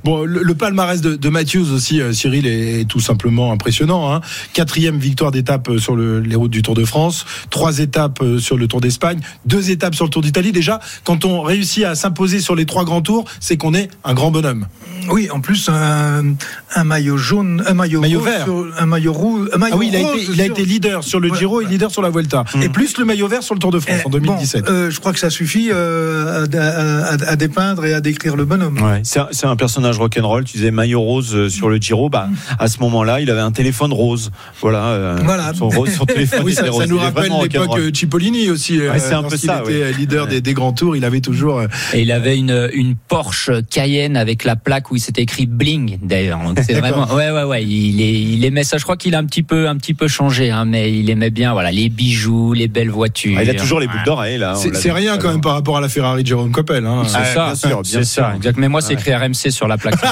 Bon, 0.04 0.24
le, 0.24 0.42
le 0.42 0.54
palmarès 0.54 1.00
de, 1.00 1.14
de 1.16 1.28
Matthews 1.28 1.72
aussi, 1.72 2.00
euh, 2.00 2.12
Cyril, 2.16 2.46
est, 2.46 2.80
est 2.80 2.84
tout 2.84 3.00
simplement 3.00 3.52
impressionnant. 3.52 4.12
Hein. 4.12 4.20
Quatrième 4.52 4.98
victoire 4.98 5.30
d'étape 5.30 5.68
euh, 5.68 5.78
sur 5.78 5.94
le- 5.96 6.20
les 6.20 6.34
routes 6.36 6.50
du 6.50 6.62
Tour 6.62 6.74
de 6.74 6.84
France, 6.84 7.24
trois 7.50 7.78
étapes 7.78 8.20
euh, 8.22 8.38
sur 8.38 8.56
le 8.56 8.66
Tour 8.66 8.80
d'Espagne, 8.80 9.20
deux 9.44 9.70
étapes 9.70 9.94
sur 9.94 10.04
le 10.04 10.10
Tour 10.10 10.22
d'Italie. 10.22 10.52
Déjà, 10.52 10.80
quand 11.04 11.24
on 11.24 11.42
réussit 11.42 11.84
à 11.84 11.94
s'imposer 11.94 12.40
sur 12.40 12.54
les 12.56 12.66
trois 12.66 12.84
grands 12.84 13.02
tours, 13.02 13.24
c'est 13.40 13.56
qu'on 13.56 13.74
est 13.74 13.88
un 14.04 14.14
grand 14.14 14.30
bonhomme. 14.30 14.66
Oui, 15.10 15.28
en 15.30 15.40
plus, 15.40 15.68
un, 15.68 16.34
un 16.74 16.84
maillot 16.84 17.16
jaune, 17.16 17.62
un 17.66 17.74
maillot, 17.74 18.00
Maillot 18.00 18.20
vert. 18.20 18.44
sur- 18.44 18.66
un 18.78 18.86
maillot 18.86 19.12
rouge, 19.12 19.48
un 19.54 19.58
maillot 19.58 19.74
Ah 19.74 19.78
oui, 19.78 19.88
il 19.92 19.96
a, 19.96 20.00
été, 20.00 20.22
il 20.32 20.40
a 20.40 20.44
sur- 20.44 20.52
été 20.54 20.64
leader 20.64 21.04
sur 21.04 21.20
le 21.20 21.30
Ouais, 21.30 21.38
Giro 21.38 21.60
et 21.60 21.66
leader 21.66 21.90
sur 21.90 22.02
la 22.02 22.10
Vuelta. 22.10 22.44
Et 22.62 22.68
plus 22.68 22.96
le 22.98 23.04
maillot 23.04 23.28
vert 23.28 23.42
sur 23.42 23.54
le 23.54 23.60
Tour 23.60 23.70
de 23.72 23.78
France 23.78 23.98
Eh, 24.02 24.06
en 24.06 24.10
2017. 24.10 24.64
bon, 24.64 24.70
euh, 24.72 24.90
je 24.90 24.98
crois 25.00 25.12
que 25.12 25.18
ça 25.20 25.30
suffit 25.30 25.68
euh, 25.70 26.44
à, 26.52 26.58
à- 26.58 27.14
à- 27.14 27.30
à 27.32 27.36
dépeindre 27.36 27.84
et 27.84 27.94
à 27.94 28.00
décrire 28.00 28.36
le 28.36 28.44
bonhomme. 28.44 28.78
Ouais, 28.80 29.02
c'est 29.04 29.46
un, 29.46 29.56
personnage 29.56 29.98
rock'n'roll. 29.98 30.44
Tu 30.44 30.56
disais 30.58 30.70
maillot 30.70 31.00
rose 31.00 31.48
sur 31.48 31.68
le 31.68 31.76
Giro. 31.76 32.05
Bah, 32.08 32.28
à 32.58 32.68
ce 32.68 32.78
moment-là, 32.80 33.20
il 33.20 33.30
avait 33.30 33.40
un 33.40 33.50
téléphone 33.52 33.92
rose. 33.92 34.30
Voilà. 34.60 34.84
euh, 34.86 35.18
Voilà. 35.24 35.52
Son, 35.54 35.68
rose, 35.68 35.90
son 35.94 36.04
téléphone 36.06 36.40
oui, 36.44 36.54
ça, 36.54 36.70
rose. 36.70 36.82
ça 36.82 36.86
nous 36.86 36.96
Il 36.96 37.02
rappelle 37.02 37.32
l'époque 37.42 37.78
euh, 37.78 37.90
Cipollini 37.92 38.50
aussi. 38.50 38.78
euh, 38.80 38.92
Ouais, 38.92 38.98
c'est 38.98 39.14
un 39.14 39.22
peu 39.22 39.36
ça, 39.36 39.62
était 39.64 39.86
oui. 39.90 39.94
leader 39.98 40.26
des, 40.26 40.40
des 40.40 40.54
grands 40.54 40.72
tours, 40.72 40.96
il 40.96 41.04
avait 41.04 41.20
toujours. 41.20 41.58
euh, 41.60 41.66
Et 41.94 42.02
il 42.02 42.12
avait 42.12 42.36
une, 42.38 42.68
une 42.72 42.94
Porsche 42.96 43.50
Cayenne 43.70 44.16
avec 44.16 44.44
la 44.44 44.56
plaque 44.56 44.90
où 44.90 44.96
il 44.96 45.00
s'était 45.00 45.22
écrit 45.22 45.46
bling 45.46 45.98
d'ailleurs. 46.02 46.40
Donc 46.44 46.58
c'est 46.66 46.74
vraiment 46.80 47.06
ouais 47.14 47.30
ouais 47.30 47.44
ouais. 47.44 47.64
Il, 47.64 48.00
est, 48.02 48.12
il 48.12 48.44
aimait 48.44 48.64
ça. 48.64 48.78
Je 48.78 48.82
crois 48.84 48.96
qu'il 48.96 49.14
a 49.14 49.18
un 49.18 49.24
petit 49.24 49.42
peu 49.42 49.68
un 49.68 49.76
petit 49.76 49.94
peu 49.94 50.08
changé, 50.08 50.50
hein, 50.50 50.64
mais 50.64 50.92
il 50.92 51.08
aimait 51.10 51.30
bien 51.30 51.52
voilà 51.52 51.70
les 51.72 51.88
bijoux, 51.88 52.52
les 52.52 52.68
belles 52.68 52.90
voitures. 52.90 53.36
Ah, 53.38 53.42
il 53.44 53.50
a 53.50 53.54
toujours 53.54 53.80
les 53.80 53.86
boucles 53.86 54.04
d'oreilles 54.04 54.38
là. 54.38 54.54
C'est 54.54 54.92
rien 54.92 55.18
quand 55.18 55.28
même 55.30 55.40
par 55.40 55.52
rapport 55.54 55.76
à 55.76 55.80
la 55.80 55.88
Ferrari 55.88 56.22
de 56.22 56.28
Jérôme 56.28 56.52
Coppel. 56.52 56.84
Hein. 56.86 57.02
C'est 57.06 57.16
Ah, 57.18 57.24
ça, 57.24 57.44
bien 57.46 57.54
sûr, 57.54 57.82
bien 57.82 58.02
sûr. 58.04 58.04
ça, 58.24 58.32
exact. 58.36 58.58
Mais 58.58 58.68
moi, 58.68 58.80
c'est 58.80 58.94
écrit 58.94 59.14
RMC 59.14 59.50
sur 59.50 59.66
la 59.68 59.76
plaque. 59.78 59.94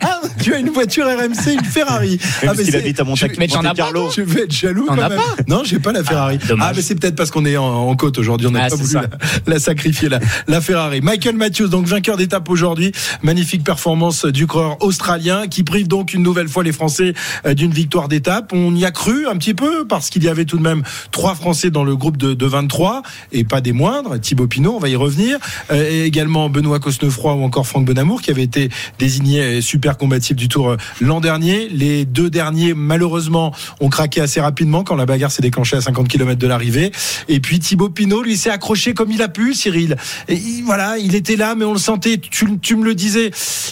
Ah, 0.00 0.20
tu 0.42 0.54
as 0.54 0.58
une 0.58 0.70
voiture 0.70 0.83
RMC, 0.92 1.52
une 1.54 1.64
Ferrari. 1.64 2.18
Ah, 2.46 2.54
qu'il 2.54 2.66
c'est- 2.66 2.76
habite 2.76 3.00
à 3.00 3.04
Monte, 3.04 3.22
Mais 3.38 3.46
Monte 3.46 3.56
as 3.58 3.68
pas, 3.68 3.74
Carlo. 3.74 4.10
Je 4.14 4.22
vais 4.22 4.42
être 4.42 4.52
jaloux 4.52 4.86
quand 4.88 4.96
même. 4.96 5.08
pas 5.08 5.36
non, 5.48 5.62
j'ai 5.64 5.78
pas 5.78 5.92
la 5.92 6.04
Ferrari. 6.04 6.38
Ah, 6.42 6.46
dommage. 6.48 6.76
mais 6.76 6.82
c'est 6.82 6.94
peut-être 6.94 7.16
parce 7.16 7.30
qu'on 7.30 7.44
est 7.44 7.56
en, 7.56 7.64
en 7.64 7.96
côte 7.96 8.18
aujourd'hui. 8.18 8.46
On 8.46 8.50
n'a 8.50 8.64
Ah, 8.64 8.68
pas 8.70 8.76
voulu 8.76 8.94
la, 8.94 9.06
la 9.46 9.58
sacrifier, 9.58 10.08
la, 10.08 10.20
la 10.46 10.60
Ferrari. 10.60 11.00
Michael 11.00 11.36
Matthews, 11.36 11.68
donc 11.68 11.86
vainqueur 11.86 12.16
d'étape 12.16 12.48
aujourd'hui. 12.50 12.92
Magnifique 13.22 13.64
performance 13.64 14.24
du 14.26 14.46
coureur 14.46 14.76
australien 14.82 15.46
qui 15.48 15.62
prive 15.62 15.88
donc 15.88 16.14
une 16.14 16.22
nouvelle 16.22 16.48
fois 16.48 16.62
les 16.64 16.72
Français 16.72 17.14
euh, 17.46 17.54
d'une 17.54 17.72
victoire 17.72 18.08
d'étape. 18.08 18.52
On 18.52 18.74
y 18.74 18.84
a 18.84 18.90
cru 18.90 19.26
un 19.26 19.36
petit 19.36 19.54
peu 19.54 19.86
parce 19.86 20.10
qu'il 20.10 20.24
y 20.24 20.28
avait 20.28 20.44
tout 20.44 20.56
de 20.58 20.62
même 20.62 20.82
trois 21.10 21.34
Français 21.34 21.70
dans 21.70 21.84
le 21.84 21.96
groupe 21.96 22.16
de, 22.16 22.34
de 22.34 22.46
23 22.46 23.02
et 23.32 23.44
pas 23.44 23.60
des 23.60 23.72
moindres. 23.72 24.18
Thibaut 24.20 24.46
Pinot, 24.46 24.74
on 24.76 24.78
va 24.78 24.88
y 24.88 24.96
revenir. 24.96 25.38
Euh, 25.70 25.88
et 25.90 26.04
également 26.04 26.48
Benoît 26.48 26.80
Cosnefroy 26.80 27.34
ou 27.34 27.42
encore 27.44 27.66
Franck 27.66 27.84
Bonamour 27.84 28.22
qui 28.22 28.30
avait 28.30 28.42
été 28.42 28.70
désigné 28.98 29.60
super 29.60 29.96
combatif 29.98 30.36
du 30.36 30.48
tour 30.48 30.73
euh, 30.74 30.76
l'an 31.00 31.20
dernier. 31.20 31.68
Les 31.68 32.04
deux 32.04 32.30
derniers, 32.30 32.74
malheureusement, 32.74 33.52
ont 33.80 33.88
craqué 33.88 34.20
assez 34.20 34.40
rapidement 34.40 34.84
quand 34.84 34.96
la 34.96 35.06
bagarre 35.06 35.30
s'est 35.30 35.42
déclenchée 35.42 35.76
à 35.76 35.80
50 35.80 36.08
km 36.08 36.38
de 36.38 36.46
l'arrivée. 36.46 36.92
Et 37.28 37.40
puis 37.40 37.58
Thibaut 37.58 37.88
Pinot, 37.88 38.22
lui, 38.22 38.36
s'est 38.36 38.50
accroché 38.50 38.94
comme 38.94 39.10
il 39.10 39.22
a 39.22 39.28
pu, 39.28 39.54
Cyril. 39.54 39.96
Et 40.28 40.34
il- 40.34 40.62
voilà, 40.64 40.98
il 40.98 41.14
était 41.14 41.36
là, 41.36 41.54
mais 41.54 41.64
on 41.64 41.72
le 41.72 41.78
sentait. 41.78 42.18
Tu, 42.18 42.76
me 42.76 42.84
le 42.84 42.94
disais, 42.94 43.30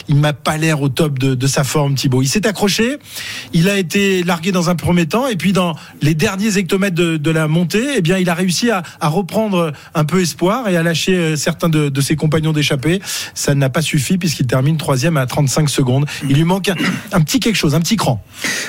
il 0.09 0.17
m'a 0.17 0.33
pas 0.33 0.57
l'air 0.57 0.83
au 0.83 0.89
top 0.89 1.19
de, 1.19 1.47
sa 1.47 1.65
forme, 1.65 1.95
Thibaut. 1.95 2.23
Il 2.23 2.29
s'est 2.29 2.47
accroché, 2.47 2.97
il 3.53 3.69
a 3.69 3.77
été 3.79 4.23
largué 4.23 4.53
dans 4.53 4.71
un 4.71 4.75
premier 4.75 5.07
temps, 5.07 5.27
et 5.27 5.37
puis 5.37 5.53
dans 5.53 5.75
les 6.01 6.15
derniers 6.15 6.57
hectomètres 6.59 6.95
de, 6.97 7.31
la 7.31 7.49
montée, 7.49 7.85
eh 7.97 8.03
bien, 8.03 8.19
il 8.19 8.29
a 8.29 8.35
réussi 8.35 8.71
à, 8.71 8.83
à 9.01 9.09
reprendre 9.09 9.73
un 9.95 10.05
peu 10.05 10.21
espoir 10.21 10.69
et 10.69 10.77
à 10.77 10.83
lâcher 10.83 11.15
euh, 11.17 11.37
certains 11.37 11.69
de, 11.69 11.89
de 11.89 12.01
ses 12.01 12.15
compagnons 12.17 12.53
d'échappée. 12.53 13.01
Ça 13.35 13.55
n'a 13.55 13.71
pas 13.71 13.81
suffi 13.83 14.19
puisqu'il 14.19 14.47
termine 14.47 14.77
troisième 14.77 15.17
à 15.17 15.27
35 15.27 15.69
secondes. 15.71 16.07
Il 16.29 16.37
lui 16.37 16.45
manque 16.45 16.69
un, 16.69 16.75
un 17.13 17.21
petit 17.21 17.41
quelque 17.41 17.57
chose, 17.57 17.75
un 17.75 17.81
petit 17.81 17.97
cran. 17.97 18.23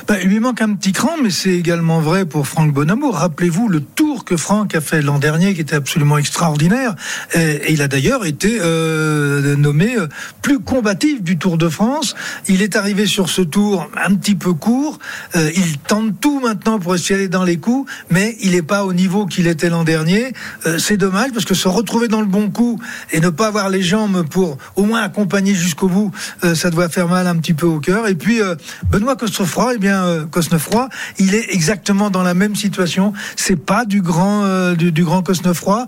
Ben, 0.07 0.17
il 0.21 0.29
lui 0.29 0.39
manque 0.39 0.61
un 0.61 0.73
petit 0.73 0.91
cran, 0.91 1.11
mais 1.21 1.29
c'est 1.29 1.51
également 1.51 1.99
vrai 1.99 2.25
pour 2.25 2.47
Franck 2.47 2.73
Bonamour. 2.73 3.15
Rappelez-vous 3.15 3.69
le 3.69 3.81
tour 3.81 4.25
que 4.25 4.37
Franck 4.37 4.75
a 4.75 4.81
fait 4.81 5.01
l'an 5.01 5.19
dernier, 5.19 5.53
qui 5.53 5.61
était 5.61 5.75
absolument 5.75 6.17
extraordinaire. 6.17 6.95
Et, 7.33 7.71
il 7.71 7.81
a 7.81 7.87
d'ailleurs 7.87 8.25
été 8.25 8.59
euh, 8.61 9.55
nommé 9.55 9.95
euh, 9.97 10.07
plus 10.41 10.59
combatif 10.59 11.21
du 11.21 11.37
Tour 11.37 11.57
de 11.57 11.69
France. 11.69 12.15
Il 12.47 12.61
est 12.61 12.75
arrivé 12.75 13.05
sur 13.05 13.29
ce 13.29 13.41
tour 13.41 13.89
un 14.03 14.15
petit 14.15 14.35
peu 14.35 14.53
court. 14.53 14.99
Euh, 15.35 15.51
il 15.55 15.77
tente 15.77 16.19
tout 16.19 16.39
maintenant 16.39 16.79
pour 16.79 16.95
essayer 16.95 17.15
d'aller 17.15 17.29
dans 17.29 17.43
les 17.43 17.57
coups, 17.57 17.91
mais 18.09 18.35
il 18.41 18.51
n'est 18.51 18.61
pas 18.61 18.85
au 18.85 18.93
niveau 18.93 19.25
qu'il 19.25 19.47
était 19.47 19.69
l'an 19.69 19.83
dernier. 19.83 20.33
C'est 20.77 20.97
dommage 20.97 21.31
parce 21.33 21.45
que 21.45 21.53
se 21.53 21.67
retrouver 21.67 22.07
dans 22.07 22.21
le 22.21 22.27
bon 22.27 22.49
coup 22.49 22.79
et 23.11 23.19
ne 23.19 23.29
pas 23.29 23.47
avoir 23.47 23.69
les 23.69 23.81
jambes 23.81 24.25
pour 24.29 24.57
au 24.75 24.83
moins 24.83 25.01
accompagner 25.01 25.53
jusqu'au 25.55 25.87
bout, 25.87 26.11
ça 26.53 26.69
doit 26.69 26.89
faire 26.89 27.07
mal 27.07 27.27
un 27.27 27.35
petit 27.35 27.53
peu 27.53 27.65
au 27.65 27.79
cœur. 27.79 28.07
Puis 28.15 28.41
euh, 28.41 28.55
Benoît 28.91 29.15
Cosnefroy, 29.15 29.73
eh 29.75 29.77
bien 29.77 30.03
euh, 30.03 30.25
Cosnefroy, 30.25 30.89
il 31.19 31.35
est 31.35 31.53
exactement 31.53 32.09
dans 32.09 32.23
la 32.23 32.33
même 32.33 32.55
situation. 32.55 33.13
C'est 33.35 33.55
pas 33.55 33.85
du 33.85 34.01
grand 34.01 34.43
euh, 34.45 34.75
du, 34.75 34.91
du 34.91 35.03
grand 35.03 35.21
Cosnefroy. 35.23 35.85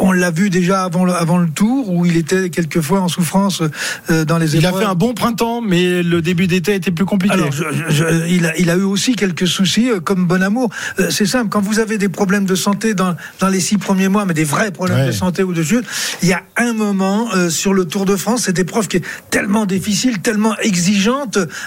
On 0.00 0.12
l'a 0.12 0.30
vu 0.30 0.50
déjà 0.50 0.84
avant 0.84 1.04
le, 1.04 1.12
avant 1.14 1.38
le 1.38 1.48
tour 1.48 1.90
où 1.90 2.06
il 2.06 2.16
était 2.16 2.50
quelquefois 2.50 3.00
en 3.00 3.08
souffrance 3.08 3.62
dans 4.08 4.38
les 4.38 4.56
Il 4.56 4.66
a 4.66 4.72
fait 4.72 4.84
un 4.84 4.94
bon 4.94 5.14
printemps, 5.14 5.60
mais 5.60 6.02
le 6.02 6.22
début 6.22 6.46
d'été 6.46 6.74
était 6.74 6.90
plus 6.90 7.04
compliqué. 7.04 7.34
Alors, 7.34 7.52
je- 7.52 7.64
je- 7.88 8.26
il, 8.28 8.46
a, 8.46 8.56
il 8.58 8.70
a 8.70 8.76
eu 8.76 8.82
aussi 8.82 9.14
quelques 9.16 9.46
soucis, 9.46 9.88
comme 10.04 10.26
Bon 10.26 10.42
Amour. 10.42 10.70
Euh, 11.00 11.10
c'est 11.10 11.26
simple, 11.26 11.48
quand 11.50 11.60
vous 11.60 11.78
avez 11.80 11.98
des 11.98 12.08
problèmes 12.08 12.44
de 12.46 12.54
santé 12.54 12.94
dans, 12.94 13.14
dans 13.40 13.48
les 13.48 13.60
six 13.60 13.78
premiers 13.78 14.08
mois, 14.08 14.24
mais 14.24 14.34
des 14.34 14.44
vrais 14.44 14.70
problèmes 14.70 14.98
Ouais. 14.98 15.06
de 15.06 15.12
santé 15.12 15.42
ou 15.42 15.52
de 15.52 15.62
chute, 15.62 15.84
il 16.22 16.28
y 16.28 16.32
a 16.32 16.42
un 16.56 16.72
moment 16.72 17.28
sur 17.50 17.74
le 17.74 17.84
Tour 17.84 18.04
de 18.06 18.16
France, 18.16 18.44
cette 18.44 18.58
épreuve 18.58 18.88
qui 18.88 18.96
est 18.98 19.04
tellement 19.30 19.66
difficile, 19.66 20.20
tellement 20.20 20.56
exigeante, 20.58 20.87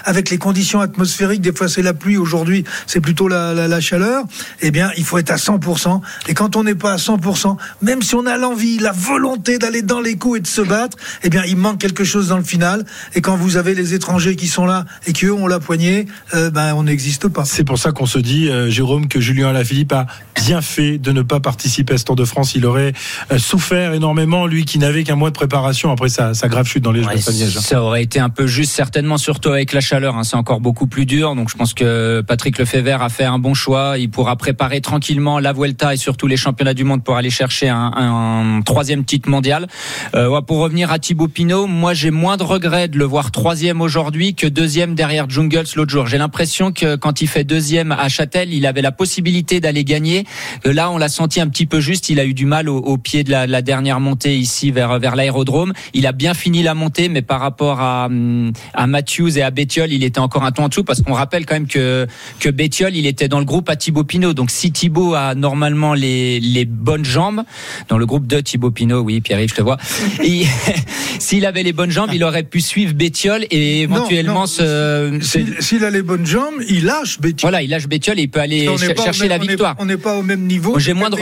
avec 0.04 0.30
les 0.30 0.38
conditions 0.38 0.80
atmosphériques, 0.80 1.40
des 1.40 1.52
fois 1.52 1.68
c'est 1.68 1.82
la 1.82 1.94
pluie, 1.94 2.16
aujourd'hui 2.16 2.64
c'est 2.86 3.00
plutôt 3.00 3.28
la, 3.28 3.54
la, 3.54 3.68
la 3.68 3.80
chaleur, 3.80 4.24
eh 4.60 4.70
bien 4.70 4.90
il 4.96 5.04
faut 5.04 5.18
être 5.18 5.30
à 5.30 5.36
100%. 5.36 6.00
Et 6.28 6.34
quand 6.34 6.56
on 6.56 6.64
n'est 6.64 6.74
pas 6.74 6.92
à 6.92 6.96
100%, 6.96 7.56
même 7.82 8.02
si 8.02 8.14
on 8.14 8.26
a 8.26 8.36
l'envie, 8.36 8.78
la 8.78 8.92
volonté 8.92 9.58
d'aller 9.58 9.82
dans 9.82 10.00
les 10.00 10.16
coups 10.16 10.38
et 10.38 10.40
de 10.42 10.46
se 10.46 10.60
battre, 10.62 10.96
eh 11.22 11.30
bien 11.30 11.42
il 11.46 11.56
manque 11.56 11.78
quelque 11.78 12.04
chose 12.04 12.28
dans 12.28 12.38
le 12.38 12.44
final. 12.44 12.84
Et 13.14 13.20
quand 13.20 13.36
vous 13.36 13.56
avez 13.56 13.74
les 13.74 13.94
étrangers 13.94 14.36
qui 14.36 14.48
sont 14.48 14.66
là 14.66 14.84
et 15.06 15.12
qui 15.12 15.26
eux 15.26 15.32
ont 15.34 15.46
la 15.46 15.60
poignée, 15.60 16.06
euh, 16.34 16.50
ben 16.50 16.74
on 16.74 16.84
n'existe 16.84 17.28
pas. 17.28 17.44
C'est 17.44 17.64
pour 17.64 17.78
ça 17.78 17.92
qu'on 17.92 18.06
se 18.06 18.18
dit, 18.18 18.48
euh, 18.48 18.70
Jérôme, 18.70 19.08
que 19.08 19.20
Julien 19.20 19.48
Alaphilippe 19.48 19.92
a 19.92 20.06
bien 20.36 20.60
fait 20.62 20.98
de 20.98 21.12
ne 21.12 21.22
pas 21.22 21.40
participer 21.40 21.94
à 21.94 21.98
ce 21.98 22.04
Tour 22.04 22.16
de 22.16 22.24
France. 22.24 22.54
Il 22.54 22.66
aurait 22.66 22.92
euh, 23.30 23.38
souffert 23.38 23.92
énormément, 23.94 24.46
lui 24.46 24.64
qui 24.64 24.78
n'avait 24.78 25.04
qu'un 25.04 25.16
mois 25.16 25.30
de 25.30 25.34
préparation 25.34 25.90
après 25.92 26.08
sa, 26.08 26.34
sa 26.34 26.48
grave 26.48 26.66
chute 26.66 26.82
dans 26.82 26.92
les 26.92 27.02
Ouais, 27.02 27.16
Jeux 27.18 27.32
de 27.32 27.36
Liège. 27.38 27.58
ça 27.58 27.82
aurait 27.82 28.02
été 28.02 28.20
un 28.20 28.28
peu 28.28 28.46
juste, 28.46 28.72
certainement, 28.72 29.01
surtout 29.18 29.50
avec 29.50 29.72
la 29.72 29.80
chaleur. 29.80 30.16
hein, 30.16 30.24
c'est 30.24 30.36
encore 30.36 30.60
beaucoup 30.60 30.86
plus 30.86 31.06
dur. 31.06 31.34
Donc, 31.34 31.50
je 31.50 31.56
pense 31.56 31.74
que 31.74 32.22
Patrick 32.22 32.58
Lefebvre 32.58 33.02
a 33.02 33.08
fait 33.08 33.24
un 33.24 33.38
bon 33.38 33.54
choix. 33.54 33.98
Il 33.98 34.10
pourra 34.10 34.36
préparer 34.36 34.80
tranquillement 34.80 35.38
la 35.38 35.52
Vuelta 35.52 35.94
et 35.94 35.96
surtout 35.96 36.26
les 36.26 36.36
championnats 36.36 36.74
du 36.74 36.84
monde 36.84 37.02
pour 37.02 37.16
aller 37.16 37.30
chercher 37.30 37.68
un, 37.68 37.92
un 37.96 38.62
troisième 38.62 39.04
titre 39.04 39.28
mondial. 39.28 39.66
Euh, 40.14 40.40
pour 40.42 40.58
revenir 40.58 40.90
à 40.92 40.98
Thibaut 40.98 41.28
Pinot, 41.28 41.66
moi, 41.66 41.94
j'ai 41.94 42.10
moins 42.10 42.36
de 42.36 42.42
regrets 42.42 42.88
de 42.88 42.98
le 42.98 43.04
voir 43.04 43.30
troisième 43.30 43.80
aujourd'hui 43.80 44.34
que 44.34 44.46
deuxième 44.46 44.94
derrière 44.94 45.28
Jungles 45.28 45.64
l'autre 45.76 45.90
jour. 45.90 46.06
J'ai 46.06 46.18
l'impression 46.18 46.72
que 46.72 46.96
quand 46.96 47.20
il 47.20 47.28
fait 47.28 47.44
deuxième 47.44 47.92
à 47.92 48.08
Châtel, 48.08 48.52
il 48.52 48.66
avait 48.66 48.82
la 48.82 48.92
possibilité 48.92 49.60
d'aller 49.60 49.84
gagner. 49.84 50.24
Euh, 50.66 50.72
Là, 50.72 50.90
on 50.90 50.96
l'a 50.96 51.08
senti 51.10 51.40
un 51.40 51.48
petit 51.48 51.66
peu 51.66 51.80
juste. 51.80 52.08
Il 52.08 52.18
a 52.18 52.24
eu 52.24 52.32
du 52.34 52.46
mal 52.46 52.68
au, 52.68 52.78
au 52.78 52.96
pied 52.96 53.24
de 53.24 53.30
la, 53.30 53.46
la 53.46 53.60
dernière 53.60 54.00
montée 54.00 54.38
ici 54.38 54.70
vers 54.70 54.98
vers 54.98 55.16
l'aérodrome. 55.16 55.74
Il 55.92 56.06
a 56.06 56.12
bien 56.12 56.32
fini 56.34 56.62
la 56.62 56.74
montée, 56.74 57.08
mais 57.10 57.20
par 57.20 57.40
rapport 57.40 57.80
à 57.80 58.06
hum, 58.06 58.52
à 58.72 58.86
Matthews 58.92 59.38
et 59.38 59.42
à 59.42 59.50
Bettiol, 59.50 59.90
il 59.90 60.04
était 60.04 60.20
encore 60.20 60.44
un 60.44 60.52
ton 60.52 60.64
en 60.64 60.68
dessous 60.68 60.84
parce 60.84 61.00
qu'on 61.02 61.14
rappelle 61.14 61.46
quand 61.46 61.54
même 61.54 61.66
que 61.66 62.06
que 62.38 62.48
Bettiol, 62.50 62.94
il 62.94 63.06
était 63.06 63.26
dans 63.26 63.38
le 63.40 63.44
groupe 63.44 63.68
à 63.70 63.74
Thibaut 63.76 64.04
Pinot. 64.04 64.34
Donc 64.34 64.50
si 64.50 64.70
Thibaut 64.70 65.14
a 65.14 65.34
normalement 65.34 65.94
les 65.94 66.38
les 66.40 66.64
bonnes 66.64 67.04
jambes 67.04 67.42
dans 67.88 67.98
le 67.98 68.06
groupe 68.06 68.26
de 68.26 68.38
Thibaut 68.40 68.70
Pinot, 68.70 69.00
oui, 69.00 69.20
Pierre-Yves, 69.20 69.50
je 69.50 69.54
te 69.56 69.62
vois. 69.62 69.78
Il- 70.22 70.46
S'il 71.18 71.46
avait 71.46 71.62
les 71.62 71.72
bonnes 71.72 71.90
jambes, 71.90 72.10
il 72.12 72.22
aurait 72.24 72.42
pu 72.42 72.60
suivre 72.60 72.94
Bettiol 72.94 73.44
et 73.50 73.82
éventuellement 73.82 74.40
non, 74.40 74.46
se, 74.46 75.18
se- 75.22 75.60
S'il 75.62 75.84
a 75.84 75.90
les 75.90 76.02
bonnes 76.02 76.26
jambes, 76.26 76.54
il 76.68 76.84
lâche 76.84 77.20
Betty. 77.20 77.42
voilà, 77.42 77.62
il 77.62 77.70
lâche 77.70 77.86
Bettiol 77.88 78.18
et 78.18 78.22
il 78.22 78.28
peut 78.28 78.40
aller 78.40 78.68
On 78.68 78.72
n'est 78.72 78.78
cher- 78.78 78.94
pas 78.94 79.02
au 79.02 79.04
chercher 79.06 79.20
même- 79.28 79.28
la 79.30 79.38
victoire. 79.38 79.76
On 79.78 79.84
n'est 79.86 79.96
pas 79.96 80.16
au 80.16 80.22
même 80.22 80.42
niveau. 80.46 80.78
J'ai 80.78 80.92
moins 80.94 81.10
de. 81.10 81.16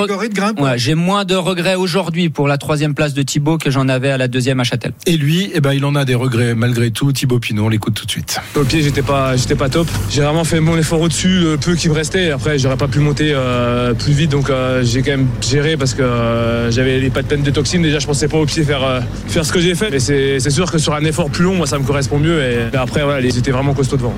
Ouais, 0.61 0.79
j'ai 0.79 0.95
moins 0.95 1.25
de 1.25 1.35
regrets 1.35 1.75
aujourd'hui 1.77 2.29
pour 2.31 2.49
la 2.49 2.59
troisième 2.59 2.95
place 2.95 3.15
de 3.15 3.23
Thibaut 3.23 3.59
que 3.59 3.71
j'en 3.71 3.89
avais 3.89 4.11
à 4.11 4.17
la 4.19 4.29
deuxième 4.29 4.59
à 4.61 4.65
Châtel. 4.65 4.93
Et 5.07 5.17
lui, 5.17 5.51
eh 5.55 5.61
ben, 5.61 5.73
il 5.73 5.85
en 5.85 5.95
a 5.95 6.05
des 6.05 6.15
regrets 6.15 6.55
malgré 6.55 6.91
tout. 6.91 7.13
Thibaut 7.13 7.39
Pinot, 7.39 7.60
on 7.61 7.69
l'écoute 7.69 7.95
tout 7.95 8.07
de 8.07 8.11
suite. 8.11 8.41
Au 8.57 8.65
pied, 8.65 8.83
j'étais 8.83 9.03
pas, 9.03 9.37
j'étais 9.37 9.55
pas 9.55 9.69
top. 9.69 9.89
J'ai 10.11 10.23
vraiment 10.23 10.45
fait 10.45 10.61
mon 10.61 10.77
effort 10.77 11.01
au-dessus, 11.01 11.45
peu 11.61 11.75
qui 11.75 11.89
me 11.89 11.95
restait. 11.95 12.31
Après, 12.31 12.59
j'aurais 12.59 12.77
pas 12.77 12.89
pu 12.89 12.99
monter 12.99 13.33
euh, 13.35 13.95
plus 13.95 14.13
vite, 14.13 14.31
donc 14.31 14.51
euh, 14.51 14.83
j'ai 14.83 15.03
quand 15.03 15.13
même 15.13 15.29
géré 15.41 15.77
parce 15.77 15.95
que 15.95 16.03
euh, 16.03 16.71
j'avais 16.71 16.99
les 16.99 17.11
pas 17.11 17.23
de 17.23 17.51
toxines. 17.51 17.83
Déjà, 17.83 17.99
je 17.99 18.07
pensais 18.07 18.29
pas 18.29 18.39
au 18.39 18.47
pied 18.47 18.65
faire 18.65 19.03
faire 19.29 19.45
ce 19.45 19.53
que 19.53 19.61
j'ai 19.61 19.75
fait. 19.75 19.95
Et 19.95 20.41
c'est 20.41 20.51
sûr 20.51 20.71
que 20.71 20.79
sur 20.79 20.95
un 20.95 21.05
effort 21.05 21.31
plus 21.31 21.45
long, 21.45 21.55
moi, 21.55 21.67
ça 21.67 21.79
me 21.79 21.85
correspond 21.85 22.19
mieux. 22.19 22.41
Et 22.43 22.77
après, 22.77 23.03
voilà, 23.03 23.21
ils 23.21 23.39
étaient 23.39 23.51
vraiment 23.51 23.75
costauds 23.75 23.97
devant. 23.97 24.15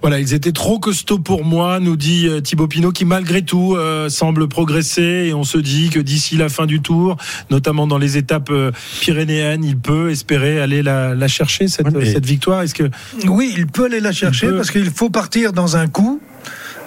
Voilà, 0.00 0.20
ils 0.20 0.34
étaient 0.34 0.52
trop 0.52 0.78
costauds 0.78 1.18
pour 1.18 1.44
moi, 1.44 1.80
nous 1.80 1.96
dit 1.96 2.26
euh, 2.28 2.40
Thibaut 2.40 2.68
Pinot, 2.68 2.92
qui 2.92 3.04
malgré 3.04 3.42
tout 3.42 3.74
euh, 3.74 4.08
semble 4.08 4.48
progresser. 4.48 5.26
Et 5.28 5.34
on 5.34 5.44
se 5.44 5.58
dit 5.58 5.90
que 5.90 6.00
d'ici 6.00 6.36
la 6.36 6.48
fin 6.48 6.66
du 6.66 6.80
tour, 6.80 7.16
notamment 7.50 7.86
dans 7.86 7.98
les 7.98 8.16
étapes 8.16 8.50
euh, 8.50 8.72
pyrénéennes, 9.00 9.64
il 9.64 9.78
peut 9.78 10.10
espérer 10.10 10.60
aller 10.60 10.82
la, 10.82 11.14
la 11.14 11.28
chercher, 11.28 11.68
cette, 11.68 12.26
victoire. 12.26 12.62
Est-ce 12.62 12.74
que 12.74 12.90
Oui, 13.26 13.54
il 13.56 13.66
peut 13.66 13.86
aller 13.86 14.00
la 14.00 14.12
chercher 14.12 14.48
peut. 14.48 14.56
parce 14.56 14.70
qu'il 14.70 14.90
faut 14.90 15.10
partir 15.10 15.52
dans 15.52 15.76
un 15.76 15.88
coup. 15.88 16.20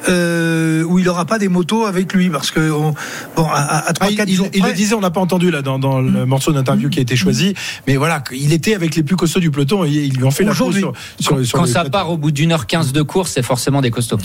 Euh, 0.09 0.83
où 0.83 0.99
il 0.99 1.05
n'aura 1.05 1.25
pas 1.25 1.37
des 1.39 1.47
motos 1.47 1.85
avec 1.85 2.13
lui 2.13 2.29
parce 2.29 2.51
que 2.51 2.71
on- 2.71 2.93
bon 3.35 3.45
à, 3.45 3.55
à, 3.59 3.89
à 3.89 3.93
3 3.93 4.07
Ah, 4.07 4.11
il, 4.11 4.17
4 4.17 4.29
il- 4.29 4.35
jours 4.35 4.47
il 4.53 4.63
le 4.63 4.73
disait, 4.73 4.95
on 4.95 5.01
n'a 5.01 5.11
pas 5.11 5.21
entendu 5.21 5.51
là 5.51 5.61
dans, 5.61 5.79
dans 5.79 5.99
le 6.01 6.25
morceau 6.25 6.51
d'interview 6.51 6.89
qui 6.89 6.99
a 6.99 7.01
été 7.01 7.15
choisi, 7.15 7.53
mais 7.87 7.95
voilà, 7.97 8.23
il 8.31 8.53
était 8.53 8.73
avec 8.75 8.95
les 8.95 9.03
plus 9.03 9.15
costauds 9.15 9.39
du 9.39 9.51
peloton 9.51 9.85
et 9.85 9.89
ils 9.89 10.13
lui 10.15 10.23
ont 10.23 10.31
fait 10.31 10.43
la 10.43 10.51
Aujourd'hui. 10.51 10.81
sur, 10.81 10.93
sur, 11.19 11.45
sur 11.45 11.59
Quand 11.59 11.65
ça 11.65 11.81
plateau. 11.81 11.89
part 11.91 12.09
au 12.11 12.17
bout 12.17 12.31
d'une 12.31 12.51
heure 12.51 12.67
quinze 12.67 12.91
de 12.93 13.01
course, 13.01 13.31
c'est 13.33 13.43
forcément 13.43 13.81
des 13.81 13.91
costauds. 13.91 14.17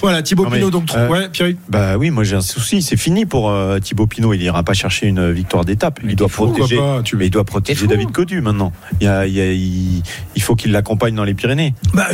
Voilà, 0.00 0.22
Thibaut 0.22 0.44
Non, 0.44 0.50
mais, 0.50 0.58
Pinot, 0.58 0.70
donc 0.70 0.86
trop. 0.86 0.98
euh, 0.98 1.08
ouais, 1.08 1.28
Pierre. 1.28 1.54
Bah 1.68 1.96
oui, 1.98 2.10
moi 2.10 2.22
j'ai 2.24 2.36
un 2.36 2.40
souci. 2.40 2.82
C'est 2.82 2.96
fini 2.96 3.26
pour 3.26 3.50
euh, 3.50 3.78
Thibaut 3.80 4.06
Pinot. 4.06 4.32
Il 4.34 4.42
ira 4.42 4.62
pas 4.62 4.72
chercher 4.74 5.06
une 5.06 5.32
victoire 5.32 5.64
d'étape. 5.64 5.98
Il 6.04 6.14
doit 6.14 6.28
fou, 6.28 6.46
protéger. 6.46 6.76
pourquoi 6.76 6.96
pas, 6.98 7.02
tu- 7.02 7.16
mais 7.16 7.26
il 7.26 7.30
doit 7.30 7.44
protéger. 7.44 7.86
David 7.86 8.10
Godu 8.10 8.40
maintenant. 8.40 8.72
Il, 9.00 9.04
y 9.06 9.08
a- 9.08 9.26
il 9.26 9.34
y 9.34 9.40
a- 9.40 9.52
il- 9.52 10.02
il 10.36 10.42
faut 10.42 10.54
qu'il 10.54 10.70
l'accompagne 10.72 11.14
dans 11.14 11.24
les 11.24 11.34
Pyrénées. 11.34 11.74
Bah, 11.94 12.06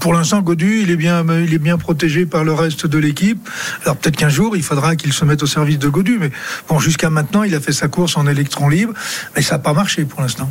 pour 0.00 0.14
l'instant, 0.14 0.40
Godu, 0.40 0.82
il 0.82 0.90
est 0.90 0.96
bien, 0.96 1.24
il 1.44 1.52
est 1.52 1.58
bien 1.58 1.78
protégé 1.78 2.26
par 2.26 2.41
le 2.42 2.52
reste 2.52 2.86
de 2.86 2.98
l'équipe. 2.98 3.48
Alors 3.84 3.96
peut-être 3.96 4.16
qu'un 4.16 4.28
jour, 4.28 4.56
il 4.56 4.62
faudra 4.62 4.96
qu'il 4.96 5.12
se 5.12 5.24
mette 5.24 5.42
au 5.42 5.46
service 5.46 5.78
de 5.78 5.88
Godu. 5.88 6.18
Mais 6.20 6.30
bon, 6.68 6.78
jusqu'à 6.78 7.10
maintenant, 7.10 7.42
il 7.42 7.54
a 7.54 7.60
fait 7.60 7.72
sa 7.72 7.88
course 7.88 8.16
en 8.16 8.26
électron 8.26 8.68
libre, 8.68 8.92
mais 9.34 9.42
ça 9.42 9.56
n'a 9.56 9.58
pas 9.60 9.72
marché 9.72 10.04
pour 10.04 10.20
l'instant. 10.20 10.50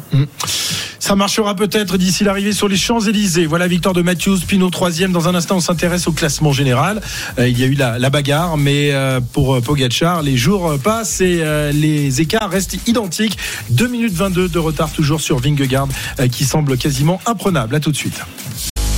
Ça 0.99 1.15
marchera 1.15 1.55
peut-être 1.55 1.97
d'ici 1.97 2.23
l'arrivée 2.23 2.53
sur 2.53 2.67
les 2.67 2.77
Champs-Élysées. 2.77 3.45
Voilà, 3.45 3.67
victoire 3.67 3.93
de 3.95 4.01
Matthews, 4.01 4.37
Pinot 4.47 4.69
troisième. 4.69 5.11
Dans 5.11 5.27
un 5.27 5.35
instant, 5.35 5.57
on 5.57 5.59
s'intéresse 5.59 6.07
au 6.07 6.11
classement 6.11 6.51
général. 6.51 7.01
Euh, 7.39 7.47
il 7.47 7.59
y 7.59 7.63
a 7.63 7.67
eu 7.67 7.73
la, 7.73 7.97
la 7.97 8.09
bagarre, 8.09 8.57
mais 8.57 8.91
euh, 8.91 9.19
pour 9.33 9.55
euh, 9.55 9.61
Pogacar, 9.61 10.21
les 10.21 10.37
jours 10.37 10.77
passent 10.83 11.21
et 11.21 11.41
euh, 11.41 11.71
les 11.71 12.21
écarts 12.21 12.49
restent 12.49 12.77
identiques. 12.87 13.37
2 13.69 13.87
minutes 13.87 14.13
22 14.13 14.49
de 14.49 14.59
retard 14.59 14.91
toujours 14.91 15.21
sur 15.21 15.39
Vingegaard, 15.39 15.87
qui 16.31 16.45
semble 16.45 16.77
quasiment 16.77 17.19
imprenable. 17.25 17.75
À 17.75 17.79
tout 17.79 17.91
de 17.91 17.97
suite. 17.97 18.19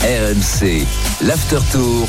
RMC, 0.02 0.86
l'after 1.22 1.60
tour. 1.72 2.08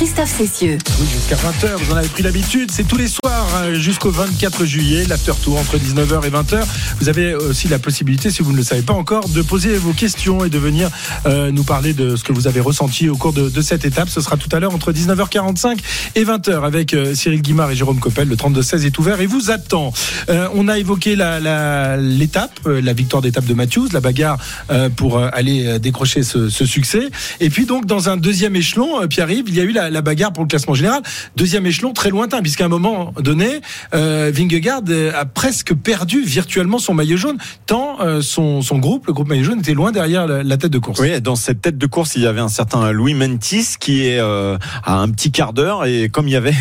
Christophe 0.00 0.34
Cessieux. 0.34 0.78
Oui, 0.98 1.06
jusqu'à 1.12 1.36
20h, 1.36 1.76
vous 1.76 1.92
en 1.92 1.96
avez 1.96 2.08
pris 2.08 2.22
l'habitude. 2.22 2.70
C'est 2.70 2.88
tous 2.88 2.96
les 2.96 3.06
soirs 3.06 3.46
euh, 3.56 3.74
jusqu'au 3.74 4.10
24 4.10 4.64
juillet, 4.64 5.04
l'after 5.06 5.34
tour 5.42 5.58
entre 5.58 5.76
19h 5.76 6.26
et 6.26 6.30
20h. 6.30 6.64
Vous 7.00 7.10
avez 7.10 7.34
aussi 7.34 7.68
la 7.68 7.78
possibilité, 7.78 8.30
si 8.30 8.42
vous 8.42 8.52
ne 8.52 8.56
le 8.56 8.62
savez 8.62 8.80
pas 8.80 8.94
encore, 8.94 9.28
de 9.28 9.42
poser 9.42 9.76
vos 9.76 9.92
questions 9.92 10.42
et 10.42 10.48
de 10.48 10.58
venir 10.58 10.88
euh, 11.26 11.50
nous 11.50 11.64
parler 11.64 11.92
de 11.92 12.16
ce 12.16 12.24
que 12.24 12.32
vous 12.32 12.46
avez 12.46 12.60
ressenti 12.60 13.10
au 13.10 13.16
cours 13.16 13.34
de, 13.34 13.60
cette 13.60 13.84
étape. 13.84 14.08
Ce 14.08 14.22
sera 14.22 14.38
tout 14.38 14.48
à 14.52 14.58
l'heure 14.58 14.74
entre 14.74 14.90
19h45 14.90 15.78
et 16.14 16.24
20h 16.24 16.64
avec 16.64 16.94
euh, 16.94 17.14
Cyril 17.14 17.42
Guimard 17.42 17.70
et 17.70 17.76
Jérôme 17.76 18.00
Coppel. 18.00 18.26
Le 18.26 18.36
32-16 18.36 18.86
est 18.86 18.98
ouvert 18.98 19.20
et 19.20 19.26
vous 19.26 19.50
attend. 19.50 19.92
On 20.54 20.68
a 20.68 20.78
évoqué 20.78 21.14
l'étape, 21.14 22.60
la, 22.66 22.92
victoire 22.94 23.20
d'étape 23.20 23.44
de 23.44 23.54
Matthews, 23.54 23.88
la 23.92 24.00
bagarre 24.00 24.38
pour 24.96 25.18
aller 25.18 25.78
décrocher 25.78 26.22
ce, 26.22 26.48
succès. 26.48 27.10
Et 27.40 27.50
puis 27.50 27.66
donc 27.66 27.86
dans 27.86 28.08
un 28.08 28.16
deuxième 28.16 28.56
échelon, 28.56 29.06
Pierre-Yves, 29.08 29.44
il 29.48 29.54
y 29.54 29.59
a 29.59 29.59
y 29.64 29.66
a 29.66 29.70
eu 29.70 29.90
la, 29.90 30.00
bagarre 30.00 30.32
pour 30.32 30.42
le 30.42 30.48
classement 30.48 30.74
général. 30.74 31.02
Deuxième 31.36 31.66
échelon 31.66 31.92
très 31.92 32.10
lointain, 32.10 32.40
puisqu'à 32.40 32.64
un 32.64 32.68
moment 32.68 33.12
donné, 33.20 33.60
euh, 33.94 34.30
Vingegaard 34.32 34.82
euh, 34.88 35.12
a 35.14 35.24
presque 35.24 35.74
perdu 35.74 36.22
virtuellement 36.22 36.78
son 36.78 36.94
maillot 36.94 37.16
jaune, 37.16 37.38
tant 37.66 38.00
euh, 38.00 38.22
son, 38.22 38.60
groupe, 38.78 39.06
le 39.06 39.12
groupe 39.12 39.28
maillot 39.28 39.44
jaune, 39.44 39.60
était 39.60 39.74
loin 39.74 39.92
derrière 39.92 40.26
la, 40.26 40.56
tête 40.56 40.70
de 40.70 40.78
course. 40.78 41.00
Oui, 41.00 41.20
dans 41.20 41.36
cette 41.36 41.60
tête 41.60 41.78
de 41.78 41.86
course, 41.86 42.16
il 42.16 42.22
y 42.22 42.26
avait 42.26 42.40
un 42.40 42.48
certain 42.48 42.90
Louis 42.92 43.14
Mentis 43.14 43.74
qui 43.78 44.06
est 44.06 44.18
euh, 44.18 44.56
à 44.84 44.96
un 44.96 45.08
petit 45.10 45.30
quart 45.30 45.52
d'heure 45.52 45.84
et 45.84 46.08
comme 46.08 46.28
il 46.28 46.32
y 46.32 46.36
avait 46.36 46.54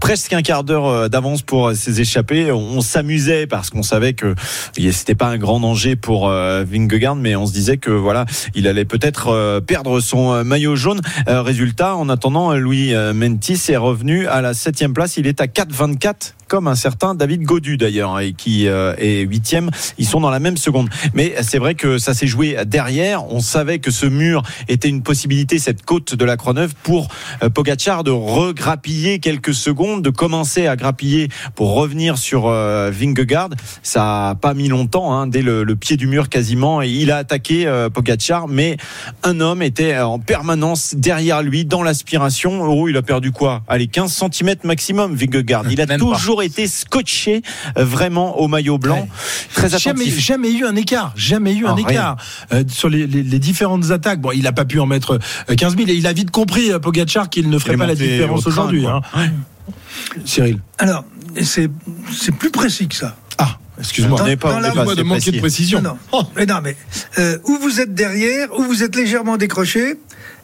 presque 0.00 0.32
un 0.32 0.42
quart 0.42 0.64
d'heure 0.64 1.10
d'avance 1.10 1.42
pour 1.42 1.72
ses 1.72 2.00
échappées, 2.00 2.52
on, 2.52 2.58
on 2.58 2.80
s'amusait 2.80 3.46
parce 3.46 3.70
qu'on 3.70 3.82
savait 3.82 4.14
que 4.14 4.34
il- 4.76 4.92
c'était 4.94 5.14
pas 5.14 5.26
un 5.26 5.38
grand 5.38 5.58
danger 5.58 5.96
pour 5.96 6.28
Vingegaard, 6.28 7.16
mais 7.16 7.34
on 7.34 7.46
se 7.46 7.52
disait 7.52 7.78
que 7.78 7.90
voilà, 7.90 8.26
il 8.54 8.68
allait 8.68 8.84
peut-être 8.84 9.60
perdre 9.66 10.00
son 10.00 10.44
maillot 10.44 10.76
jaune. 10.76 11.00
Résultat, 11.26 11.96
en 11.96 12.08
attendant, 12.08 12.43
Louis 12.52 12.94
euh, 12.94 13.14
Mentis 13.14 13.60
est 13.68 13.76
revenu 13.76 14.26
à 14.26 14.40
la 14.40 14.54
septième 14.54 14.92
place. 14.92 15.16
Il 15.16 15.26
est 15.26 15.40
à 15.40 15.46
4,24 15.46 16.34
comme 16.46 16.68
un 16.68 16.74
certain 16.74 17.14
David 17.14 17.42
Godu 17.42 17.78
d'ailleurs 17.78 18.20
et 18.20 18.34
qui 18.34 18.68
euh, 18.68 18.94
est 18.98 19.22
huitième. 19.22 19.70
Ils 19.96 20.06
sont 20.06 20.20
dans 20.20 20.30
la 20.30 20.40
même 20.40 20.58
seconde. 20.58 20.88
Mais 21.14 21.34
c'est 21.40 21.58
vrai 21.58 21.74
que 21.74 21.96
ça 21.96 22.12
s'est 22.12 22.26
joué 22.26 22.56
derrière. 22.66 23.26
On 23.32 23.40
savait 23.40 23.78
que 23.78 23.90
ce 23.90 24.04
mur 24.04 24.42
était 24.68 24.88
une 24.88 25.02
possibilité, 25.02 25.58
cette 25.58 25.84
côte 25.84 26.14
de 26.14 26.24
la 26.24 26.36
Croix-Neuve, 26.36 26.74
pour 26.82 27.08
euh, 27.42 27.48
Pogacar 27.48 28.04
de 28.04 28.10
regrappiller 28.10 29.20
quelques 29.20 29.54
secondes, 29.54 30.02
de 30.02 30.10
commencer 30.10 30.66
à 30.66 30.76
grappiller 30.76 31.30
pour 31.54 31.74
revenir 31.74 32.18
sur 32.18 32.48
Vingegaard. 32.48 33.50
Ça 33.82 34.30
a 34.30 34.34
pas 34.34 34.54
mis 34.54 34.68
longtemps, 34.68 35.14
hein, 35.14 35.26
dès 35.26 35.42
le, 35.42 35.64
le 35.64 35.76
pied 35.76 35.96
du 35.96 36.06
mur 36.06 36.28
quasiment. 36.28 36.82
Et 36.82 36.90
il 36.90 37.10
a 37.10 37.16
attaqué 37.16 37.66
Pogacar, 37.92 38.48
mais 38.48 38.76
un 39.22 39.40
homme 39.40 39.62
était 39.62 39.98
en 39.98 40.18
permanence 40.18 40.94
derrière 40.94 41.42
lui 41.42 41.64
dans 41.64 41.82
l'aspiration. 41.82 42.33
Oh, 42.44 42.88
il 42.88 42.96
a 42.96 43.02
perdu 43.02 43.32
quoi? 43.32 43.62
Allez, 43.68 43.86
15 43.86 44.12
cm 44.32 44.54
maximum, 44.64 45.14
Vingegaard. 45.14 45.64
Il 45.70 45.80
a 45.80 45.86
Même 45.86 46.00
pas. 46.00 46.06
toujours 46.16 46.42
été 46.42 46.66
scotché 46.66 47.42
euh, 47.78 47.84
vraiment 47.84 48.38
au 48.38 48.48
maillot 48.48 48.78
blanc. 48.78 49.08
Très 49.54 49.74
attentif. 49.74 50.18
jamais 50.18 50.52
eu 50.52 50.64
un 50.64 50.76
écart, 50.76 51.12
jamais 51.16 51.54
eu 51.54 51.64
Ah, 51.66 51.70
un 51.70 51.74
rien. 51.74 51.88
écart 51.88 52.16
Euh, 52.52 52.64
sur 52.68 52.88
les, 52.88 53.06
les- 53.06 53.22
les 53.22 53.38
différentes 53.38 53.90
attaques. 53.90 54.20
Bon, 54.20 54.30
il 54.32 54.46
a 54.46 54.52
pas 54.52 54.64
pu 54.64 54.80
en 54.80 54.86
mettre 54.86 55.18
euh, 55.50 55.54
15 55.54 55.76
000 55.76 55.88
et 55.88 55.94
il 55.94 56.06
a 56.06 56.12
vite 56.12 56.30
compris, 56.30 56.72
euh, 56.72 56.78
Pogacar, 56.78 57.28
qu'il 57.30 57.48
ne 57.50 57.58
ferait 57.58 57.76
pas 57.76 57.86
la 57.86 57.94
différence 57.94 58.46
au 58.46 58.48
aujourd'hui. 58.50 58.86
hein. 58.86 59.00
Cyril. 60.24 60.58
Alors, 60.78 61.04
c'est 61.42 61.68
c'est 62.12 62.32
plus 62.32 62.50
précis 62.50 62.88
que 62.88 62.94
ça. 62.94 63.16
Ah, 63.38 63.58
excuse-moi. 63.78 64.18
Dans- 64.18 64.24
On 64.24 64.28
n'est 64.28 64.36
pas, 64.36 64.54
de 64.60 65.02
manquer 65.02 65.02
de 65.02 65.08
précis. 65.08 65.38
précision. 65.38 65.82
Non, 65.82 65.96
non. 66.12 66.26
Mais 66.36 66.46
non, 66.46 66.56
mais 66.62 66.76
euh, 67.18 67.38
où 67.44 67.58
vous 67.60 67.80
êtes 67.80 67.94
derrière, 67.94 68.48
où 68.58 68.62
vous 68.64 68.82
êtes 68.82 68.94
légèrement 68.96 69.36
décroché, 69.36 69.94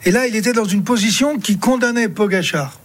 et 0.04 0.10
là, 0.10 0.26
il 0.26 0.36
était 0.36 0.52
dans 0.52 0.64
une 0.64 0.84
position 0.84 1.38
qui 1.38 1.58
condamnait 1.58 2.08
Pogachar. 2.08 2.78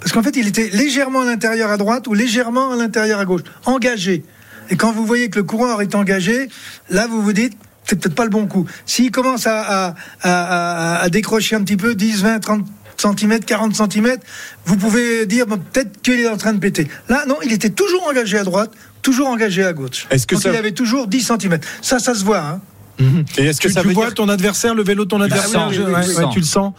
Parce 0.00 0.12
qu'en 0.12 0.22
fait, 0.22 0.36
il 0.36 0.46
était 0.48 0.68
légèrement 0.72 1.20
à 1.22 1.24
l'intérieur 1.24 1.70
à 1.70 1.76
droite 1.76 2.06
ou 2.08 2.14
légèrement 2.14 2.72
à 2.72 2.76
l'intérieur 2.76 3.18
à 3.20 3.24
gauche, 3.24 3.42
engagé. 3.64 4.24
Et 4.70 4.76
quand 4.76 4.92
vous 4.92 5.06
voyez 5.06 5.30
que 5.30 5.38
le 5.38 5.44
coureur 5.44 5.80
est 5.80 5.94
engagé, 5.94 6.48
là, 6.90 7.06
vous 7.06 7.22
vous 7.22 7.32
dites, 7.32 7.52
c'est 7.84 7.96
peut-être 7.98 8.14
pas 8.16 8.24
le 8.24 8.30
bon 8.30 8.46
coup. 8.46 8.66
S'il 8.84 9.10
commence 9.12 9.46
à, 9.46 9.60
à, 9.60 9.94
à- 10.22 10.96
à- 10.96 11.02
à 11.02 11.08
décrocher 11.08 11.54
un 11.54 11.62
petit 11.62 11.76
peu, 11.76 11.94
10, 11.94 12.22
20, 12.22 12.40
30 12.40 12.66
cm, 12.98 13.40
40 13.40 13.74
cm, 13.76 14.16
vous 14.64 14.76
pouvez 14.76 15.26
dire 15.26 15.46
peut-être 15.46 16.00
qu'il 16.02 16.18
est 16.18 16.28
en 16.28 16.36
train 16.36 16.52
de 16.52 16.58
péter. 16.58 16.88
Là, 17.08 17.24
non, 17.28 17.36
il 17.44 17.52
était 17.52 17.70
toujours 17.70 18.06
engagé 18.08 18.38
à 18.38 18.42
droite, 18.44 18.72
toujours 19.02 19.28
engagé 19.28 19.64
à 19.64 19.72
gauche. 19.72 20.06
Est-ce 20.10 20.26
que 20.26 20.34
Donc 20.34 20.42
ça- 20.42 20.50
il 20.50 20.56
avait 20.56 20.72
toujours 20.72 21.06
10 21.06 21.20
cm. 21.22 21.58
Ça, 21.80 21.98
ça 22.00 22.14
se 22.14 22.24
voit. 22.24 22.40
Hein. 22.40 22.60
Et 22.98 23.42
est-ce 23.44 23.60
que 23.60 23.68
Tu, 23.68 23.74
ça 23.74 23.82
tu 23.82 23.88
veut 23.88 23.94
vois 23.94 24.06
dire 24.06 24.14
ton 24.14 24.28
adversaire, 24.28 24.74
le 24.74 24.82
vélo 24.82 25.04
de 25.04 25.08
ton 25.10 25.20
adversaire, 25.20 25.68
oui, 25.70 25.78
ouais, 25.78 25.84
tu 25.84 26.08
ouais, 26.08 26.14
sens. 26.14 26.32
tu 26.34 26.40
le 26.40 26.44
sens. 26.46 26.72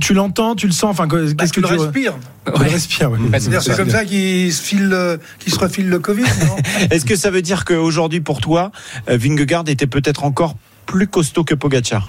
Tu 0.00 0.14
l'entends, 0.14 0.54
tu 0.54 0.66
le 0.66 0.72
sens. 0.72 0.90
Enfin, 0.90 1.06
qu'est-ce 1.08 1.52
que 1.52 1.60
qu'il 1.60 1.68
tu 1.68 1.74
respire. 1.78 2.14
Tu 2.46 2.52
le 2.62 2.68
respires, 2.70 3.10
oui. 3.12 3.18
C'est-à-dire, 3.32 3.62
C'est 3.62 3.76
comme 3.76 3.90
ça 3.90 4.04
qu'il 4.04 4.52
se, 4.52 4.62
file, 4.62 4.90
euh, 4.92 5.16
qu'il 5.38 5.52
se 5.52 5.58
refile 5.58 5.88
le 5.88 5.98
Covid. 5.98 6.22
non 6.22 6.56
Est-ce 6.90 7.04
que 7.04 7.16
ça 7.16 7.30
veut 7.30 7.42
dire 7.42 7.64
qu'aujourd'hui, 7.64 8.20
pour 8.20 8.40
toi, 8.40 8.70
euh, 9.10 9.18
Vingegaard 9.18 9.64
était 9.68 9.86
peut-être 9.86 10.24
encore 10.24 10.54
plus 10.86 11.06
costaud 11.06 11.44
que 11.44 11.54
Pogacar? 11.54 12.08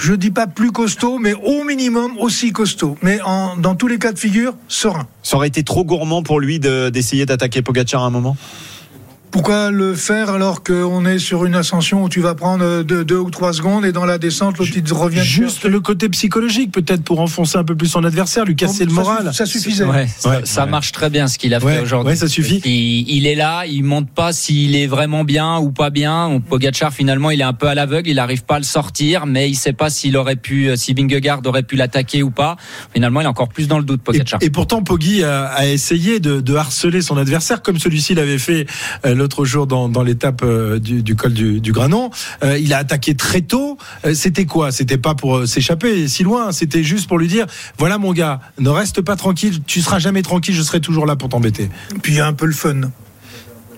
Je 0.00 0.12
dis 0.14 0.32
pas 0.32 0.48
plus 0.48 0.72
costaud, 0.72 1.18
mais 1.20 1.34
au 1.34 1.62
minimum 1.62 2.18
aussi 2.18 2.50
costaud. 2.50 2.98
Mais 3.00 3.20
en, 3.24 3.56
dans 3.56 3.76
tous 3.76 3.86
les 3.86 3.98
cas 4.00 4.10
de 4.12 4.18
figure, 4.18 4.54
serein. 4.66 5.06
Ça 5.22 5.36
aurait 5.36 5.46
été 5.48 5.62
trop 5.62 5.84
gourmand 5.84 6.24
pour 6.24 6.40
lui 6.40 6.58
de- 6.58 6.88
d'essayer 6.88 7.24
d'attaquer 7.26 7.62
Pogacar 7.62 8.02
à 8.02 8.06
un 8.06 8.10
moment? 8.10 8.36
Pourquoi 9.36 9.70
le 9.70 9.94
faire 9.94 10.30
alors 10.30 10.62
qu'on 10.62 11.04
est 11.04 11.18
sur 11.18 11.44
une 11.44 11.56
ascension 11.56 12.02
où 12.02 12.08
tu 12.08 12.20
vas 12.22 12.34
prendre 12.34 12.64
euh, 12.64 12.82
deux, 12.82 13.04
deux 13.04 13.18
ou 13.18 13.28
trois 13.28 13.52
secondes 13.52 13.84
et 13.84 13.92
dans 13.92 14.06
la 14.06 14.16
descente, 14.16 14.56
l'autre 14.56 14.70
il 14.74 14.82
te 14.82 14.94
revient. 14.94 15.18
te 15.20 15.24
Juste 15.24 15.66
le 15.66 15.78
côté 15.80 16.08
psychologique, 16.08 16.72
peut-être 16.72 17.02
pour 17.04 17.20
enfoncer 17.20 17.58
un 17.58 17.62
peu 17.64 17.76
plus 17.76 17.88
son 17.88 18.02
adversaire, 18.04 18.46
lui 18.46 18.56
casser 18.56 18.84
le 18.86 18.90
Ça 18.92 18.96
moral. 18.96 19.34
Ça 19.34 19.44
suffisait. 19.44 19.84
Ouais, 19.84 20.06
ça, 20.16 20.30
Ouais, 20.30 20.40
ça 20.44 20.64
ouais. 20.64 20.70
marche 20.70 20.90
très 20.90 21.10
bien 21.10 21.28
ce 21.28 21.36
qu'il 21.36 21.52
a 21.52 21.62
Ouais, 21.62 21.74
fait 21.74 21.80
aujourd'hui. 21.82 22.12
ouais, 22.12 22.16
ça 22.16 22.28
suffit. 22.28 22.62
Il, 22.64 23.10
il 23.10 23.26
est 23.26 23.34
là, 23.34 23.66
il 23.66 23.84
montre 23.84 24.08
pas 24.08 24.32
s'il 24.32 24.74
est 24.74 24.86
vraiment 24.86 25.22
bien 25.22 25.58
ou 25.58 25.70
pas 25.70 25.90
bien. 25.90 26.30
Donc, 26.30 26.46
Pogacar 26.46 26.94
finalement, 26.94 27.30
il 27.30 27.42
est 27.42 27.44
un 27.44 27.52
peu 27.52 27.66
à 27.68 27.74
l'aveugle, 27.74 28.08
il 28.08 28.18
arrive 28.18 28.42
pas 28.44 28.54
à 28.54 28.58
le 28.60 28.64
sortir, 28.64 29.26
mais 29.26 29.50
il 29.50 29.54
sait 29.54 29.74
pas 29.74 29.90
s'il 29.90 30.16
aurait 30.16 30.36
pu, 30.36 30.70
euh, 30.70 30.76
si 30.76 30.94
Vingegaard 30.94 31.42
aurait 31.44 31.62
pu 31.62 31.76
l'attaquer 31.76 32.22
ou 32.22 32.30
pas. 32.30 32.56
Finalement, 32.94 33.20
il 33.20 33.24
est 33.24 33.28
encore 33.28 33.50
plus 33.50 33.68
dans 33.68 33.76
le 33.76 33.84
doute, 33.84 34.00
Et, 34.00 34.04
Pogacar. 34.04 34.38
et 34.42 34.48
pourtant, 34.48 34.82
Poggi 34.82 35.22
a, 35.24 35.44
a 35.48 35.66
essayé 35.66 36.20
de, 36.20 36.40
de 36.40 36.54
harceler 36.54 37.02
son 37.02 37.18
adversaire, 37.18 37.60
comme 37.60 37.78
celui-ci 37.78 38.14
l'avait 38.14 38.38
fait 38.38 38.64
euh, 39.04 39.14
l'autre 39.26 39.44
jour 39.44 39.66
dans, 39.66 39.88
dans 39.88 40.04
l'étape 40.04 40.42
euh, 40.44 40.78
du, 40.78 41.16
col 41.16 41.32
du, 41.32 41.72
Granon. 41.72 42.10
Euh, 42.44 42.56
il 42.58 42.72
a 42.72 42.78
attaqué 42.78 43.16
très 43.16 43.40
tôt. 43.40 43.76
Euh, 44.04 44.14
c'était 44.14 44.44
quoi? 44.44 44.70
C'était 44.70 44.98
pas 44.98 45.16
pour 45.16 45.48
s'échapper 45.48 46.06
si 46.06 46.22
loin. 46.22 46.52
C'était 46.52 46.84
juste 46.84 47.08
pour 47.08 47.18
lui 47.18 47.26
dire 47.26 47.46
voilà 47.76 47.98
mon 47.98 48.12
gars, 48.12 48.38
ne 48.60 48.68
reste 48.68 49.00
pas 49.00 49.16
tranquille. 49.16 49.62
Tu 49.66 49.80
seras 49.80 49.98
jamais 49.98 50.22
tranquille. 50.22 50.54
Je 50.54 50.62
serai 50.62 50.80
toujours 50.80 51.06
là 51.06 51.16
pour 51.16 51.28
t'embêter. 51.28 51.68
Puis 52.02 52.12
il 52.12 52.16
y 52.18 52.20
a 52.20 52.26
un 52.28 52.34
peu 52.34 52.46
le 52.46 52.52
fun. 52.52 52.82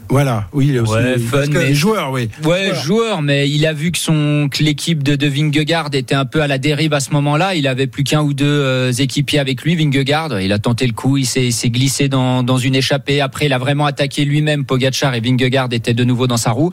Voilà. 0.09 0.49
Oui. 0.53 0.67
il 0.69 0.77
est 0.77 0.81
aussi- 0.81 0.93
Ouais, 0.93 1.19
fun, 1.19 1.37
parce 1.39 1.49
que 1.49 1.59
mais- 1.59 1.67
les 1.69 1.75
joueurs, 1.75 2.11
oui. 2.13 2.29
Ouais, 2.45 2.73
joueur, 2.75 3.23
mais 3.23 3.49
il 3.49 3.67
a 3.67 3.73
vu 3.73 3.93
que 3.93 3.99
son 3.99 4.49
que 4.51 4.63
l'équipe 4.63 5.03
de, 5.03 5.17
de 5.17 5.27
Vingegaard 5.27 5.91
était 5.93 6.15
un 6.15 6.25
peu 6.25 6.41
à 6.43 6.47
la 6.47 6.59
dérive 6.59 6.93
à 6.95 7.01
ce 7.01 7.11
moment-là. 7.11 7.55
Il 7.55 7.67
avait 7.67 7.87
plus 7.87 8.05
qu'un 8.05 8.23
ou 8.23 8.33
deux 8.35 8.47
euh, 8.47 8.93
équipiers 8.93 9.39
avec 9.39 9.63
lui. 9.63 9.77
Vingegaard, 9.77 10.41
il 10.41 10.53
a 10.53 10.59
tenté 10.59 10.87
le 10.87 10.93
coup, 10.93 11.17
il 11.17 11.27
s'est 11.27 11.47
il 11.47 11.53
s'est 11.53 11.71
glissé 11.71 12.09
dans, 12.09 12.43
dans 12.43 12.59
une 12.59 12.75
échappée. 12.75 13.21
Après, 13.21 13.47
il 13.47 13.53
a 13.53 13.59
vraiment 13.59 13.87
attaqué 13.87 14.25
lui-même 14.25 14.65
Pogacar 14.65 15.15
et 15.15 15.21
Vingegaard 15.21 15.69
était 15.73 15.95
de 15.95 16.05
nouveau 16.05 16.27
dans 16.27 16.37
sa 16.37 16.51
roue. 16.51 16.71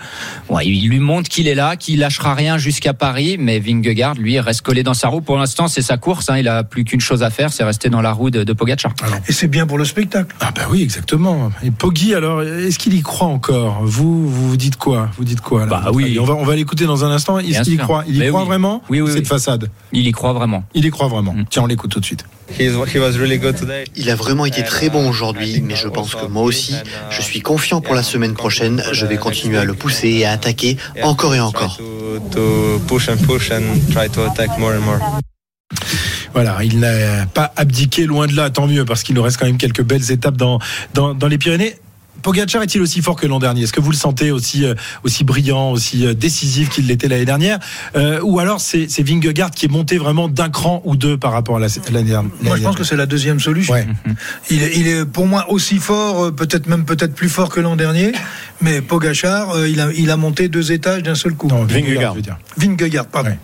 Ouais, 0.50 0.66
il 0.68 0.88
lui 0.90 1.00
montre 1.00 1.30
qu'il 1.30 1.48
est 1.48 1.56
là, 1.56 1.76
qu'il 1.76 2.00
lâchera 2.00 2.34
rien 2.36 2.58
jusqu'à 2.58 2.94
Paris, 2.94 3.38
mais 3.40 3.60
Vingegaard, 3.60 4.16
lui, 4.16 4.40
reste 4.40 4.62
collé 4.62 4.84
dans 4.84 4.94
sa 4.94 5.08
roue. 5.10 5.22
Pour 5.22 5.38
l'instant, 5.38 5.68
c'est 5.68 5.82
sa 5.82 5.98
course. 5.98 6.30
Hein, 6.30 6.38
il 6.38 6.48
a 6.48 6.64
plus 6.64 6.84
qu'une 6.84 7.02
chose 7.02 7.24
à 7.24 7.30
faire, 7.30 7.52
c'est 7.54 7.64
rester 7.64 7.90
dans 7.90 8.02
la 8.02 8.12
roue 8.12 8.30
de, 8.30 8.44
de 8.44 8.54
Pogacar. 8.54 8.94
Et 9.28 9.32
c'est 9.32 9.48
bien 9.48 9.66
pour 9.68 9.78
le 9.78 9.86
spectacle. 9.86 10.36
Ah 10.40 10.52
bah 10.56 10.64
oui, 10.72 10.82
exactement. 10.82 11.52
Et 11.64 11.72
Poggi, 11.72 12.14
alors, 12.16 12.42
est-ce 12.42 12.80
qu'il 12.80 12.94
y 12.94 13.02
croit 13.02 13.25
encore 13.28 13.82
Vous, 13.84 14.30
vous 14.30 14.50
vous 14.50 14.58
dites 14.58 14.76
quoi? 14.78 15.10
Vous 15.18 15.24
dites 15.24 15.42
quoi 15.42 15.62
là, 15.62 15.66
Bah 15.68 15.92
oui. 15.94 16.06
avis 16.06 16.20
On 16.20 16.26
va, 16.26 16.34
on 16.36 16.44
va 16.46 16.56
l'écouter 16.56 16.86
dans 16.86 17.04
un 17.06 17.12
instant. 17.12 17.40
Est-ce 17.40 17.62
qu'il 17.62 17.74
y 17.74 17.78
croit 17.78 18.04
Il 18.08 18.16
y 18.16 18.20
Mais 18.20 18.30
croit 18.30 18.42
oui. 18.42 18.48
vraiment 18.48 18.82
Oui, 18.90 19.02
oui, 19.02 19.12
Cette 19.12 19.22
oui. 19.22 19.26
façade? 19.26 19.70
Il 19.92 20.08
y 20.08 20.12
croit 20.12 20.34
vraiment. 20.34 20.64
Il 20.74 20.86
y 20.86 20.90
croit 20.92 21.08
vraiment. 21.08 21.34
Mm. 21.34 21.46
Tiens, 21.50 21.64
on 21.64 21.68
l'écoute 21.68 21.92
tout 21.92 22.00
de 22.00 22.06
suite. 22.06 22.26
Il 22.60 24.10
a 24.10 24.16
vraiment 24.16 24.46
été 24.46 24.64
très 24.64 24.90
bon 24.90 25.10
aujourd'hui, 25.10 25.62
mais 25.62 25.76
je 25.76 25.88
pense 25.88 26.14
que 26.16 26.26
moi 26.26 26.44
aussi, 26.44 26.76
je 27.10 27.22
suis 27.22 27.42
confiant 27.42 27.82
pour 27.82 27.96
la 27.96 28.04
semaine 28.04 28.34
prochaine. 28.34 28.84
Je 28.92 29.06
vais 29.06 29.18
continuer 29.18 29.58
à 29.58 29.66
le 29.66 29.74
pousser 29.74 30.10
et 30.10 30.26
à 30.26 30.32
attaquer 30.32 30.78
encore 31.04 31.34
et 31.34 31.40
encore. 31.40 31.80
Voilà, 36.34 36.58
il 36.64 36.80
n'a 36.80 37.26
pas 37.28 37.52
abdiqué 37.56 38.06
loin 38.06 38.28
de 38.28 38.36
là, 38.36 38.50
tant 38.50 38.68
mieux, 38.68 38.84
parce 38.84 39.04
qu'il 39.04 39.16
nous 39.16 39.24
reste 39.24 39.38
quand 39.38 39.46
même 39.46 39.58
quelques 39.58 39.84
belles 39.84 40.12
étapes 40.12 40.36
dans, 40.38 40.60
dans, 40.94 41.14
dans 41.14 41.28
les 41.28 41.38
Pyrénées. 41.38 41.76
Pogacar 42.22 42.64
est-il 42.64 42.82
aussi 42.82 43.02
fort 43.02 43.16
que 43.16 43.28
l'an 43.28 43.40
dernier? 43.40 43.64
Est-ce 43.64 43.74
que 43.74 43.80
vous 43.82 43.92
le 43.92 43.98
sentez 43.98 44.32
aussi, 44.32 44.66
euh, 44.66 44.74
aussi 45.04 45.24
brillant, 45.24 45.72
aussi 45.72 46.06
euh, 46.06 46.14
décisif 46.14 46.70
qu'il 46.70 46.88
l'était 46.88 47.08
l'année 47.08 47.26
dernière? 47.26 47.60
Euh, 47.96 48.20
Ou 48.24 48.40
alors 48.40 48.60
c'est 48.62 48.88
c'est 48.90 49.04
Vingegaard 49.04 49.52
qui 49.52 49.66
est 49.66 49.70
monté 49.70 49.98
vraiment 49.98 50.28
d'un 50.28 50.50
cran 50.50 50.82
ou 50.86 50.96
deux 50.96 51.18
par 51.18 51.32
rapport 51.32 51.58
à 51.58 51.60
la- 51.60 51.68
l'année 51.92 52.10
dernière 52.10 52.32
Moi, 52.42 52.58
je 52.58 52.64
pense 52.64 52.76
que 52.76 52.84
c'est 52.84 52.96
la 52.96 53.06
deuxième 53.06 53.40
solution. 53.40 53.74
Ouais. 53.74 53.88
Il, 54.50 54.64
est, 54.64 54.76
il 54.78 54.88
est 54.88 55.06
pour 55.06 55.28
moi 55.28 55.46
aussi 55.50 55.78
fort, 55.78 56.34
peut-être 56.34 56.68
même 56.68 56.86
peut-être 56.86 57.14
plus 57.14 57.30
fort 57.30 57.50
que 57.50 57.60
l'an 57.60 57.76
dernier, 57.76 58.12
mais 58.62 58.82
Pogachar, 58.82 59.66
il, 59.68 59.80
a, 59.80 59.90
il 59.96 60.10
a 60.12 60.18
monté 60.18 60.48
deux 60.50 60.72
étages 60.72 61.04
d'un 61.04 61.16
seul 61.16 61.34
coup. 61.34 61.48
Non, 61.48 61.64
Vingegaard. 61.66 62.12
je 62.14 62.16
veux 62.18 62.22
dire. 62.22 62.38
Vingegaard, 62.58 63.06
pardon. 63.08 63.30
Ouais. 63.30 63.38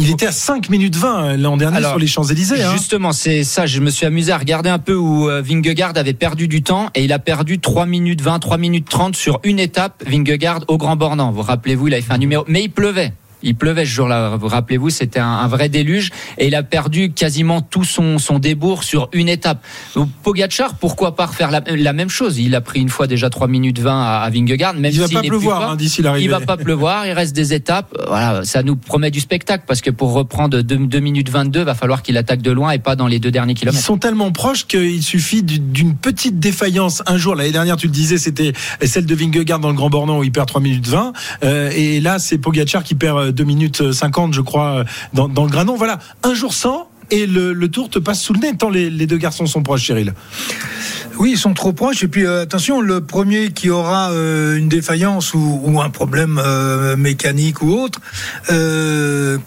Il 0.00 0.10
était 0.10 0.26
à 0.26 0.32
5 0.32 0.70
minutes 0.70 0.94
20 0.94 1.24
euh, 1.24 1.36
l'an 1.36 1.56
dernier 1.56 1.78
Alors, 1.78 1.90
sur 1.90 1.98
les 1.98 2.06
Champs-Élysées. 2.06 2.62
hein. 2.62 2.70
Justement, 2.72 3.10
c'est 3.10 3.42
ça. 3.42 3.66
Je 3.66 3.80
me 3.80 3.90
suis 3.90 4.06
amusé 4.06 4.30
à 4.30 4.38
regarder 4.38 4.70
un 4.70 4.78
peu 4.78 4.94
où 4.94 5.28
euh, 5.28 5.42
Vingegaard 5.42 5.94
avait 5.96 6.14
perdu 6.14 6.46
du 6.46 6.62
temps 6.62 6.88
et 6.94 7.02
il 7.02 7.12
a 7.12 7.18
perdu 7.18 7.58
3 7.58 7.84
minutes 7.84 8.20
20, 8.20 8.38
3 8.38 8.58
minutes 8.58 8.88
30 8.88 9.16
sur 9.16 9.40
une 9.42 9.58
étape. 9.58 10.04
Vingegaard 10.06 10.60
au 10.68 10.78
Grand 10.78 10.94
Bornand. 10.94 11.32
Vous 11.32 11.42
rappelez-vous, 11.42 11.88
il 11.88 11.94
avait 11.94 12.02
fait 12.02 12.12
un 12.12 12.18
numéro, 12.18 12.44
mais 12.46 12.62
il 12.62 12.70
pleuvait. 12.70 13.12
Il 13.42 13.54
pleuvait 13.54 13.84
ce 13.84 13.90
jour-là. 13.90 14.38
Rappelez-vous, 14.40 14.90
c'était 14.90 15.20
un, 15.20 15.26
un, 15.26 15.48
vrai 15.48 15.68
déluge 15.68 16.10
et 16.38 16.48
il 16.48 16.54
a 16.54 16.62
perdu 16.62 17.12
quasiment 17.12 17.60
tout 17.60 17.84
son, 17.84 18.18
son 18.18 18.38
débours 18.38 18.84
sur 18.84 19.08
une 19.12 19.28
étape. 19.28 19.64
Donc, 19.94 20.10
Pogacar, 20.22 20.74
pourquoi 20.74 21.14
pas 21.14 21.26
refaire 21.26 21.50
la, 21.50 21.62
la, 21.66 21.92
même 21.92 22.08
chose? 22.08 22.38
Il 22.38 22.54
a 22.54 22.60
pris 22.60 22.80
une 22.80 22.88
fois 22.88 23.06
déjà 23.06 23.30
3 23.30 23.48
minutes 23.48 23.78
20 23.78 24.02
à, 24.02 24.18
à 24.18 24.30
Vingegaard. 24.30 24.74
Même 24.74 24.92
il 24.92 25.00
va 25.00 25.08
pas 25.08 25.22
pleuvoir 25.22 25.70
hein, 25.70 25.76
d'ici 25.76 26.02
l'arrivée. 26.02 26.24
Il 26.24 26.30
va 26.30 26.40
pas 26.40 26.56
pleuvoir. 26.56 27.06
Il 27.06 27.12
reste 27.12 27.34
des 27.34 27.54
étapes. 27.54 27.96
Voilà, 28.06 28.44
ça 28.44 28.62
nous 28.62 28.76
promet 28.76 29.10
du 29.10 29.20
spectacle 29.20 29.64
parce 29.66 29.80
que 29.80 29.90
pour 29.90 30.12
reprendre 30.12 30.60
2, 30.60 30.76
2 30.86 31.00
minutes 31.00 31.30
22, 31.30 31.62
va 31.62 31.74
falloir 31.74 32.02
qu'il 32.02 32.16
attaque 32.16 32.42
de 32.42 32.50
loin 32.50 32.72
et 32.72 32.78
pas 32.78 32.96
dans 32.96 33.06
les 33.06 33.18
deux 33.18 33.30
derniers 33.30 33.54
kilomètres. 33.54 33.82
Ils 33.82 33.86
sont 33.86 33.98
tellement 33.98 34.32
proches 34.32 34.66
qu'il 34.66 35.02
suffit 35.02 35.42
d'une 35.42 35.94
petite 35.94 36.38
défaillance 36.38 37.02
un 37.06 37.16
jour. 37.16 37.34
L'année 37.34 37.52
dernière, 37.52 37.76
tu 37.76 37.86
le 37.86 37.92
disais, 37.92 38.18
c'était 38.18 38.52
celle 38.82 39.06
de 39.06 39.14
Vingegaard 39.14 39.60
dans 39.60 39.68
le 39.68 39.74
Grand 39.74 39.90
Bornand 39.90 40.18
où 40.18 40.24
il 40.24 40.32
perd 40.32 40.48
3 40.48 40.60
minutes 40.60 40.88
20. 40.88 41.12
Euh, 41.44 41.70
et 41.74 42.00
là, 42.00 42.18
c'est 42.18 42.38
Pogacar 42.38 42.82
qui 42.82 42.94
perd 42.94 43.27
2 43.32 43.44
minutes 43.44 43.92
50, 43.92 44.34
je 44.34 44.40
crois, 44.40 44.84
dans, 45.12 45.28
dans 45.28 45.44
le 45.44 45.50
Granon. 45.50 45.76
Voilà, 45.76 45.98
un 46.22 46.34
jour 46.34 46.52
sans. 46.52 46.88
Et 47.10 47.26
le, 47.26 47.68
tour 47.68 47.88
te 47.88 47.98
passe 47.98 48.20
sous 48.20 48.34
le 48.34 48.40
nez 48.40 48.56
tant 48.56 48.68
les, 48.68 48.90
deux 48.90 49.16
garçons 49.16 49.46
sont 49.46 49.62
proches, 49.62 49.86
Cyril. 49.86 50.12
Oui, 51.18 51.32
ils 51.32 51.38
sont 51.38 51.54
trop 51.54 51.72
proches. 51.72 52.02
Et 52.02 52.08
puis 52.08 52.26
euh, 52.26 52.42
attention, 52.42 52.80
le 52.80 53.00
premier 53.00 53.50
qui 53.50 53.70
aura 53.70 54.10
euh, 54.10 54.56
une 54.56 54.68
défaillance 54.68 55.32
ou, 55.34 55.80
un 55.80 55.90
problème 55.90 56.40
euh, 56.42 56.96
mécanique 56.96 57.62
ou 57.62 57.72
autre, 57.72 58.00
euh, 58.50 59.38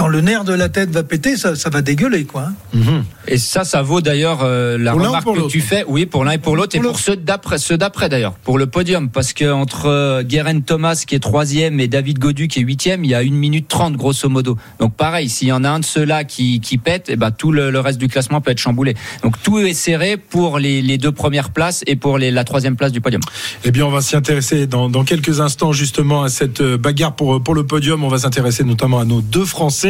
quand 0.00 0.08
le 0.08 0.22
nerf 0.22 0.44
de 0.44 0.54
la 0.54 0.70
tête 0.70 0.88
va 0.88 1.02
péter, 1.02 1.36
ça, 1.36 1.54
ça 1.54 1.68
va 1.68 1.82
dégueuler, 1.82 2.24
quoi. 2.24 2.48
Mmh. 2.72 3.00
Et 3.28 3.36
ça, 3.36 3.64
ça 3.64 3.82
vaut 3.82 4.00
d'ailleurs 4.00 4.38
euh, 4.42 4.78
la 4.78 4.92
Pour 4.92 5.02
remarque 5.02 5.24
pour 5.24 5.34
que 5.34 5.46
tu 5.48 5.60
fais, 5.60 5.84
oui, 5.86 6.06
pour 6.06 6.24
l'un 6.24 6.30
et 6.30 6.38
pour 6.38 6.56
l'autre, 6.56 6.74
et 6.74 6.80
Pour 6.80 6.98
ceux 6.98 7.16
d'après, 7.16 7.58
ceux 7.58 7.76
d'après 7.76 8.08
d'ailleurs, 8.08 8.32
pour 8.32 8.56
le 8.56 8.66
podium, 8.66 9.10
parce 9.10 9.34
que 9.34 9.52
entre 9.52 9.90
euh, 9.90 10.22
Guerin 10.22 10.60
Thomas 10.60 11.04
qui 11.06 11.16
est 11.16 11.20
troisième 11.20 11.80
et 11.80 11.86
David 11.86 12.18
Godu 12.18 12.48
qui 12.48 12.60
est 12.60 12.62
huitième, 12.62 13.04
il 13.04 13.10
y 13.10 13.14
a 13.14 13.22
une 13.22 13.34
minute 13.34 13.68
trente 13.68 13.94
grosso 13.94 14.26
modo. 14.30 14.56
Donc 14.78 14.94
pareil, 14.94 15.28
s'il 15.28 15.48
y 15.48 15.52
en 15.52 15.64
a 15.64 15.68
un 15.68 15.80
de 15.80 15.84
ceux-là 15.84 16.24
qui, 16.24 16.60
qui 16.60 16.78
pète, 16.78 17.10
et 17.10 17.16
ben 17.16 17.30
tout 17.30 17.52
le, 17.52 17.70
le 17.70 17.80
reste 17.80 17.98
du 17.98 18.08
classement 18.08 18.40
peut 18.40 18.52
être 18.52 18.58
chamboulé. 18.58 18.94
Donc 19.22 19.34
tout 19.42 19.58
est 19.58 19.74
serré 19.74 20.16
pour 20.16 20.58
les, 20.58 20.80
les 20.80 20.96
deux 20.96 21.12
premières 21.12 21.50
places 21.50 21.84
et 21.86 21.96
pour 21.96 22.16
les, 22.16 22.30
la 22.30 22.44
troisième 22.44 22.76
place 22.76 22.92
du 22.92 23.02
podium. 23.02 23.20
Eh 23.64 23.70
bien, 23.70 23.84
on 23.84 23.90
va 23.90 24.00
s'y 24.00 24.16
intéresser 24.16 24.66
dans, 24.66 24.88
dans 24.88 25.04
quelques 25.04 25.40
instants 25.42 25.72
justement 25.72 26.22
à 26.22 26.30
cette 26.30 26.62
euh, 26.62 26.78
bagarre 26.78 27.14
pour 27.14 27.42
pour 27.42 27.54
le 27.54 27.66
podium. 27.66 28.02
On 28.02 28.08
va 28.08 28.18
s'intéresser 28.18 28.64
notamment 28.64 28.98
à 28.98 29.04
nos 29.04 29.20
deux 29.20 29.44
Français, 29.44 29.89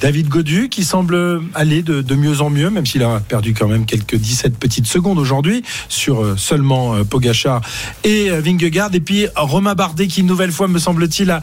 David 0.00 0.28
Godu 0.28 0.68
qui 0.68 0.84
semble 0.84 1.42
aller 1.54 1.82
de, 1.82 2.14
mieux 2.14 2.40
en 2.40 2.50
mieux, 2.50 2.70
même 2.70 2.86
s'il 2.86 3.02
a 3.02 3.20
perdu 3.20 3.54
quand 3.54 3.68
même 3.68 3.86
quelques 3.86 4.16
17 4.16 4.56
petites 4.58 4.86
secondes 4.86 5.18
aujourd'hui 5.18 5.62
sur 5.88 6.22
euh, 6.22 6.36
seulement 6.36 6.94
euh, 6.94 7.04
Pogachar 7.04 7.60
et 8.04 8.30
euh, 8.30 8.40
Vingegaard. 8.40 8.94
Et 8.94 9.00
puis 9.00 9.26
Romain 9.36 9.74
Bardet 9.74 10.06
qui, 10.06 10.20
une 10.20 10.26
nouvelle 10.26 10.52
fois, 10.52 10.68
me 10.68 10.78
semble-t-il, 10.78 11.30
a, 11.30 11.42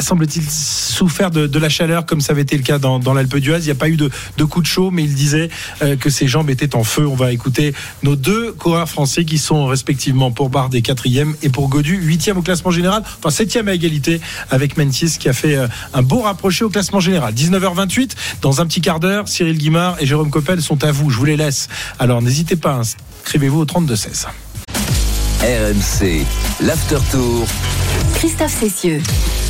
souffert 0.00 1.30
de, 1.30 1.58
la 1.58 1.68
chaleur 1.68 2.06
comme 2.06 2.20
ça 2.20 2.32
avait 2.32 2.42
été 2.42 2.56
le 2.56 2.62
cas 2.62 2.78
dans, 2.78 3.14
l'Alpe 3.14 3.36
d'Huez. 3.36 3.58
Il 3.58 3.64
n'y 3.64 3.70
a 3.70 3.76
pas 3.76 3.88
eu 3.88 3.96
de, 3.96 4.10
coup 4.44 4.60
de 4.60 4.66
chaud, 4.66 4.90
mais 4.90 5.04
il 5.04 5.14
disait 5.14 5.48
que 6.00 6.10
ses 6.10 6.26
jambes 6.26 6.50
étaient 6.50 6.74
en 6.74 6.84
feu. 6.84 7.06
On 7.06 7.14
va 7.14 7.32
écouter 7.32 7.72
nos 8.02 8.16
deux 8.16 8.52
coureurs 8.52 8.88
français 8.88 9.24
qui 9.24 9.38
sont 9.38 9.66
respectivement 9.66 10.30
pour 10.30 10.50
Bardet 10.50 10.82
quatrième 10.82 11.34
et 11.42 11.48
pour 11.48 11.68
Godu 11.68 11.96
huitième 11.96 12.38
au 12.38 12.42
classement 12.42 12.70
général, 12.70 13.02
enfin 13.18 13.30
septième 13.30 13.68
à 13.68 13.74
égalité 13.74 14.20
avec 14.50 14.76
Mentis 14.76 15.16
qui 15.18 15.28
a 15.28 15.32
fait 15.32 15.56
un 15.94 16.02
beau 16.02 16.22
rapproché 16.22 16.64
au 16.64 16.70
classement 16.70 17.00
général. 17.00 17.31
19h28, 17.32 18.12
dans 18.40 18.60
un 18.60 18.66
petit 18.66 18.80
quart 18.80 19.00
d'heure, 19.00 19.28
Cyril 19.28 19.58
Guimard 19.58 19.96
et 20.00 20.06
Jérôme 20.06 20.30
Coppel 20.30 20.62
sont 20.62 20.84
à 20.84 20.92
vous. 20.92 21.10
Je 21.10 21.18
vous 21.18 21.24
les 21.24 21.36
laisse. 21.36 21.68
Alors 21.98 22.22
n'hésitez 22.22 22.56
pas, 22.56 22.74
inscrivez-vous 22.74 23.60
au 23.60 23.64
32-16. 23.64 24.26
RMC, 25.42 26.24
l'After 26.60 26.98
Tour. 27.10 27.48
Christophe 28.14 28.60
Cessieux. 28.60 29.00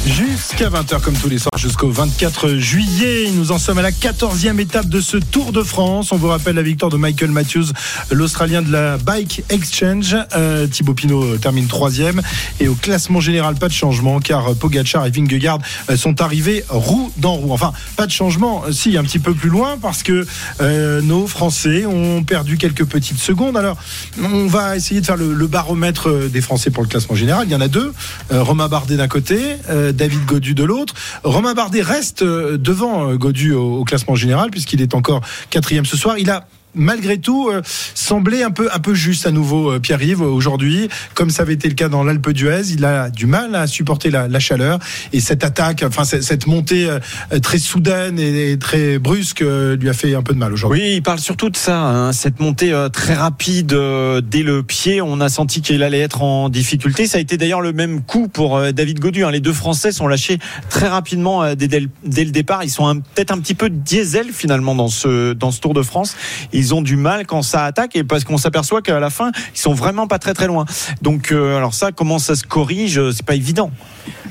Jusqu'à 0.06 0.68
20h 0.68 1.00
comme 1.00 1.14
tous 1.14 1.28
les 1.28 1.38
soirs 1.38 1.56
jusqu'au 1.58 1.90
24 1.90 2.56
juillet. 2.56 3.28
Nous 3.34 3.52
en 3.52 3.58
sommes 3.58 3.78
à 3.78 3.82
la 3.82 3.92
14e 3.92 4.58
étape 4.58 4.88
de 4.88 5.00
ce 5.00 5.16
Tour 5.18 5.52
de 5.52 5.62
France. 5.62 6.10
On 6.10 6.16
vous 6.16 6.26
rappelle 6.28 6.56
la 6.56 6.62
victoire 6.62 6.90
de 6.90 6.96
Michael 6.96 7.30
Matthews, 7.30 7.66
l'Australien 8.10 8.62
de 8.62 8.72
la 8.72 8.96
Bike 8.96 9.44
Exchange. 9.50 10.16
Euh, 10.34 10.66
Thibaut 10.66 10.94
Pinot 10.94 11.36
termine 11.36 11.66
troisième. 11.68 12.20
Et 12.58 12.66
au 12.66 12.74
classement 12.74 13.20
général, 13.20 13.54
pas 13.54 13.68
de 13.68 13.74
changement 13.74 14.18
car 14.18 14.54
Pogachar 14.54 15.06
et 15.06 15.10
Vingegaard 15.10 15.58
sont 15.94 16.20
arrivés 16.20 16.64
roue 16.68 17.12
dans 17.18 17.34
roue. 17.34 17.52
Enfin, 17.52 17.72
pas 17.96 18.06
de 18.06 18.12
changement, 18.12 18.64
si, 18.72 18.96
un 18.96 19.04
petit 19.04 19.20
peu 19.20 19.34
plus 19.34 19.50
loin 19.50 19.76
parce 19.80 20.02
que 20.02 20.26
euh, 20.60 21.00
nos 21.02 21.26
Français 21.26 21.86
ont 21.86 22.24
perdu 22.24 22.56
quelques 22.56 22.86
petites 22.86 23.20
secondes. 23.20 23.56
Alors, 23.56 23.76
on 24.20 24.46
va 24.46 24.74
essayer 24.76 25.00
de 25.00 25.06
faire 25.06 25.16
le, 25.16 25.32
le 25.32 25.46
baromètre 25.46 25.81
des 25.90 26.40
Français 26.40 26.70
pour 26.70 26.82
le 26.82 26.88
classement 26.88 27.16
général. 27.16 27.46
Il 27.48 27.52
y 27.52 27.54
en 27.54 27.60
a 27.60 27.68
deux. 27.68 27.92
Euh, 28.30 28.42
Romain 28.42 28.68
Bardet 28.68 28.96
d'un 28.96 29.08
côté, 29.08 29.56
euh, 29.70 29.92
David 29.92 30.24
Godu 30.26 30.54
de 30.54 30.64
l'autre. 30.64 30.94
Romain 31.24 31.54
Bardet 31.54 31.82
reste 31.82 32.22
devant 32.22 33.14
Godu 33.14 33.52
au 33.54 33.84
classement 33.84 34.14
général 34.14 34.50
puisqu'il 34.50 34.80
est 34.82 34.94
encore 34.94 35.22
quatrième 35.50 35.86
ce 35.86 35.96
soir. 35.96 36.18
Il 36.18 36.30
a 36.30 36.46
malgré 36.74 37.18
tout 37.18 37.48
euh, 37.48 37.62
semblait 37.94 38.42
un 38.42 38.50
peu 38.50 38.68
un 38.72 38.78
peu 38.78 38.94
juste 38.94 39.26
à 39.26 39.30
nouveau 39.30 39.72
euh, 39.72 39.78
Pierre-Yves 39.78 40.22
aujourd'hui. 40.22 40.88
Comme 41.14 41.30
ça 41.30 41.42
avait 41.42 41.54
été 41.54 41.68
le 41.68 41.74
cas 41.74 41.88
dans 41.88 42.04
l'Alpe 42.04 42.30
d'Huez 42.30 42.72
il 42.72 42.84
a 42.84 43.10
du 43.10 43.26
mal 43.26 43.54
à 43.54 43.66
supporter 43.66 44.10
la, 44.10 44.40
chaleur. 44.40 44.78
Et 45.12 45.20
cette 45.20 45.44
attaque 45.44 45.84
enfin 45.86 46.04
cette 46.04 46.46
montée 46.46 46.88
euh, 46.88 46.98
très 47.40 47.58
soudaine 47.58 48.18
et, 48.18 48.58
très 48.58 48.98
brusque 48.98 49.40
lui 49.40 49.88
a 49.88 49.92
fait 49.92 50.14
un 50.14 50.22
peu 50.22 50.34
de 50.34 50.38
mal 50.38 50.52
aujourd'hui. 50.52 50.80
Oui 50.82 50.94
il 50.96 51.02
parle 51.02 51.18
surtout 51.18 51.50
de 51.50 51.56
ça 51.56 51.78
hein, 51.78 52.12
cette 52.12 52.40
montée 52.40 52.72
très 52.92 53.14
rapide 53.14 53.76
dès 54.24 54.42
le 54.42 54.62
pied. 54.62 55.00
On 55.00 55.20
a 55.20 55.28
senti 55.28 55.62
qu'il 55.62 55.82
allait 55.82 56.00
être 56.00 56.22
en 56.22 56.48
difficulté. 56.48 57.06
Ça 57.06 57.18
a 57.18 57.20
été 57.20 57.36
d'ailleurs 57.36 57.60
le 57.60 57.72
même 57.72 58.02
coup 58.02 58.28
pour 58.28 58.60
David 58.72 59.00
Godu 59.00 59.24
hein. 59.24 59.30
les 59.30 59.40
deux 59.40 59.52
Français 59.52 59.92
sont 59.92 60.06
lâchés 60.06 60.38
très 60.68 60.88
rapidement 60.88 61.54
dès, 61.54 61.68
dès, 61.68 62.24
le 62.24 62.30
départ. 62.30 62.64
Ils 62.64 62.70
sont 62.70 63.00
peut-être 63.14 63.32
un 63.32 63.38
petit 63.38 63.54
peu 63.54 63.70
diesel 63.70 64.26
finalement 64.32 64.74
dans 64.74 64.88
ce 64.88 65.32
dans 65.32 65.50
ce 65.50 65.60
Tour 65.60 65.74
de 65.74 65.82
France 65.82 66.16
ils 66.62 66.74
ont 66.74 66.82
du 66.82 66.96
mal 66.96 67.26
quand 67.26 67.42
ça 67.42 67.64
attaque 67.64 67.96
et 67.96 68.04
parce 68.04 68.22
qu'on 68.24 68.38
s'aperçoit 68.38 68.82
qu'à 68.82 69.00
la 69.00 69.10
fin 69.10 69.32
ils 69.54 69.60
sont 69.60 69.74
vraiment 69.74 70.06
pas 70.06 70.18
très 70.18 70.32
très 70.32 70.46
loin. 70.46 70.64
Donc 71.02 71.32
euh, 71.32 71.56
alors 71.56 71.74
ça 71.74 71.90
comment 71.92 72.18
ça 72.18 72.36
se 72.36 72.44
corrige 72.44 73.00
c'est 73.10 73.26
pas 73.26 73.34
évident. 73.34 73.70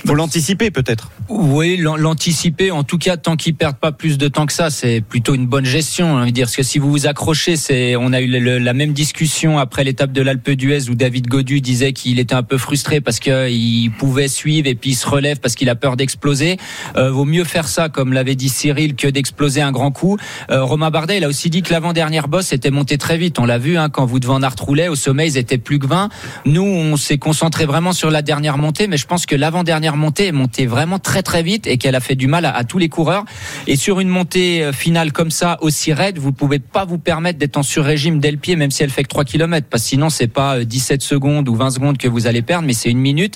Faut 0.06 0.15
l'anticiper 0.15 0.72
peut-être. 0.72 1.12
Oui, 1.30 1.78
l'anticiper. 1.78 2.72
En 2.72 2.84
tout 2.84 2.98
cas, 2.98 3.17
tant 3.17 3.36
qu'ils 3.36 3.54
perdent 3.54 3.78
pas 3.78 3.91
plus 3.91 4.17
de 4.17 4.28
temps 4.28 4.46
que 4.46 4.54
ça, 4.54 4.70
c'est 4.70 5.00
plutôt 5.00 5.36
une 5.36 5.46
bonne 5.46 5.65
gestion. 5.65 6.17
Hein, 6.17 6.30
dire 6.32 6.48
parce 6.48 6.56
que 6.56 6.63
si 6.63 6.80
vous 6.80 6.89
vous 6.89 7.08
accrochez, 7.08 7.56
c'est 7.56 7.96
on 7.96 8.12
a 8.12 8.20
eu 8.20 8.28
la 8.28 8.74
même 8.74 8.94
discussion 8.94 9.60
après 9.60 9.84
l'étape 9.84 10.12
de 10.12 10.22
l'Alpe 10.22 10.52
d'Huez 10.52 10.89
où 10.89 10.96
David 10.96 11.28
Godu 11.28 11.62
disait 11.62 11.94
qu'il 11.94 12.20
était 12.20 12.34
un 12.34 12.44
peu 12.44 12.58
frustré 12.58 13.00
parce 13.00 13.20
qu'il 13.20 13.91
pouvait 13.91 14.28
suivre 14.28 14.67
et 14.67 14.76
puis 14.76 14.91
il 14.91 14.96
se 14.96 15.08
relève 15.08 15.39
parce 15.39 15.56
qu'il 15.56 15.70
a 15.70 15.76
peur 15.76 15.96
d'exploser. 15.98 16.58
Euh, 16.98 17.12
vaut 17.12 17.26
mieux 17.26 17.44
faire 17.44 17.67
ça, 17.67 17.89
comme 17.89 18.12
l'avait 18.12 18.36
dit 18.36 18.50
Cyril, 18.50 18.96
que 18.96 19.08
d'exploser 19.08 19.62
un 19.62 19.72
grand 19.72 19.91
coup. 19.91 20.17
Euh, 20.50 20.63
Romain 20.63 20.89
Bardet, 20.89 21.17
il 21.17 21.24
a 21.24 21.28
aussi 21.28 21.50
dit 21.50 21.62
que 21.62 21.72
l'avant-dernière 21.72 22.21
bosse 22.28 22.54
était 22.54 22.72
montée 22.72 22.98
très 22.98 23.18
vite. 23.18 23.40
On 23.40 23.46
l'a 23.46 23.58
vu 23.58 23.78
hein, 23.78 23.90
quand 23.90 24.06
vous 24.06 24.20
devant 24.20 24.40
Nart 24.40 24.56
roulait 24.60 24.88
au 24.88 24.96
sommet, 24.96 25.28
ils 25.28 25.38
étaient 25.38 25.58
plus 25.58 25.80
que 25.80 25.88
20. 25.88 26.10
Nous, 26.46 26.64
on 26.64 26.98
s'est 26.98 27.18
concentré 27.18 27.66
vraiment 27.66 27.94
sur 27.94 28.12
la 28.12 28.22
dernière 28.22 28.58
montée, 28.58 28.88
mais 28.88 28.98
je 28.98 29.08
pense 29.08 29.26
que 29.26 29.36
l'avant-dernière 29.36 29.96
montée 29.96 30.28
est 30.28 30.32
montée 30.32 30.66
vraiment 30.66 31.00
très 31.00 31.24
très 31.24 31.44
vite 31.44 31.68
et 31.68 31.78
qu'elle 31.78 31.96
a 31.96 32.00
fait 32.00 32.16
du 32.16 32.28
mal 32.28 32.46
à, 32.46 32.64
tous 32.64 32.78
les 32.78 32.90
coureurs. 32.90 33.26
Et 33.68 33.76
sur 33.76 34.00
une 34.00 34.10
montée 34.10 34.64
euh, 34.64 34.74
finale 34.74 35.12
comme 35.12 35.32
ça, 35.32 35.58
aussi 35.62 35.94
raide, 35.94 36.18
vous 36.18 36.32
pouvez 36.32 36.60
pas 36.60 36.86
vous 36.86 36.98
permettre 36.98 37.40
d'être 37.40 37.58
en 37.58 37.64
sur-régime 37.64 38.20
dès 38.20 38.32
le 38.32 38.38
pied, 38.38 38.56
même 38.56 38.72
si 38.72 38.84
elle 38.84 38.90
fait 38.90 39.04
que 39.04 39.10
3 39.10 39.26
km, 39.26 39.68
parce 39.70 39.84
que 39.84 39.90
sinon 39.90 40.10
c'est 40.10 40.28
pas 40.28 40.64
17 40.64 41.02
secondes 41.02 41.48
ou 41.50 41.56
20 41.56 41.72
secondes 41.72 41.98
que 41.98 42.08
vous 42.08 42.28
allez 42.28 42.42
perdre, 42.42 42.66
mais 42.68 42.74
c'est 42.74 42.90
une 42.90 43.00
minute. 43.00 43.36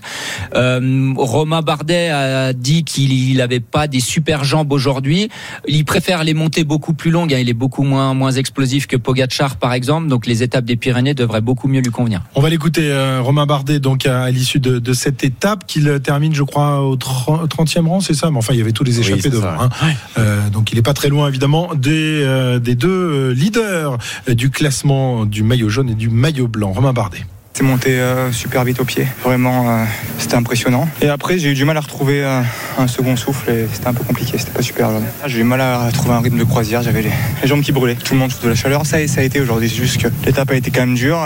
Euh, 0.56 1.14
Romain 1.18 1.62
Bardet 1.62 2.10
a 2.10 2.54
dit 2.54 2.84
qu'il 2.84 3.38
n'avait 3.38 3.60
pas 3.60 3.88
des 3.88 4.00
super 4.00 4.44
jambes 4.44 4.72
aujourd'hui. 4.72 5.30
Il 5.68 5.86
préfère 5.86 6.24
les 6.24 6.34
montées 6.34 6.64
beaucoup 6.64 6.94
plus 6.94 7.12
longues. 7.12 7.34
Hein. 7.34 7.40
Il 7.40 7.50
est 7.50 7.54
beaucoup 7.54 7.84
moins 7.84 8.14
moins 8.14 8.32
explosif 8.32 8.75
que 8.82 8.98
Pogachar 8.98 9.56
par 9.58 9.74
exemple, 9.74 10.08
donc 10.08 10.26
les 10.26 10.44
étapes 10.44 10.66
des 10.66 10.76
Pyrénées 10.76 11.14
devraient 11.14 11.42
beaucoup 11.42 11.68
mieux 11.68 11.82
lui 11.82 11.92
convenir. 11.92 12.22
On 12.36 12.42
va 12.42 12.50
l'écouter, 12.50 12.92
euh, 12.92 13.22
Romain 13.22 13.46
Bardet, 13.46 13.80
donc 13.80 14.06
à, 14.06 14.24
à 14.24 14.32
l'issue 14.32 14.60
de, 14.60 14.80
de, 14.80 14.94
cette 14.94 15.24
étape, 15.24 15.66
qu'il 15.66 16.00
termine, 16.02 16.34
je 16.34 16.44
crois, 16.44 16.82
au 16.82 16.96
30e 16.96 17.88
rang, 17.88 18.02
c'est 18.02 18.14
ça? 18.14 18.30
Mais 18.32 18.38
enfin, 18.38 18.54
il 18.54 18.60
y 18.60 18.62
avait 18.62 18.72
tous 18.72 18.84
les 18.84 19.00
échappés 19.00 19.22
oui, 19.26 19.32
devant. 19.32 19.60
Hein. 19.60 19.70
Euh, 20.18 20.50
donc 20.50 20.72
il 20.72 20.76
n'est 20.76 20.82
pas 20.82 20.94
très 20.94 21.10
loin, 21.10 21.28
évidemment, 21.28 21.74
des, 21.76 22.22
euh, 22.24 22.60
des 22.60 22.76
deux 22.76 23.32
leaders 23.32 23.98
du 24.28 24.50
classement 24.50 25.26
du 25.26 25.44
maillot 25.44 25.70
jaune 25.70 25.90
et 25.90 25.96
du 25.96 26.10
maillot 26.10 26.48
blanc. 26.48 26.72
Romain 26.72 26.94
Bardet. 26.94 27.26
C'est 27.56 27.64
monté 27.64 27.92
euh, 27.92 28.34
super 28.34 28.66
vite 28.66 28.82
au 28.82 28.84
pied. 28.84 29.08
Vraiment, 29.24 29.70
euh, 29.70 29.86
c'était 30.18 30.36
impressionnant. 30.36 30.90
Et 31.02 31.08
après, 31.08 31.38
j'ai 31.38 31.52
eu 31.52 31.54
du 31.54 31.64
mal 31.64 31.78
à 31.78 31.80
retrouver 31.80 32.22
euh, 32.22 32.42
un 32.78 32.88
second 32.88 33.16
souffle 33.16 33.50
et 33.50 33.66
c'était 33.72 33.88
un 33.88 33.94
peu 33.94 34.04
compliqué. 34.04 34.38
C'était 34.38 34.52
pas 34.52 34.62
super 34.62 34.90
aujourd'hui. 34.90 35.08
J'ai 35.26 35.40
eu 35.40 35.44
mal 35.46 35.62
à 35.62 35.90
trouver 35.94 36.16
un 36.16 36.20
rythme 36.20 36.38
de 36.38 36.44
croisière. 36.44 36.84
J'avais 36.84 37.04
les, 37.04 37.12
les, 37.42 37.48
jambes 37.48 37.62
qui 37.62 37.72
brûlaient. 37.72 37.96
Tout 37.96 38.14
le 38.14 38.20
monde 38.20 38.30
souffre 38.30 38.44
de 38.44 38.50
la 38.50 38.56
chaleur. 38.56 38.86
Ça, 38.86 39.08
ça 39.08 39.22
a 39.22 39.24
été 39.24 39.40
aujourd'hui. 39.40 39.70
C'est 39.70 39.78
juste 39.78 40.02
que 40.02 40.10
l'étape 40.26 40.52
a 40.52 40.56
été 40.56 40.70
quand 40.70 40.82
même 40.82 40.96
dure. 40.96 41.26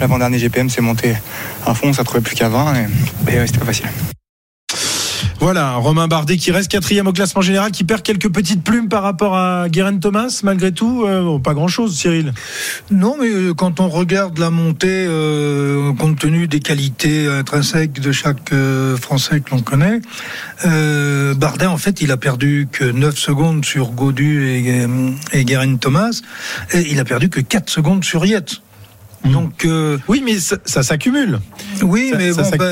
L'avant-dernier 0.00 0.38
GPM 0.38 0.70
s'est 0.70 0.80
monté 0.80 1.14
à 1.66 1.74
fond. 1.74 1.92
Ça 1.92 2.02
trouvait 2.02 2.22
plus 2.22 2.34
qu'à 2.34 2.48
20 2.48 2.74
et, 2.74 3.34
et 3.34 3.46
c'était 3.46 3.58
pas 3.58 3.66
facile. 3.66 3.88
Voilà, 5.40 5.74
Romain 5.76 6.08
Bardet 6.08 6.36
qui 6.36 6.50
reste 6.50 6.68
quatrième 6.68 7.06
au 7.06 7.12
classement 7.12 7.42
général, 7.42 7.70
qui 7.70 7.84
perd 7.84 8.02
quelques 8.02 8.28
petites 8.28 8.62
plumes 8.64 8.88
par 8.88 9.04
rapport 9.04 9.36
à 9.36 9.68
Guérin 9.68 9.96
Thomas, 9.98 10.40
malgré 10.42 10.72
tout. 10.72 11.04
euh, 11.06 11.38
pas 11.38 11.54
grand-chose, 11.54 11.96
Cyril. 11.96 12.34
Non, 12.90 13.16
mais 13.20 13.28
euh, 13.28 13.54
quand 13.54 13.78
on 13.78 13.88
regarde 13.88 14.36
la 14.38 14.50
montée, 14.50 14.88
euh, 15.08 15.92
compte 15.92 16.18
tenu 16.18 16.48
des 16.48 16.58
qualités 16.58 17.28
intrinsèques 17.28 18.00
de 18.00 18.10
chaque 18.10 18.52
euh, 18.52 18.96
Français 18.96 19.40
que 19.40 19.50
l'on 19.52 19.60
connaît, 19.60 20.00
euh, 20.66 21.34
Bardet, 21.34 21.66
en 21.66 21.78
fait, 21.78 22.00
il 22.00 22.10
a 22.10 22.16
perdu 22.16 22.66
que 22.72 22.84
9 22.84 23.16
secondes 23.16 23.64
sur 23.64 23.92
Godu 23.92 24.44
et, 24.48 24.86
et 25.32 25.44
Guérin 25.44 25.76
Thomas, 25.76 26.20
et 26.74 26.90
il 26.90 26.98
a 26.98 27.04
perdu 27.04 27.28
que 27.28 27.40
4 27.40 27.70
secondes 27.70 28.02
sur 28.04 28.26
Yates. 28.26 28.60
Donc, 29.24 29.64
euh, 29.64 29.98
Oui, 30.08 30.22
mais 30.24 30.38
ça, 30.38 30.56
ça 30.64 30.82
s'accumule. 30.82 31.38
oui, 31.82 32.10
Ça- 32.10 32.16
mais 32.18 32.32
ça- 32.32 32.42
bon, 32.56 32.64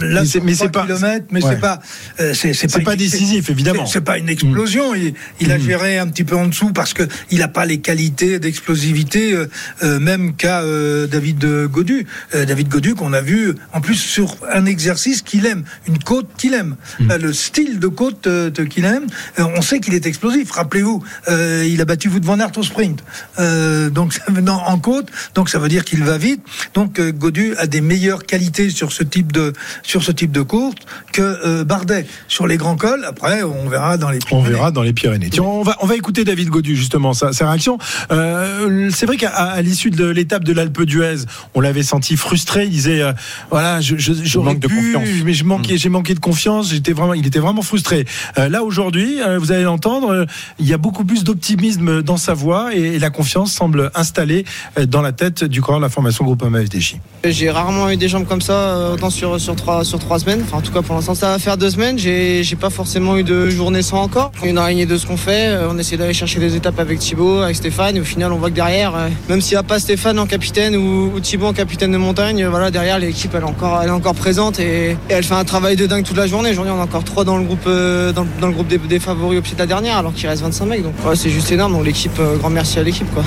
là, 0.00 0.20
Mais 0.22 0.54
c'est- 0.54 0.68
pas- 0.68 0.82
kilomètres, 0.82 1.26
mais 1.30 1.42
ouais. 1.44 1.50
c'est 1.54 1.60
pas, 1.60 1.80
euh, 2.20 2.34
c'est 2.34 2.82
pas 2.84 2.92
une- 2.92 2.98
décisif, 2.98 3.50
évidemment. 3.50 3.86
c'est- 3.86 4.00
pas 4.00 4.18
une 4.18 4.28
explosion. 4.28 4.94
Il, 4.94 5.14
il 5.40 5.50
a 5.52 5.58
Mm. 5.58 5.62
géré 5.62 5.98
un 5.98 6.06
petit 6.08 6.24
peu 6.24 6.36
en 6.36 6.46
dessous 6.46 6.72
parce 6.72 6.92
que 6.94 7.02
il 7.30 7.42
a 7.42 7.48
pas 7.48 7.64
les 7.66 7.78
qualités 7.78 8.38
d'explosivité, 8.38 9.32
euh, 9.32 9.46
euh, 9.82 9.98
même 9.98 10.34
qu'a 10.36 10.60
euh, 10.62 11.06
David 11.06 11.44
Godu. 11.70 12.06
Euh, 12.34 12.44
David 12.44 12.68
Godu 12.68 12.94
qu'on 12.94 13.12
a 13.12 13.20
vu 13.20 13.54
en 13.72 13.80
plus 13.80 13.94
sur 13.96 14.36
un 14.52 14.66
exercice 14.66 15.22
qu'il 15.22 15.46
aime, 15.46 15.64
une 15.88 15.98
côte 15.98 16.28
qu'il 16.36 16.54
aime, 16.54 16.76
Mm. 17.00 17.14
Le 17.16 17.32
style 17.32 17.78
de 17.78 17.86
côte 17.88 18.28
qu'il 18.70 18.84
aime. 18.84 19.06
on 19.38 19.62
sait 19.62 19.80
qu'il 19.80 19.94
est 19.94 20.06
explosif. 20.06 20.50
Rappelez-vous, 20.52 21.02
euh, 21.28 21.66
il 21.68 21.80
a 21.80 21.84
battu 21.84 22.08
Wout 22.08 22.20
van 22.24 22.38
Aert 22.40 22.56
au 22.56 22.62
sprint, 22.62 23.02
Euh, 23.38 23.90
donc 23.90 24.18
non, 24.42 24.52
en 24.54 24.78
côte. 24.78 25.08
Donc 25.34 25.48
ça 25.50 25.58
veut 25.58 25.68
dire 25.68 25.84
qu'il 25.84 26.02
va 26.04 26.18
vite. 26.18 26.42
Donc 26.74 27.00
Godu 27.00 27.54
a 27.56 27.66
des 27.66 27.80
meilleures 27.80 28.24
qualités 28.24 28.70
sur 28.70 28.92
ce 28.92 29.02
type 29.02 29.32
de 29.32 29.52
sur 29.82 30.02
ce 30.02 30.12
type 30.12 30.32
de 30.32 30.42
course 30.42 30.76
que 31.12 31.22
euh, 31.22 31.64
Bardet 31.64 32.06
sur 32.28 32.46
les 32.46 32.56
grands 32.56 32.76
cols. 32.76 33.04
Après, 33.04 33.42
on 33.42 33.68
verra 33.68 33.96
dans 33.96 34.10
les. 34.10 34.18
On 34.30 34.40
verra 34.40 34.70
dans 34.70 34.82
les 34.82 34.92
Pyrénées. 34.92 35.30
Tiens, 35.30 35.44
on 35.44 35.62
va, 35.62 35.76
on 35.80 35.86
va 35.86 35.96
écouter 35.96 36.24
David 36.24 36.48
Godu, 36.48 36.76
justement, 36.76 37.12
sa, 37.12 37.32
sa 37.32 37.48
réaction. 37.48 37.78
Euh, 38.10 38.90
c'est 38.92 39.06
vrai 39.06 39.16
qu'à 39.16 39.30
à 39.30 39.62
l'issue 39.62 39.90
de 39.90 40.06
l'étape 40.06 40.44
de 40.44 40.52
l'Alpe 40.52 40.82
d'Huez, 40.82 41.24
on 41.54 41.60
l'avait 41.60 41.82
senti 41.82 42.16
frustré. 42.16 42.64
Il 42.64 42.70
disait, 42.70 43.02
euh, 43.02 43.12
voilà, 43.50 43.80
je, 43.80 43.96
je, 43.96 44.12
j'aurais 44.22 44.54
manque 44.54 44.60
de 44.60 44.68
confiance. 44.68 45.08
mais 45.24 45.32
je 45.34 45.44
manquais, 45.44 45.76
j'ai 45.76 45.88
manqué 45.88 46.14
de 46.14 46.20
confiance. 46.20 46.70
J'étais 46.70 46.92
vraiment, 46.92 47.14
il 47.14 47.26
était 47.26 47.38
vraiment 47.38 47.62
frustré. 47.62 48.04
Euh, 48.38 48.48
là, 48.48 48.62
aujourd'hui, 48.62 49.20
euh, 49.22 49.38
vous 49.38 49.52
allez 49.52 49.64
l'entendre, 49.64 50.10
euh, 50.12 50.26
il 50.58 50.66
y 50.66 50.72
a 50.72 50.78
beaucoup 50.78 51.04
plus 51.04 51.24
d'optimisme 51.24 52.02
dans 52.02 52.16
sa 52.16 52.34
voix 52.34 52.74
et, 52.74 52.96
et 52.96 52.98
la 52.98 53.10
confiance 53.10 53.52
semble 53.52 53.90
installée 53.94 54.44
dans 54.88 55.02
la 55.02 55.12
tête 55.12 55.44
du 55.44 55.60
corps 55.60 55.76
de 55.76 55.82
la 55.82 55.88
formation 55.88 56.24
Groupama 56.24 56.62
FDJ. 56.62 56.96
J'ai 57.24 57.50
rarement 57.50 57.90
eu 57.90 57.96
des 57.96 58.08
jambes 58.08 58.26
comme 58.26 58.40
ça, 58.40 58.90
autant 58.92 59.10
sur, 59.10 59.40
sur, 59.40 59.56
sur 59.82 59.98
trois 59.98 60.18
semaines. 60.18 60.40
Enfin, 60.44 60.58
en 60.58 60.60
tout 60.60 60.72
cas, 60.72 60.82
pour 60.82 60.94
l'instant, 60.94 61.14
ça 61.14 61.28
va 61.32 61.38
faire 61.38 61.56
deux 61.56 61.70
semaines. 61.70 61.98
J'ai 61.98 62.42
j'ai 62.42 62.56
pas 62.56 62.70
forcément 62.70 63.16
eu 63.16 63.24
de 63.24 63.48
journée 63.50 63.82
sans 63.82 64.02
encore. 64.02 64.30
On 64.42 64.46
est 64.46 64.50
une 64.50 64.58
araignée 64.58 64.86
de 64.86 64.96
ce 64.96 65.06
qu'on 65.06 65.16
fait. 65.16 65.48
Euh, 65.48 65.68
On 65.70 65.78
essaie 65.78 65.96
d'aller 65.96 66.12
chercher 66.14 66.38
des 66.40 66.56
étapes 66.56 66.78
avec 66.78 66.98
Thibaut, 66.98 67.40
avec 67.40 67.56
Stéphane. 67.56 67.96
Et 67.96 68.00
au 68.00 68.04
final, 68.04 68.32
on 68.32 68.36
voit 68.36 68.50
que 68.50 68.54
derrière, 68.54 68.94
euh, 68.94 69.08
même 69.28 69.40
s'il 69.40 69.54
n'y 69.54 69.58
a 69.58 69.62
pas 69.62 69.78
Stéphane 69.78 70.18
en 70.18 70.26
capitaine 70.26 70.76
ou, 70.76 71.18
Thibaut 71.20 71.46
en 71.46 71.52
capitaine 71.52 71.92
de 71.92 71.96
montagne, 71.96 72.44
euh, 72.44 72.50
voilà, 72.50 72.70
derrière, 72.70 72.98
l'équipe, 72.98 73.32
elle, 73.34 73.42
est 73.42 73.44
encore- 73.44 73.80
elle 73.82 73.88
est 73.88 73.92
encore 73.92 74.14
présente 74.14 74.58
et, 74.60 74.96
elle 75.08 75.24
fait 75.24 75.34
un 75.34 75.44
travail 75.44 75.76
de 75.76 75.86
dingue 75.86 76.04
toute 76.04 76.16
la 76.16 76.26
journée. 76.26 76.50
Aujourd'hui, 76.50 76.72
on 76.72 76.78
est 76.78 76.82
encore 76.82 77.04
trois 77.04 77.24
dans 77.24 77.36
le 77.36 77.44
groupe, 77.44 77.64
dans, 77.66 78.26
dans 78.40 78.46
le 78.46 78.52
groupe 78.52 78.68
des, 78.68 78.98
favoris 78.98 79.38
au 79.38 79.42
pied 79.42 79.54
de 79.54 79.58
la 79.58 79.66
dernière, 79.66 79.96
alors 79.98 80.12
qu'il 80.14 80.28
reste 80.28 80.42
25 80.42 80.66
mecs. 80.66 80.82
Donc, 80.82 80.94
ouais, 81.06 81.16
c'est 81.16 81.30
juste 81.30 81.50
énorme. 81.52 81.72
Donc, 81.72 81.84
l'équipe, 81.84 82.20
grand 82.38 82.50
merci 82.50 82.78
à 82.78 82.82
l'équipe, 82.82 83.12
quoi. 83.12 83.24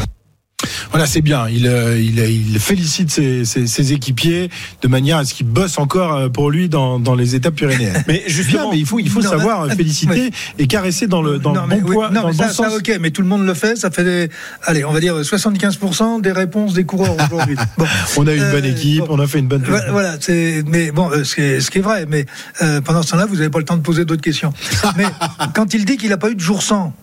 Voilà, 0.92 1.06
c'est 1.06 1.22
bien. 1.22 1.48
Il, 1.50 1.68
euh, 1.68 2.00
il, 2.00 2.20
il 2.20 2.60
félicite 2.60 3.12
ses, 3.12 3.46
ses- 3.46 3.68
ses 3.68 3.94
équipiers 3.94 4.50
de 4.82 4.88
manière 4.88 5.18
à 5.18 5.26
ce 5.26 5.34
qu'ils 5.34 5.46
bossent 5.46 5.78
encore 5.78 6.14
euh, 6.16 6.30
pour 6.30 6.50
lui 6.52 6.68
dans, 6.70 7.00
dans 7.00 7.16
les 7.16 7.36
étapes 7.36 7.56
pyrénéennes. 7.56 8.04
Mais 8.08 8.20
Bien, 8.20 8.24
justement, 8.28 8.72
mais 8.72 8.78
il 8.80 8.86
faut, 8.86 9.00
il 9.00 9.10
faut 9.10 9.22
Non, 9.22 9.30
savoir 9.30 9.68
féliciter 9.72 10.32
et 10.58 10.68
caresser 10.68 11.08
dans 11.08 11.22
le, 11.22 11.40
dans 11.40 11.54
mais, 11.68 11.78
bon 11.80 11.88
oui, 11.90 11.94
poids, 11.96 12.10
dans 12.10 12.28
mais 12.28 12.34
ça, 12.34 12.48
bon 12.48 12.54
ça, 12.54 12.70
sens. 12.70 12.78
ok, 12.78 12.98
mais 13.00 13.12
tout 13.12 13.22
le 13.22 13.28
monde 13.28 13.46
le 13.46 13.54
fait. 13.54 13.76
Ça 13.78 13.90
fait 13.92 14.04
des, 14.04 14.30
allez, 14.64 14.84
on 14.84 14.92
va 14.92 15.00
dire 15.00 15.16
75% 15.20 16.22
des 16.22 16.32
réponses 16.32 16.74
des 16.74 16.84
coureurs 16.84 17.16
aujourd'hui. 17.26 17.56
Bon. 17.78 17.86
On 18.18 18.28
a 18.28 18.34
eu 18.34 18.38
une 18.38 18.44
Euh, 18.44 18.52
bonne 18.52 18.66
équipe, 18.66 19.00
bon. 19.02 19.08
on 19.12 19.20
a 19.20 19.28
fait 19.28 19.40
une 19.40 19.48
bonne. 19.48 19.64
Voilà, 19.66 19.92
Voilà, 19.92 20.16
c'est, 20.20 20.64
mais 20.68 20.92
bon, 20.92 21.10
euh, 21.12 21.24
ce 21.24 21.36
qui 21.36 21.42
est, 21.42 21.60
ce 21.62 21.72
qui 21.72 21.78
est 21.78 21.82
vrai, 21.82 22.06
mais 22.10 22.26
euh, 22.62 22.82
pendant 22.82 23.02
ce 23.04 23.12
temps-là, 23.12 23.26
vous 23.26 23.36
n'avez 23.36 23.50
pas 23.50 23.60
le 23.60 23.66
temps 23.66 23.78
de 23.78 23.82
poser 23.82 24.06
d'autres 24.06 24.22
questions. 24.22 24.54
Mais 24.98 25.06
quand 25.54 25.74
il 25.74 25.86
dit 25.86 25.98
qu'il 25.98 26.10
n'a 26.10 26.18
pas 26.18 26.30
eu 26.30 26.36
de 26.36 26.40
jour 26.40 26.62
sans, 26.64 26.94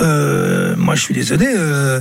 euh, 0.00 0.74
moi 0.76 0.94
je 0.94 1.02
suis 1.02 1.14
désolé, 1.14 1.46
euh, 1.56 2.00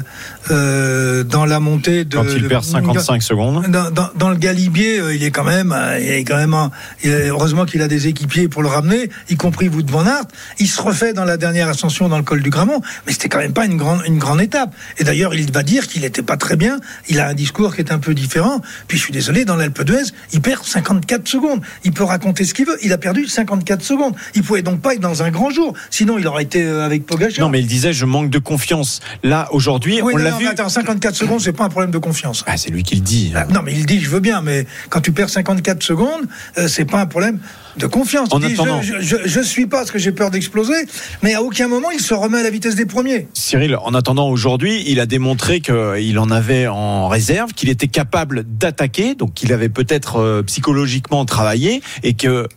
euh, 0.52 1.24
dans 1.24 1.46
la 1.46 1.60
montée 1.60 2.06
de. 2.06 2.16
quand 2.18 2.24
il 2.36 2.48
perd 2.48 2.64
55 2.64 3.22
secondes. 3.24 3.66
dans, 3.70 3.92
dans, 3.92 4.10
dans 4.16 4.30
le 4.30 4.36
galibier, 4.38 5.00
euh, 5.00 5.16
il 5.16 5.24
est 5.24 5.32
quand 5.32 5.44
même, 5.44 5.72
euh, 5.76 6.00
il 6.00 6.10
est 6.10 6.24
quand 6.24 6.38
même, 6.38 6.54
un- 6.54 6.72
heureusement 7.06 7.66
qu'il 7.66 7.82
a 7.82 7.88
des 7.88 8.08
équipiers 8.08 8.48
pour 8.48 8.62
le 8.62 8.70
ramener, 8.70 9.10
y 9.30 9.36
compris 9.36 9.68
Wout 9.70 9.90
van 9.90 10.06
Aert. 10.06 10.26
Il 10.60 10.68
se 10.68 10.82
refait 10.82 11.14
dans 11.14 11.26
la 11.26 11.38
dernière 11.38 11.68
ascension 11.70 12.08
dans 12.10 12.18
le 12.18 12.24
col 12.24 12.42
du 12.42 12.50
Gramont, 12.50 12.82
mais 13.06 13.14
c'était 13.14 13.30
quand 13.30 13.40
même 13.40 13.54
pas 13.54 13.66
une 13.66 13.78
grande, 13.78 14.02
une 14.06 14.18
grande 14.20 14.42
étape. 14.42 14.74
Et 14.98 15.04
d'ailleurs, 15.04 15.34
il 15.34 15.52
va 15.52 15.64
dire 15.64 15.88
qu'il 15.88 16.02
n'était 16.02 16.22
pas 16.22 16.38
très 16.38 16.56
bien. 16.56 16.80
Il 17.10 17.20
a 17.20 17.28
un 17.28 17.34
discours 17.34 17.76
qui 17.76 17.82
est 17.82 17.92
un 17.92 18.00
peu 18.00 18.14
différent. 18.14 18.62
Puis 18.88 18.98
je 18.98 19.04
suis 19.04 19.14
désolé, 19.14 19.46
dans 19.46 19.56
l'Alpe 19.56 19.84
d'Huez, 19.84 20.12
il 20.34 20.42
perd 20.42 20.64
54 20.64 21.28
secondes. 21.28 21.62
Il 21.84 21.92
peut 21.92 22.04
raconter 22.04 22.46
ce 22.46 22.54
qu'il 22.54 22.66
veut. 22.66 22.78
Il 22.84 22.94
a 22.94 22.98
perdu 22.98 23.28
54 23.28 23.82
secondes. 23.84 24.14
Il 24.36 24.44
pouvait 24.44 24.62
donc 24.62 24.82
pas 24.82 24.94
être 24.94 25.00
dans 25.02 25.24
un 25.24 25.30
grand 25.32 25.50
jour. 25.50 25.74
Sinon, 25.90 26.18
il 26.18 26.28
aurait 26.28 26.44
été 26.44 26.64
euh, 26.64 26.86
avec 26.86 27.06
Pogacar. 27.06 27.46
Non, 27.46 27.50
mais 27.50 27.60
il 27.60 27.68
disait 27.68 27.87
je 27.94 28.06
manque 28.06 28.30
de 28.30 28.40
confiance. 28.40 29.00
Là, 29.24 29.48
aujourd'hui, 29.52 30.02
oui, 30.02 30.14
on 30.14 30.18
l'a 30.18 30.32
vu. 30.32 30.46
mais 30.46 30.52
attends, 30.52 30.70
54 30.70 31.16
secondes, 31.16 31.42
c'est 31.42 31.54
pas 31.54 31.66
un 31.66 31.70
problème 31.70 31.92
de 31.92 31.98
confiance. 31.98 32.44
Ah, 32.48 32.58
c'est 32.58 32.70
lui 32.70 32.84
qui 32.84 32.96
le 32.96 33.02
dit. 33.02 33.32
Ah, 33.36 33.46
Non, 33.52 33.62
mais 33.64 33.74
il 33.74 33.86
dit, 33.86 34.00
je 34.00 34.10
veux 34.10 34.20
bien, 34.20 34.42
mais 34.42 34.66
quand 34.90 35.02
tu 35.02 35.12
perds 35.12 35.30
54 35.30 35.84
secondes, 35.84 36.26
euh, 36.58 36.68
c'est 36.68 36.86
pas 36.86 37.00
un 37.00 37.06
problème 37.06 37.40
de 37.78 37.86
confiance. 37.86 38.30
En 38.32 38.42
attendant- 38.42 38.82
je, 38.82 39.00
je, 39.00 39.16
je 39.26 39.40
suis 39.40 39.68
pas 39.68 39.78
parce 39.78 39.92
que 39.92 40.00
j'ai 40.00 40.12
peur 40.12 40.32
d'exploser, 40.32 40.74
mais 41.22 41.36
à 41.36 41.44
aucun 41.44 41.68
moment 41.68 41.92
il 41.92 42.00
se 42.00 42.16
remet 42.16 42.40
à 42.40 42.44
la 42.44 42.50
vitesse 42.50 42.74
des 42.74 42.88
premiers. 42.88 43.28
Cyril, 43.34 43.76
en 43.76 43.94
attendant 43.94 44.30
aujourd'hui, 44.30 44.84
il 44.88 45.00
a 45.00 45.06
démontré 45.06 45.60
qu'il 45.62 46.18
en 46.18 46.32
avait 46.32 46.66
en 46.66 47.08
réserve, 47.08 47.54
qu'il 47.54 47.70
était 47.70 47.88
capable 47.88 48.44
d'attaquer, 48.48 49.14
donc 49.14 49.36
qu'il 49.36 49.54
avait 49.54 49.70
peut-être 49.70 50.18
euh, 50.20 50.42
psychologiquement 50.42 51.24
travaillé 51.26 51.84
et 52.02 52.14
que 52.16 52.48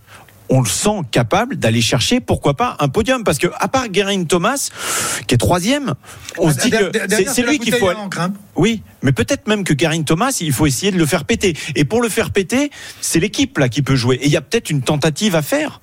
on 0.51 0.61
le 0.61 0.69
sent 0.69 1.03
capable 1.13 1.57
d'aller 1.57 1.81
chercher, 1.81 2.21
pourquoi 2.21 2.55
pas, 2.55 2.77
un 2.81 2.89
podium. 2.89 3.23
Parce 3.25 3.39
que 3.39 3.47
à 3.59 3.69
part 3.69 3.89
Guérin 3.89 4.25
Thomas, 4.25 4.69
qui 5.27 5.35
est 5.35 5.39
troisième, 5.39 5.95
on 6.39 6.51
se 6.53 6.59
dit 6.59 6.71
Derrière, 6.71 6.91
que 6.91 7.33
c'est- 7.33 7.43
lui 7.43 7.59
qu'il 7.61 7.73
faut. 7.75 7.89
hein. 7.89 7.95
Oui, 8.57 8.83
mais 9.03 9.13
peut-être 9.13 9.47
même 9.47 9.65
que 9.65 9.73
Guérin 9.73 10.03
Thomas, 10.03 10.37
il 10.41 10.53
faut 10.53 10.67
essayer 10.67 10.91
de 10.93 10.99
le 10.99 11.07
faire 11.07 11.25
péter. 11.25 11.57
Et 11.77 11.85
pour 11.85 12.03
le 12.03 12.09
faire 12.09 12.31
péter, 12.33 12.71
c'est 13.01 13.21
l'équipe 13.21 13.57
là 13.59 13.69
qui 13.69 13.83
peut 13.83 13.97
jouer. 13.97 14.17
Et 14.17 14.27
il 14.27 14.33
y 14.33 14.37
a 14.37 14.41
peut-être 14.41 14.71
une 14.71 14.83
tentative 14.83 15.35
à 15.37 15.43
faire. 15.43 15.81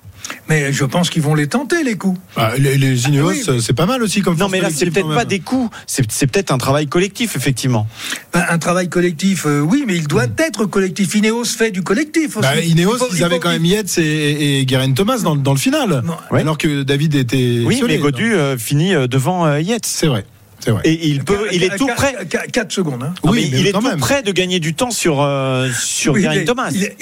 Mais 0.48 0.72
je 0.72 0.84
pense 0.84 1.10
qu'ils 1.10 1.22
vont 1.22 1.34
les 1.34 1.46
tenter, 1.46 1.82
les 1.82 1.96
coups. 1.96 2.18
Ah, 2.36 2.52
les, 2.58 2.76
les 2.78 3.06
Ineos, 3.06 3.28
Oui, 3.30 3.42
c'est 3.60 3.72
pas 3.72 3.86
mal 3.86 4.02
aussi 4.02 4.20
comme 4.22 4.36
Non, 4.36 4.48
mais 4.48 4.60
là, 4.60 4.68
c'est 4.70 4.78
collective, 4.86 5.02
peut-être 5.04 5.14
pas 5.14 5.24
des 5.24 5.40
coups, 5.40 5.70
c'est 5.86 6.26
peut-être 6.26 6.50
un 6.52 6.58
travail 6.58 6.86
collectif, 6.86 7.36
effectivement. 7.36 7.86
Ben, 8.32 8.44
un 8.48 8.58
travail 8.58 8.88
collectif, 8.88 9.44
euh, 9.46 9.60
oui, 9.60 9.84
mais 9.86 9.96
il 9.96 10.06
doit 10.06 10.26
être 10.38 10.64
collectif. 10.66 11.14
Ineos 11.14 11.44
fait 11.44 11.70
du 11.70 11.82
collectif 11.82 12.36
aussi. 12.36 12.48
Bah, 12.48 12.60
Ineos, 12.60 12.94
Il 12.94 12.98
faut- 12.98 13.06
ils 13.12 13.18
il 13.18 13.24
avaient 13.24 13.34
faut- 13.36 13.40
quand 13.42 13.50
même 13.50 13.64
Yates 13.64 13.98
et, 13.98 14.60
et 14.60 14.66
Guerin 14.66 14.92
Thomas 14.92 15.18
dans, 15.18 15.36
dans 15.36 15.52
le 15.52 15.58
final, 15.58 16.02
Non. 16.04 16.16
Ouais. 16.30 16.40
alors 16.40 16.58
que 16.58 16.82
David 16.82 17.14
était. 17.14 17.62
Oui, 17.64 17.76
isolé, 17.76 17.96
mais 17.96 18.02
Godu 18.02 18.34
euh, 18.34 18.56
finit 18.58 18.94
euh, 18.94 19.06
devant 19.06 19.46
euh, 19.46 19.60
Yates. 19.60 19.86
C'est 19.86 20.06
vrai, 20.06 20.24
vrai. 20.66 20.82
Et 20.84 21.08
il 21.08 21.24
peut, 21.24 21.46
il 21.52 21.62
est 21.62 21.76
tout 21.76 21.86
prêt. 21.86 22.14
4 22.52 22.72
secondes. 22.72 23.02
Hein. 23.02 23.14
Non, 23.24 23.30
Oui, 23.32 23.48
mais 23.50 23.56
mais 23.56 23.60
il 23.60 23.66
est 23.68 23.72
tout 23.72 23.80
même. 23.80 23.98
prêt 23.98 24.22
de 24.22 24.32
gagner 24.32 24.60
du 24.60 24.74
temps 24.74 24.90
sur 24.90 25.22
euh, 25.22 25.68
sur 25.78 26.14
Oui, 26.14 26.26
Thomas. 26.44 26.70
il 26.74 26.84
est 26.84 26.96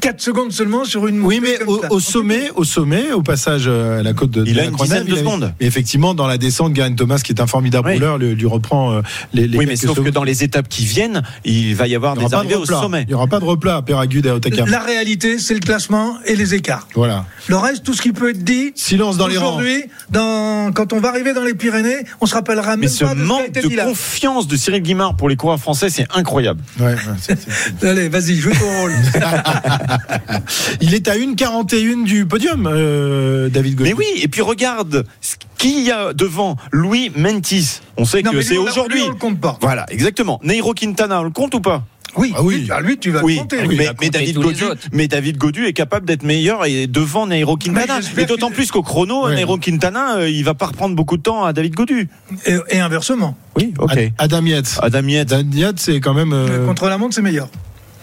4 0.00 0.20
secondes 0.20 0.52
seulement 0.52 0.84
sur 0.84 1.06
une 1.06 1.20
Oui, 1.20 1.40
mais 1.42 1.58
au, 1.90 2.00
sommet, 2.00 2.50
au 2.56 2.64
sommet, 2.64 3.12
au 3.12 3.22
passage 3.22 3.64
euh, 3.66 4.00
à 4.00 4.02
la 4.02 4.12
côte 4.12 4.30
de, 4.30 4.44
Il 4.46 4.54
de 4.54 4.60
a 4.60 4.64
une 4.64 4.74
dizaine 4.76 5.04
de 5.04 5.16
secondes. 5.16 5.52
Mais 5.60 5.66
effectivement, 5.66 6.14
dans 6.14 6.26
la 6.26 6.38
descente, 6.38 6.72
Guerin 6.72 6.94
Thomas, 6.94 7.18
qui 7.24 7.32
est 7.32 7.40
un 7.40 7.46
formidable 7.46 7.88
Oui. 7.88 7.94
rouleur, 7.94 8.18
lui, 8.18 8.34
lui 8.34 8.46
reprend 8.46 8.92
euh, 8.92 9.00
les, 9.32 9.46
les 9.46 9.58
Oui, 9.58 9.66
mais 9.66 9.76
sauf 9.76 10.02
que 10.02 10.10
dans 10.10 10.24
les 10.24 10.42
étapes 10.44 10.68
qui 10.68 10.84
viennent, 10.84 11.22
il 11.44 11.74
va 11.74 11.86
y 11.86 11.94
avoir 11.94 12.14
il 12.16 12.20
n'y 12.20 12.26
des 12.26 12.34
aura 12.34 12.42
pas 12.42 12.48
de 12.48 12.54
arrivées 12.54 12.54
au 12.56 12.60
replat. 12.62 12.80
sommet. 12.80 13.02
Il 13.02 13.08
n'y 13.08 13.14
aura 13.14 13.26
pas 13.26 13.40
de 13.40 13.44
replat 13.44 13.76
à 13.76 13.82
Péragude 13.82 14.26
et 14.26 14.30
à 14.30 14.34
Otakam. 14.34 14.68
La 14.68 14.80
réalité, 14.80 15.38
c'est 15.38 15.54
le 15.54 15.60
classement 15.60 16.16
et 16.24 16.34
les 16.36 16.54
écarts. 16.54 16.88
Voilà. 16.94 17.24
Le 17.48 17.56
reste, 17.56 17.84
tout 17.84 17.94
ce 17.94 18.02
qui 18.02 18.12
peut 18.12 18.30
être 18.30 18.42
dit. 18.44 18.72
Silence 18.74 19.16
dans 19.16 19.26
les 19.26 19.36
rangs. 19.38 19.56
Aujourd'hui, 19.56 19.84
quand 20.12 20.92
on 20.92 21.00
va 21.00 21.08
arriver 21.08 21.32
dans 21.32 21.44
les 21.44 21.54
Pyrénées, 21.54 22.04
on 22.20 22.26
se 22.26 22.34
rappellera 22.34 22.76
même 22.76 22.88
ce 22.96 23.04
de 23.04 23.10
qui 23.10 23.16
manque 23.26 23.52
de 23.52 23.82
confiance 23.84 24.46
de 24.46 24.56
Cyril 24.56 24.82
Guimard 24.82 25.16
pour 25.16 25.28
les 25.28 25.36
coureurs 25.36 25.58
français, 25.60 25.88
c'est 25.90 26.06
incroyable. 26.14 26.60
Ouais, 26.80 26.94
Allez, 27.82 28.08
vas-y, 28.08 28.36
joue 28.36 28.52
ton 28.52 28.80
rôle. 28.80 28.92
Il 30.80 30.94
est 30.94 31.08
à 31.08 31.14
1,41 31.14 32.04
du 32.04 32.26
podium, 32.26 32.68
euh, 32.70 33.48
David 33.48 33.76
Godu. 33.76 33.90
Mais 33.90 33.94
oui, 33.96 34.06
et 34.22 34.28
puis 34.28 34.42
regarde 34.42 35.04
ce 35.20 35.36
qu'il 35.58 35.80
y 35.80 35.90
a 35.90 36.12
devant 36.12 36.56
Louis 36.72 37.10
Mentis. 37.16 37.80
On 37.96 38.04
sait 38.04 38.22
Non, 38.22 38.32
que 38.32 38.42
c'est 38.42 38.58
aujourd'hui. 38.58 39.00
lui, 39.00 39.06
on 39.06 39.10
le 39.10 39.16
compte 39.16 39.40
pas. 39.40 39.58
Voilà, 39.60 39.86
exactement. 39.88 40.38
Nairo 40.42 40.74
Quintana, 40.74 41.20
on 41.20 41.24
le 41.24 41.30
compte 41.30 41.54
ou 41.54 41.60
pas? 41.60 41.84
Oui, 42.16 42.32
Ah 42.36 42.42
oui. 42.42 42.60
lui, 42.60 42.68
ah, 42.70 42.80
lui, 42.80 42.98
tu 42.98 43.10
vas 43.10 43.22
Oui, 43.22 43.36
compter. 43.36 43.58
mais, 43.62 43.66
oui. 43.68 43.76
il 43.80 43.86
a 43.88 43.92
mais 44.00 44.10
David 44.10 44.36
Godu, 44.38 44.64
autres. 44.64 44.80
mais 44.92 45.06
David 45.08 45.36
Godu 45.38 45.66
est 45.66 45.72
capable 45.72 46.06
d'être 46.06 46.22
meilleur 46.22 46.64
et 46.64 46.86
devant 46.86 47.26
Nairo 47.26 47.56
Quintana. 47.56 47.98
Et 48.16 48.24
d'autant 48.24 48.50
plus 48.50 48.70
qu'au 48.70 48.82
chrono. 48.82 49.28
Nairo 49.28 49.58
Quintana, 49.58 50.16
euh, 50.18 50.28
il 50.30 50.42
va 50.44 50.54
pas 50.54 50.66
reprendre 50.66 50.94
beaucoup 50.96 51.16
de 51.16 51.22
temps 51.22 51.44
à 51.44 51.52
David 51.52 51.74
Godu. 51.74 52.08
Et, 52.46 52.56
et 52.70 52.80
inversement. 52.80 53.36
Oui, 53.56 53.74
ok. 53.78 53.92
Ad- 53.96 54.12
Adam 54.18 54.46
Yates. 54.46 54.78
Adam 54.82 55.06
Yates. 55.08 55.32
Adam 55.32 55.50
Yates, 55.52 55.78
c'est 55.80 56.00
quand 56.00 56.14
même. 56.14 56.32
euh, 56.32 56.66
Contre 56.66 56.88
la 56.88 56.98
montre, 56.98 57.14
c'est 57.14 57.22
meilleur. 57.22 57.48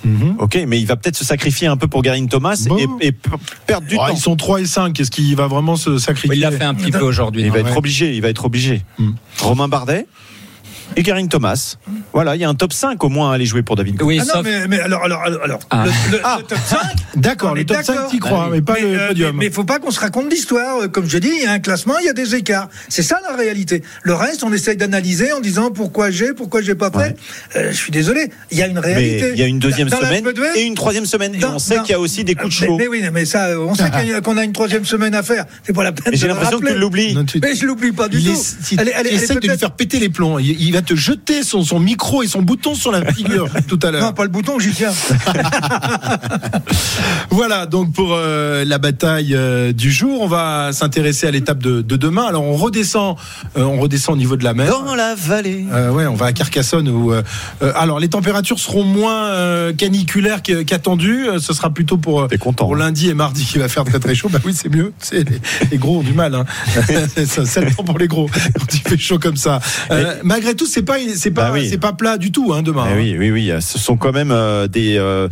Mhm. 0.05 0.35
Ok, 0.39 0.59
mais 0.67 0.81
il 0.81 0.85
va 0.85 0.97
peut-être 0.97 1.15
se 1.15 1.23
sacrifier 1.23 1.67
un 1.67 1.77
peu 1.77 1.87
pour 1.87 2.01
Garin 2.01 2.25
Thomas 2.25 2.61
Bon. 2.67 2.77
et, 2.99 3.13
perdre 3.65 3.87
du 3.87 3.95
Oh, 3.95 3.99
temps. 3.99 4.13
ils 4.13 4.19
sont 4.19 4.35
3 4.35 4.59
et 4.59 4.65
5. 4.65 4.99
Est-ce 4.99 5.09
qu'il 5.09 5.33
va 5.37 5.47
vraiment 5.47 5.77
se 5.77 5.97
sacrifier 5.97 6.35
Il 6.37 6.41
l'a 6.41 6.51
fait 6.51 6.65
un 6.65 6.73
petit 6.73 6.91
peu 6.91 7.05
aujourd'hui. 7.05 7.43
Il 7.43 7.51
va 7.51 7.59
être 7.59 7.77
obligé, 7.77 8.13
il 8.13 8.21
va 8.21 8.27
être 8.27 8.43
obligé. 8.45 8.81
Hmm. 8.99 9.11
Romain 9.39 9.69
Bardet 9.69 10.05
et 10.95 11.03
Garin 11.03 11.27
Thomas. 11.27 11.75
Voilà, 12.13 12.35
il 12.35 12.41
y 12.41 12.43
a 12.43 12.49
un 12.49 12.55
top 12.55 12.73
5 12.73 13.03
au 13.03 13.09
moins 13.09 13.31
à 13.31 13.35
aller 13.35 13.45
jouer 13.45 13.63
pour 13.63 13.75
David. 13.75 14.01
Oui, 14.01 14.19
Ah 14.21 14.25
non, 14.25 14.33
sauf. 14.33 14.43
mais, 14.43 14.67
mais 14.67 14.79
alors, 14.79 15.03
alors, 15.03 15.21
alors, 15.21 15.41
alors, 15.43 15.59
Ah. 15.69 15.85
le, 15.85 15.91
le- 16.11 16.17
le 16.17 16.43
top 16.43 16.57
5, 16.65 16.77
D'accord, 17.15 17.55
le 17.55 17.65
top 17.65 17.77
5, 17.83 17.93
d'accord. 17.95 18.09
t'y 18.09 18.19
crois, 18.19 18.43
Ah 18.45 18.49
oui. 18.49 18.57
mais 18.57 18.61
pas 18.61 18.73
mais, 18.75 18.81
le 18.81 18.99
euh, 19.01 19.07
podium. 19.09 19.35
mais 19.37 19.45
il 19.47 19.51
faut 19.51 19.63
pas 19.63 19.79
qu'on 19.79 19.91
se 19.91 19.99
raconte 19.99 20.31
l'histoire. 20.31 20.83
Euh, 20.83 20.87
Comme 20.87 21.09
je 21.09 21.17
dis, 21.17 21.31
il 21.35 21.43
y 21.43 21.45
a 21.45 21.51
un 21.51 21.59
classement, 21.59 21.95
il 21.99 22.05
y 22.05 22.09
a 22.09 22.13
des 22.13 22.35
écarts. 22.35 22.69
C'est 22.89 23.03
ça 23.03 23.19
la 23.29 23.35
réalité. 23.35 23.83
Le 24.03 24.13
reste, 24.13 24.43
on 24.43 24.51
essaye 24.53 24.77
d'analyser 24.77 25.31
en 25.33 25.39
disant 25.39 25.71
pourquoi 25.71 26.11
j'ai, 26.11 26.33
pourquoi 26.33 26.61
j'ai 26.61 26.75
pas 26.75 26.91
fait. 26.91 26.97
Ouais. 26.97 27.15
Euh, 27.55 27.71
je 27.71 27.77
suis 27.77 27.91
désolé, 27.91 28.29
il 28.51 28.57
y 28.57 28.61
a 28.63 28.67
une 28.67 28.79
réalité. 28.79 29.31
il 29.33 29.39
y 29.39 29.43
a 29.43 29.47
une 29.47 29.59
deuxième 29.59 29.89
Dans 29.89 29.97
semaine 29.97 30.25
et 30.55 30.61
une 30.63 30.75
troisième 30.75 31.05
semaine. 31.05 31.35
Et 31.35 31.39
dans- 31.39 31.55
on 31.55 31.59
sait 31.59 31.79
qu'il 31.79 31.91
y 31.91 31.93
a 31.93 31.99
aussi 31.99 32.23
des 32.23 32.35
coups 32.35 32.55
de 32.55 32.61
mais, 32.61 32.65
chevaux. 32.67 32.77
mais 32.77 32.87
oui, 32.87 33.03
mais 33.11 33.25
ça, 33.25 33.49
on 33.59 33.73
sait 33.75 33.89
qu'il 33.89 34.09
y 34.09 34.13
a- 34.13 34.21
qu'on 34.21 34.37
a 34.37 34.43
une 34.43 34.53
troisième 34.53 34.85
semaine 34.85 35.15
à 35.15 35.23
faire. 35.23 35.45
C'est 35.63 35.73
pas 35.73 35.83
la 35.83 35.91
peine 35.91 36.13
Et 36.13 36.17
j'ai 36.17 36.27
l'impression 36.27 36.59
que 36.59 36.67
tu 36.67 36.77
l'oublies. 36.77 37.17
Tu- 37.25 37.39
Mais 37.41 37.55
je 37.55 37.65
l'oublie 37.65 37.91
pas 37.91 38.07
du 38.07 38.21
tout. 38.23 38.31
Elle 38.77 38.91
tu 39.07 39.13
essayes 39.13 39.37
de 39.37 39.47
lui 39.47 39.57
faire 39.57 39.71
péter 39.71 39.99
les 39.99 40.09
plombs. 40.09 40.37
Il, 40.73 40.77
va 40.77 40.81
te 40.81 40.95
jeter 40.95 41.43
son, 41.43 41.63
son 41.63 41.79
micro 41.79 42.23
et 42.23 42.27
son 42.27 42.41
bouton 42.41 42.73
sur 42.73 42.91
la 42.91 43.05
figure 43.13 43.47
tout 43.67 43.79
à 43.83 43.91
l'heure. 43.91 44.01
Non, 44.01 44.13
pas 44.13 44.23
le 44.23 44.29
bouton, 44.29 44.59
j'y 44.59 44.71
tiens. 44.71 44.91
Voilà, 47.29 47.65
donc 47.65 47.93
pour 47.93 48.09
euh, 48.11 48.63
la 48.63 48.77
bataille 48.77 49.33
euh, 49.33 49.73
du 49.73 49.91
jour, 49.91 50.21
on 50.21 50.27
va 50.27 50.71
s'intéresser 50.71 51.25
à 51.27 51.31
l'étape 51.31 51.59
de, 51.59 51.81
de 51.81 51.95
demain. 51.95 52.25
Alors 52.25 52.43
on 52.43 52.55
redescend, 52.55 53.15
euh, 53.57 53.63
on 53.63 53.79
redescend 53.79 54.15
au 54.15 54.17
niveau 54.17 54.35
de 54.35 54.43
la 54.43 54.53
mer. 54.53 54.67
Dans 54.69 54.95
la 54.95 55.15
vallée. 55.15 55.65
Euh, 55.71 55.89
ouais, 55.89 56.05
on 56.05 56.13
va 56.15 56.27
à 56.27 56.33
Carcassonne 56.33 56.89
où 56.89 57.13
alors 57.75 57.99
les 57.99 58.09
températures 58.09 58.59
seront 58.59 58.83
moins 58.83 59.25
euh, 59.25 59.73
caniculaires 59.73 60.41
qu'attendues. 60.41 61.27
Ce 61.39 61.53
sera 61.53 61.69
plutôt 61.69 61.97
pour 61.97 62.27
content. 62.39 62.65
pour 62.65 62.75
lundi 62.75 63.09
et 63.09 63.13
mardi 63.13 63.45
qui 63.45 63.57
va 63.57 63.67
faire 63.67 63.83
très 63.83 63.99
très 63.99 64.15
chaud. 64.15 64.29
Bah 64.31 64.39
oui, 64.45 64.53
c'est 64.53 64.69
mieux. 64.69 64.93
C'est 64.99 65.27
les, 65.29 65.39
les 65.71 65.77
gros 65.77 65.99
ont 65.99 66.03
du 66.03 66.13
mal. 66.13 66.35
Hein. 66.35 66.45
C'est 67.25 67.61
le 67.61 67.73
temps 67.73 67.83
pour 67.83 67.97
les 67.97 68.07
gros 68.07 68.27
quand 68.27 68.73
il 68.73 68.79
fait 68.79 68.97
chaud 68.97 69.19
comme 69.19 69.37
ça. 69.37 69.59
Euh, 69.91 70.15
malgré 70.23 70.55
tout, 70.55 70.62
c'est 70.65 70.83
pas 70.83 70.95
c'est 71.15 71.31
pas 71.31 71.45
Bah 71.45 71.51
oui. 71.53 71.67
c'est 71.69 71.77
pas 71.77 71.93
plat 71.93 72.17
du 72.17 72.31
tout 72.31 72.53
hein, 72.53 72.61
demain. 72.61 72.85
Eh 72.89 72.93
hein. 72.93 72.95
oui, 72.97 73.15
oui, 73.17 73.31
oui. 73.31 73.51
Ce 73.61 73.77
sont 73.79 73.97
quand 73.97 74.11
même 74.11 74.31
euh, 74.31 74.67
des 74.67 74.97
euh, 74.97 75.27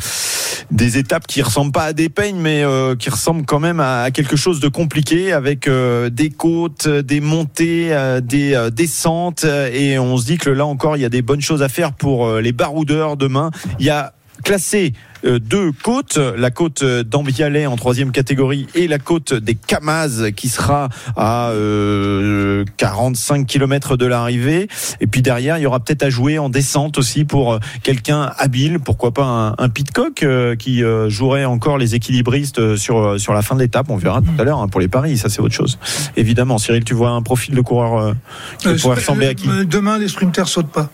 des 0.71 0.97
étapes 0.97 1.27
qui 1.27 1.41
ressemblent 1.41 1.71
pas 1.71 1.85
à 1.85 1.93
des 1.93 2.09
peignes, 2.09 2.39
mais 2.39 2.63
euh, 2.63 2.95
qui 2.95 3.09
ressemblent 3.09 3.45
quand 3.45 3.59
même 3.59 3.79
à, 3.79 4.03
à 4.03 4.11
quelque 4.11 4.35
chose 4.35 4.59
de 4.59 4.67
compliqué, 4.67 5.33
avec 5.33 5.67
euh, 5.67 6.09
des 6.09 6.29
côtes, 6.29 6.87
des 6.87 7.19
montées, 7.21 7.93
euh, 7.93 8.21
des 8.21 8.53
euh, 8.53 8.69
descentes, 8.69 9.43
euh, 9.43 9.69
et 9.73 9.99
on 9.99 10.17
se 10.17 10.25
dit 10.25 10.37
que 10.37 10.49
là 10.49 10.65
encore, 10.65 10.95
il 10.97 11.01
y 11.01 11.05
a 11.05 11.09
des 11.09 11.21
bonnes 11.21 11.41
choses 11.41 11.61
à 11.61 11.69
faire 11.69 11.93
pour 11.93 12.25
euh, 12.27 12.41
les 12.41 12.51
baroudeurs 12.53 13.17
demain. 13.17 13.51
Il 13.79 13.85
y 13.85 13.89
a 13.89 14.13
classé 14.43 14.93
euh, 15.23 15.37
deux 15.39 15.71
côtes, 15.71 16.17
la 16.17 16.49
côte 16.49 16.83
d'Ambialet 16.83 17.67
en 17.67 17.75
troisième 17.75 18.11
catégorie 18.11 18.65
et 18.73 18.87
la 18.87 18.97
côte 18.97 19.33
des 19.35 19.53
Camaz 19.55 20.31
qui 20.35 20.49
sera 20.49 20.89
à 21.15 21.49
euh, 21.51 22.65
45 22.77 23.45
km 23.45 23.97
de 23.97 24.05
l'arrivée. 24.07 24.67
Et 24.99 25.07
puis 25.07 25.21
derrière, 25.21 25.57
il 25.57 25.61
y 25.61 25.65
aura 25.67 25.79
peut-être 25.79 26.01
à 26.03 26.09
jouer 26.09 26.39
en 26.39 26.49
descente 26.49 26.97
aussi 26.97 27.23
pour 27.23 27.53
euh, 27.53 27.59
quelqu'un 27.83 28.31
habile, 28.37 28.79
pourquoi 28.79 29.11
pas 29.13 29.25
un, 29.25 29.63
un 29.63 29.69
Pitcock 29.69 30.23
euh, 30.23 30.55
qui 30.55 30.83
euh, 30.83 31.09
jouerait 31.09 31.45
encore 31.45 31.77
les 31.77 31.93
équilibristes 31.93 32.59
euh, 32.59 32.75
sur 32.75 32.97
euh, 32.97 33.17
sur 33.19 33.33
la 33.33 33.41
fin 33.43 33.53
de 33.55 33.59
l'étape. 33.61 33.89
On 33.89 33.97
verra 33.97 34.21
tout 34.21 34.27
à 34.39 34.43
l'heure 34.43 34.59
hein, 34.59 34.67
pour 34.67 34.81
les 34.81 34.87
paris, 34.87 35.17
ça 35.17 35.29
c'est 35.29 35.39
autre 35.41 35.53
chose. 35.53 35.77
Évidemment, 36.17 36.57
Cyril, 36.57 36.83
tu 36.83 36.93
vois 36.95 37.11
un 37.11 37.21
profil 37.21 37.53
de 37.53 37.61
coureur 37.61 37.97
euh, 37.99 38.13
qui 38.59 38.67
Euh, 38.69 38.77
pourrait 38.79 38.95
ressembler 38.95 39.27
à 39.27 39.33
qui? 39.35 39.47
euh, 39.49 39.65
Demain, 39.65 39.99
les 39.99 40.07
sprinters 40.07 40.47
sautent 40.47 40.71
pas. 40.71 40.89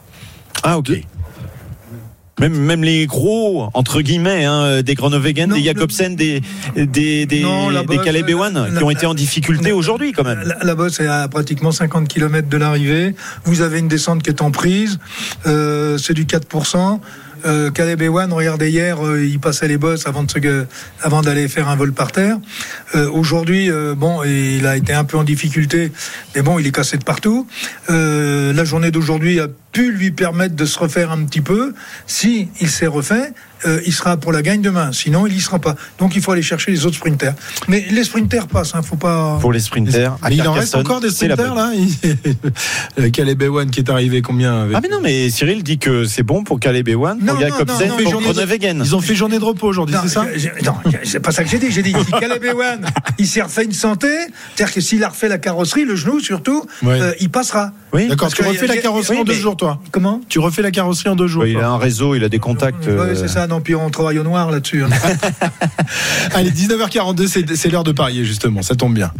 Ah 0.63 0.77
ok. 0.77 0.91
Même, 2.39 2.53
même 2.55 2.83
les 2.83 3.07
gros, 3.07 3.69
entre 3.73 4.01
guillemets, 4.01 4.45
hein, 4.45 4.81
des 4.83 4.93
Groenewegen, 4.93 5.49
Non, 5.49 5.55
des 5.55 5.63
Jacobsen, 5.63 6.15
des, 6.15 6.41
des, 6.75 7.25
des, 7.25 7.41
Non, 7.41 7.71
des 7.71 7.83
bosse, 7.83 8.05
Caleb 8.05 8.25
la- 8.27 8.31
Ewan, 8.31 8.67
la- 8.71 8.77
qui 8.77 8.83
ont 8.83 8.91
été 8.91 9.05
en 9.07 9.15
difficulté 9.15 9.71
aujourd'hui 9.71 10.11
quand 10.11 10.23
même. 10.23 10.41
La, 10.45 10.57
la 10.63 10.75
bosse 10.75 10.99
est 10.99 11.07
à 11.07 11.27
pratiquement 11.27 11.71
50 11.71 12.07
km 12.07 12.47
de 12.47 12.57
l'arrivée. 12.57 13.15
Vous 13.45 13.61
avez 13.61 13.79
une 13.79 13.87
descente 13.87 14.21
qui 14.21 14.29
est 14.29 14.41
en 14.43 14.51
prise. 14.51 14.99
Euh, 15.47 15.97
c'est 15.97 16.13
du 16.13 16.25
4%. 16.25 16.99
Euh, 17.45 17.69
Caleb 17.69 18.01
Ewan, 18.01 18.33
regardez 18.33 18.69
hier, 18.71 19.05
euh, 19.05 19.23
il 19.23 19.39
passait 19.39 19.67
les 19.67 19.77
bosses 19.77 20.07
avant 20.07 20.23
de 20.23 20.31
se, 20.31 20.65
avant 21.03 21.21
d'aller 21.21 21.47
faire 21.47 21.69
un 21.69 21.75
vol 21.75 21.93
par 21.93 22.11
terre. 22.11 22.37
Euh, 22.95 23.07
Aujourd'hui, 23.11 23.69
euh, 23.69 23.93
bon, 23.95 24.23
il 24.23 24.65
a 24.65 24.75
été 24.75 24.91
un 24.93 25.03
peu 25.03 25.17
en 25.17 25.23
difficulté, 25.23 25.91
mais 26.35 26.41
bon, 26.41 26.57
il 26.57 26.65
est 26.65 26.71
cassé 26.71 26.97
de 26.97 27.03
partout. 27.03 27.47
Euh, 27.91 28.53
la 28.53 28.63
journée 28.65 28.89
d'aujourd'hui 28.89 29.39
a 29.39 29.47
pu 29.71 29.91
lui 29.91 30.11
permettre 30.11 30.55
de 30.55 30.65
se 30.65 30.79
refaire 30.79 31.11
un 31.11 31.23
petit 31.25 31.41
peu. 31.41 31.73
Si 32.07 32.47
il 32.61 32.69
s'est 32.69 32.87
refait, 32.87 33.33
euh, 33.65 33.81
il 33.85 33.93
sera 33.93 34.17
pour 34.17 34.31
la 34.31 34.41
gagne 34.41 34.61
demain. 34.61 34.91
Sinon, 34.91 35.25
il 35.27 35.35
y 35.35 35.41
sera 35.41 35.59
pas. 35.59 35.75
Donc, 35.99 36.15
il 36.15 36.21
faut 36.21 36.31
aller 36.31 36.41
chercher 36.41 36.71
les 36.71 36.85
autres 36.85 36.95
sprinters. 36.97 37.33
Mais 37.67 37.85
les 37.89 38.03
sprinters 38.03 38.47
passent. 38.47 38.75
Hein, 38.75 38.81
faut 38.81 38.95
pas. 38.95 39.37
Pour 39.41 39.51
les 39.51 39.59
sprinters, 39.59 40.17
il 40.31 40.47
en 40.47 40.53
reste 40.53 40.75
encore 40.75 40.99
des 41.01 41.09
sprinters 41.09 41.53
là. 41.55 41.71
Il- 41.75 43.11
Caleb 43.11 43.41
Ewan 43.41 43.69
qui 43.69 43.79
est 43.81 43.89
arrivé 43.89 44.21
combien 44.21 44.63
avec- 44.63 44.75
Ah 44.75 44.79
mais 44.81 44.89
non, 44.89 44.99
mais 45.01 45.29
Cyril 45.29 45.63
dit 45.63 45.77
que 45.77 46.05
c'est 46.05 46.23
bon 46.23 46.43
pour 46.43 46.59
Caleb 46.59 46.87
Ewan, 46.87 47.17
Non, 47.19 47.25
pour 47.33 47.35
non, 47.35 47.41
Jacobsen, 47.41 47.87
non, 47.89 47.97
non, 47.97 48.03
pour 48.11 48.21
Groenewegen. 48.21 48.81
Ils 48.83 48.95
ont 48.95 49.01
fait 49.01 49.15
journée 49.15 49.39
de 49.39 49.43
repos 49.43 49.67
aujourd'hui, 49.67 49.95
c'est 50.03 50.09
ça 50.09 50.25
non, 50.63 50.73
c'est 51.03 51.19
pas 51.19 51.31
ça 51.31 51.43
que 51.43 51.49
j'ai 51.49 51.59
dit. 51.59 51.71
J'ai 51.71 51.81
dit 51.83 51.93
si 52.05 52.11
Caleb 52.11 52.43
Ewan, 52.43 52.85
il 53.17 53.27
s'est 53.27 53.41
refait 53.41 53.63
une 53.65 53.73
santé, 53.73 54.07
c'est-à-dire 54.55 54.73
que 54.73 54.81
s'il 54.81 55.03
a 55.03 55.09
refait 55.09 55.27
la 55.29 55.37
carrosserie, 55.37 55.83
le 55.85 55.95
genou 55.95 56.19
surtout, 56.19 56.65
Ouais. 56.83 57.01
euh, 57.01 57.11
il 57.19 57.29
passera. 57.29 57.71
Oui, 57.93 58.07
D'accord, 58.07 58.27
Parce 58.27 58.33
tu 58.35 58.43
que 58.43 58.47
refais 58.47 58.67
y 58.67 58.71
a- 58.71 58.75
la 58.75 58.81
carrosserie 58.81 59.17
en 59.19 59.23
deux 59.23 59.33
jours, 59.33 59.56
toi. 59.57 59.79
Comment 59.91 60.21
Tu 60.29 60.39
refais 60.39 60.61
la 60.61 60.71
carrosserie 60.71 61.09
en 61.09 61.15
deux 61.15 61.27
jours. 61.27 61.43
Ouais, 61.43 61.51
il 61.51 61.57
a 61.57 61.69
un 61.69 61.77
réseau, 61.77 62.15
il 62.15 62.23
a 62.23 62.29
des 62.29 62.39
contacts. 62.39 62.85
Ouais, 62.85 62.91
euh, 62.93 63.15
c'est 63.15 63.27
ça. 63.27 63.47
Non, 63.47 63.59
puis 63.59 63.75
on 63.75 63.89
travaille 63.89 64.19
au 64.19 64.23
noir 64.23 64.49
là-dessus. 64.51 64.83
hein. 64.83 64.89
Allez, 66.33 66.51
19h42, 66.51 67.27
c'est 67.27 67.55
c'est 67.55 67.69
l'heure 67.69 67.83
de 67.83 67.91
parier 67.91 68.23
justement, 68.23 68.61
ça 68.61 68.75
tombe 68.75 68.93
bien. 68.93 69.11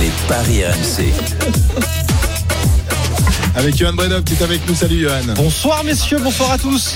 Les 0.00 0.10
paris 0.28 0.64
RMC. 0.64 1.87
Avec 3.56 3.76
Johan 3.76 3.92
Bredov 3.94 4.22
qui 4.22 4.34
est 4.34 4.42
avec 4.42 4.66
nous. 4.68 4.74
Salut 4.74 5.00
Johan. 5.00 5.20
Bonsoir 5.34 5.82
messieurs, 5.82 6.18
bonsoir 6.22 6.52
à 6.52 6.58
tous. 6.58 6.94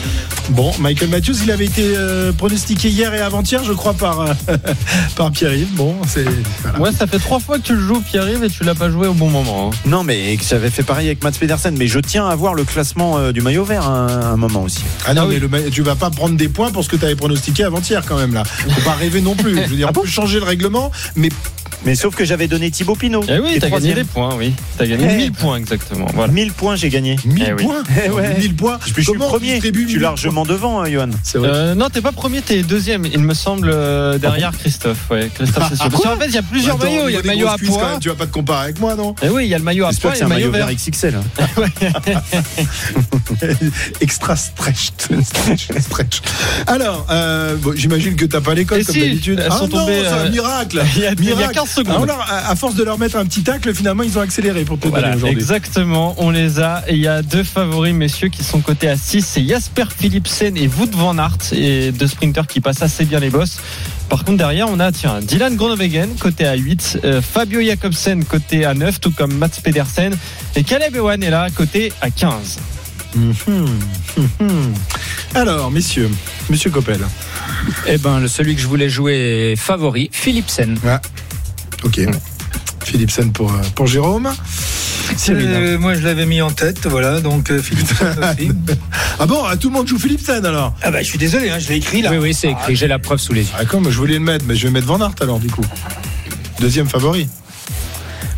Bon, 0.50 0.70
Michael 0.78 1.08
Matthews, 1.08 1.34
il 1.42 1.50
avait 1.50 1.64
été 1.64 1.82
euh, 1.96 2.32
pronostiqué 2.32 2.88
hier 2.88 3.12
et 3.14 3.20
avant-hier, 3.20 3.64
je 3.64 3.72
crois, 3.72 3.94
par, 3.94 4.20
euh, 4.20 4.32
par 5.16 5.32
Pierre-Yves. 5.32 5.72
Bon, 5.74 5.96
c'est. 6.06 6.24
voilà. 6.62 6.78
Ouais, 6.80 6.92
ça 6.92 7.06
fait 7.08 7.18
trois 7.18 7.40
fois 7.40 7.58
que 7.58 7.64
tu 7.64 7.74
le 7.74 7.80
joues, 7.80 8.00
Pierre-Yves, 8.00 8.44
et 8.44 8.48
tu 8.50 8.62
l'as 8.62 8.74
pas 8.76 8.90
joué 8.90 9.08
au 9.08 9.14
bon 9.14 9.28
moment. 9.28 9.70
hein. 9.72 9.76
Non, 9.86 10.04
mais 10.04 10.36
que 10.36 10.44
j'avais 10.48 10.70
fait 10.70 10.82
pareil 10.84 11.06
avec 11.06 11.24
Mats 11.24 11.32
Pedersen, 11.32 11.74
mais 11.76 11.88
je 11.88 11.98
tiens 11.98 12.28
à 12.28 12.34
voir 12.36 12.54
le 12.54 12.64
classement 12.64 13.18
euh, 13.18 13.32
du 13.32 13.40
maillot 13.40 13.64
vert 13.64 13.86
à 13.88 13.90
un, 13.92 14.32
un 14.32 14.36
moment 14.36 14.62
aussi. 14.62 14.82
Ah 15.06 15.14
non, 15.14 15.22
Ah 15.22 15.26
mais 15.28 15.34
oui. 15.36 15.40
le 15.40 15.48
ma- 15.48 15.62
tu 15.62 15.82
vas 15.82 15.96
pas 15.96 16.10
prendre 16.10 16.36
des 16.36 16.48
points 16.48 16.70
pour 16.70 16.84
ce 16.84 16.88
que 16.88 16.96
tu 16.96 17.04
avais 17.04 17.16
pronostiqué 17.16 17.64
avant-hier 17.64 18.04
quand 18.06 18.16
même 18.18 18.34
là. 18.34 18.44
Faut 18.44 18.82
pas 18.82 18.94
rêver 18.94 19.20
non 19.20 19.34
plus. 19.34 19.56
Je 19.64 19.68
veux 19.70 19.76
dire, 19.76 19.88
on 19.88 19.92
peut 19.92 20.06
changer 20.06 20.38
le 20.38 20.44
règlement, 20.44 20.92
mais 21.16 21.30
Mais 21.84 21.94
sauf 21.96 22.14
que 22.14 22.24
j'avais 22.24 22.46
donné 22.46 22.70
Thibaut 22.70 22.94
Pinot. 22.94 23.24
Eh 23.28 23.38
oui, 23.40 23.58
t'as 23.60 23.68
gagné 23.68 23.94
des 23.94 24.04
points, 24.04 24.34
oui. 24.36 24.52
T'as 24.78 24.86
gagné 24.86 25.08
Eh. 25.10 25.16
1000 25.16 25.32
points 25.32 25.56
exactement. 25.56 26.06
Voilà. 26.14 26.32
1000 26.32 26.52
points, 26.52 26.76
j'ai 26.76 26.88
gagné. 26.90 27.16
1000 27.24 27.44
Eh 27.48 27.52
oui. 27.54 27.64
points. 27.64 27.82
Eh 28.04 28.08
ouais. 28.10 28.34
1000 28.38 28.54
points. 28.54 28.78
Je 28.86 28.92
suis 28.92 29.04
Comment 29.04 29.26
on 29.26 29.28
premier. 29.30 29.56
Je 29.56 29.60
suis 29.66 29.72
1000 29.72 29.98
largement 30.00 30.44
devant, 30.44 30.80
hein, 30.82 30.88
Johan. 30.88 31.08
Vrai. 31.34 31.48
Euh, 31.48 31.74
non, 31.74 31.88
t'es 31.88 32.00
pas 32.00 32.12
premier, 32.12 32.40
t'es 32.40 32.62
deuxième, 32.62 33.04
il 33.06 33.18
me 33.20 33.34
semble, 33.34 33.68
euh, 33.72 34.16
derrière 34.18 34.52
Christophe. 34.56 35.10
Ouais, 35.10 35.28
Christophe, 35.34 35.66
c'est 35.70 35.76
sûr. 35.76 35.88
Parce 35.90 36.02
qu'en 36.04 36.16
fait, 36.16 36.26
il 36.26 36.34
y 36.34 36.38
a 36.38 36.42
plusieurs 36.42 36.78
maillots. 36.78 37.08
Il 37.08 37.14
y 37.14 37.16
a 37.16 37.20
le 37.20 37.26
maillot 37.26 37.48
à 37.48 37.56
poids. 37.58 37.90
même, 37.90 37.98
Tu 38.00 38.08
vas 38.08 38.14
pas 38.14 38.26
te 38.26 38.32
comparer 38.32 38.64
avec 38.64 38.78
moi, 38.80 38.94
non 38.94 39.14
Eh 39.22 39.28
oui, 39.28 39.44
il 39.46 39.50
y 39.50 39.54
a 39.54 39.58
le 39.58 39.64
maillot 39.64 39.86
à 39.86 39.90
poids 39.92 40.12
et 40.12 40.14
c'est 40.14 40.20
le 40.20 40.26
un 40.26 40.28
maillot 40.28 40.50
vert. 40.52 40.68
XXL. 40.72 41.18
Extra 44.00 44.36
stretched. 44.36 44.92
stretch. 45.80 46.20
Alors, 46.66 47.06
euh, 47.10 47.56
j'imagine 47.74 48.14
que 48.16 48.24
t'as 48.24 48.40
pas 48.40 48.54
l'école 48.54 48.80
Et 48.80 48.84
comme 48.84 48.94
d'habitude. 48.96 49.40
elles 49.40 49.48
Ah 49.50 49.58
sont 49.58 49.68
non, 49.68 49.80
tombées, 49.80 50.00
c'est 50.02 50.08
un 50.08 50.26
euh, 50.26 50.30
miracle. 50.30 50.82
Il 50.96 51.02
y 51.02 51.06
a, 51.06 51.12
il 51.12 51.24
y 51.24 51.32
a 51.32 51.34
Miracle. 51.36 51.54
15 51.54 51.68
Ah, 51.71 51.71
secondes. 51.72 51.96
on 52.00 52.04
leur- 52.04 52.26
à 52.30 52.54
force 52.56 52.74
de 52.74 52.84
leur 52.84 52.98
mettre 52.98 53.16
un 53.16 53.24
petit 53.24 53.42
tacle, 53.42 53.74
finalement, 53.74 54.02
ils 54.02 54.18
ont 54.18 54.20
accéléré 54.20 54.64
pour 54.64 54.78
te 54.78 54.88
Voilà, 54.88 55.08
donner 55.08 55.16
aujourd'hui. 55.16 55.38
exactement, 55.40 56.14
on 56.18 56.30
les 56.30 56.60
a. 56.60 56.82
Et 56.88 56.94
il 56.94 57.00
y 57.00 57.08
a 57.08 57.22
deux 57.22 57.44
favoris, 57.44 57.94
messieurs, 57.94 58.28
qui 58.28 58.44
sont 58.44 58.60
cotés 58.60 58.88
à 58.88 58.96
6. 58.96 59.24
C'est 59.26 59.44
Jasper 59.46 59.84
Philipsen 59.96 60.56
et 60.56 60.68
Wout 60.68 60.90
van 60.92 61.16
Aert, 61.18 61.38
et 61.52 61.92
deux 61.92 62.06
sprinters 62.06 62.46
qui 62.46 62.60
passent 62.60 62.82
assez 62.82 63.04
bien 63.04 63.18
les 63.20 63.30
bosses. 63.30 63.58
Par 64.08 64.24
contre, 64.24 64.38
derrière, 64.38 64.68
on 64.68 64.78
a 64.80 64.92
tiens, 64.92 65.20
Dylan 65.22 65.56
Groenewegen, 65.56 66.16
côté 66.20 66.46
à 66.46 66.54
8, 66.54 66.98
euh, 67.04 67.22
Fabio 67.22 67.62
Jacobsen, 67.62 68.24
côté 68.24 68.64
à 68.66 68.74
9, 68.74 69.00
tout 69.00 69.10
comme 69.10 69.32
Mats 69.34 69.48
Pedersen. 69.62 70.14
Et 70.54 70.64
Caleb 70.64 70.94
Ewan 70.96 71.22
est 71.22 71.30
là, 71.30 71.48
côté 71.54 71.92
à 72.02 72.10
15. 72.10 72.58
Mhm. 73.14 73.66
Alors, 75.34 75.70
messieurs, 75.70 76.10
monsieur 76.50 76.70
Coppel. 76.70 77.00
Eh 77.86 77.98
ben, 77.98 78.20
le- 78.20 78.28
celui 78.28 78.54
que 78.54 78.60
je 78.60 78.66
voulais 78.66 78.88
jouer 78.90 79.52
est 79.52 79.56
favori, 79.56 80.10
Philipsen. 80.12 80.78
Ok. 81.84 82.00
Philipsen 82.84 83.32
pour, 83.32 83.52
euh, 83.52 83.60
pour 83.74 83.86
Jérôme. 83.86 84.30
Cyril. 85.16 85.48
Euh, 85.50 85.78
moi, 85.78 85.94
je 85.94 86.00
l'avais 86.00 86.26
mis 86.26 86.40
en 86.42 86.50
tête, 86.50 86.86
voilà. 86.86 87.20
Donc, 87.20 87.50
euh, 87.50 87.60
Philipsen 87.62 88.08
aussi. 88.38 88.50
Ah 89.18 89.26
bon, 89.26 89.42
ah, 89.46 89.56
tout 89.56 89.68
le 89.68 89.74
monde 89.74 89.86
joue 89.88 89.98
Philipsen 89.98 90.44
alors? 90.44 90.74
Ah 90.82 90.90
bah, 90.90 91.02
je 91.02 91.06
suis 91.06 91.18
désolé, 91.18 91.50
hein, 91.50 91.58
je 91.58 91.68
l'ai 91.68 91.76
écrit 91.76 92.02
là. 92.02 92.10
Oui, 92.10 92.18
oui, 92.18 92.34
c'est 92.34 92.50
écrit, 92.50 92.76
j'ai 92.76 92.88
la 92.88 92.98
preuve 92.98 93.18
sous 93.18 93.32
les 93.32 93.42
yeux. 93.42 93.54
Ah, 93.58 93.64
comme 93.64 93.90
je 93.90 93.96
voulais 93.98 94.14
le 94.14 94.20
mettre, 94.20 94.44
mais 94.48 94.56
je 94.56 94.66
vais 94.66 94.72
mettre 94.72 94.86
Van 94.86 95.00
Aert 95.00 95.14
alors, 95.20 95.38
du 95.38 95.48
coup. 95.48 95.64
Deuxième 96.60 96.88
favori. 96.88 97.28